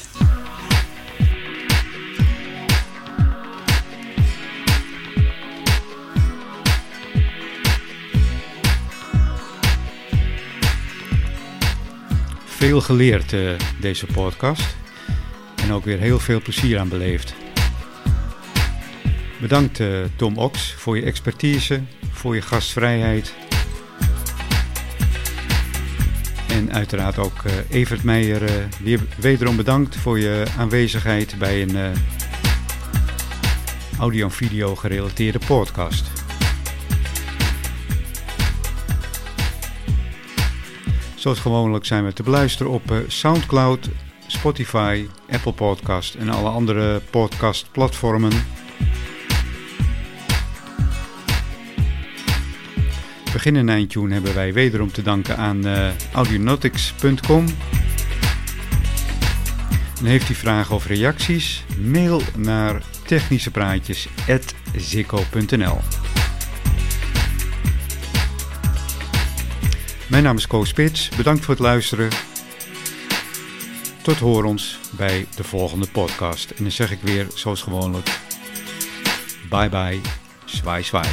Veel 12.58 12.82
geleerd 12.82 13.34
eh, 13.34 13.50
deze 13.80 14.06
podcast 14.06 14.76
en 15.56 15.72
ook 15.72 15.86
weer 15.86 16.00
heel 16.00 16.20
veel 16.20 16.42
plezier 16.42 16.80
aan 16.80 16.90
beleefd. 16.90 17.34
Bedankt 19.42 19.80
eh, 19.80 19.88
Tom 20.16 20.38
Ox 20.38 20.74
voor 20.74 20.98
je 20.98 21.04
expertise, 21.04 21.82
voor 22.12 22.36
je 22.36 22.42
gastvrijheid. 22.42 23.34
En 26.48 26.74
uiteraard 26.74 27.18
ook 27.18 27.44
eh, 27.44 27.54
Evert 27.70 28.04
Meijer, 28.04 28.68
weer 28.84 29.00
wederom 29.18 29.56
bedankt 29.56 29.96
voor 29.96 30.20
je 30.20 30.44
aanwezigheid 30.58 31.36
bij 31.40 31.62
een 31.62 31.94
audio- 34.00 34.26
en 34.26 34.32
video 34.32 34.76
gerelateerde 34.76 35.40
podcast. 35.48 36.17
Zoals 41.28 41.42
gewoonlijk 41.42 41.86
zijn 41.86 42.06
we 42.06 42.14
te 42.14 42.24
beluisteren 42.24 42.72
op 42.72 42.92
eh, 42.92 42.98
Soundcloud, 43.08 43.90
Spotify, 44.28 45.08
Apple 45.30 45.54
Podcast 45.54 46.16
en 46.16 46.30
alle 46.30 46.50
andere 46.50 47.02
podcastplatformen. 47.10 48.32
Begin 53.34 53.56
en 53.56 53.70
eindtune 53.70 54.14
hebben 54.14 54.34
wij 54.34 54.54
wederom 54.54 54.92
te 54.92 55.02
danken 55.02 55.38
aan 55.38 55.66
eh, 55.66 55.90
audionautics.com. 56.14 57.46
En 60.00 60.06
heeft 60.06 60.30
u 60.30 60.34
vragen 60.34 60.76
of 60.76 60.86
reacties? 60.86 61.64
Mail 61.78 62.22
naar 62.36 62.82
technischepraatjes.zikko.nl 63.06 65.97
Mijn 70.18 70.30
naam 70.30 70.38
is 70.38 70.48
Koos 70.48 70.70
Spits. 70.70 71.10
Bedankt 71.10 71.46
voor 71.46 71.54
het 71.54 71.64
luisteren. 71.64 72.10
Tot 74.02 74.18
hoor 74.18 74.44
ons 74.44 74.80
bij 74.92 75.28
de 75.36 75.44
volgende 75.44 75.88
podcast. 75.88 76.52
En 76.52 76.64
dan 76.64 76.72
zeg 76.72 76.92
ik 76.92 77.00
weer, 77.02 77.28
zoals 77.34 77.62
gewoonlijk, 77.62 78.20
bye 79.50 79.70
bye, 79.70 80.02
zwaai 80.46 80.84
zwaai. 80.84 81.10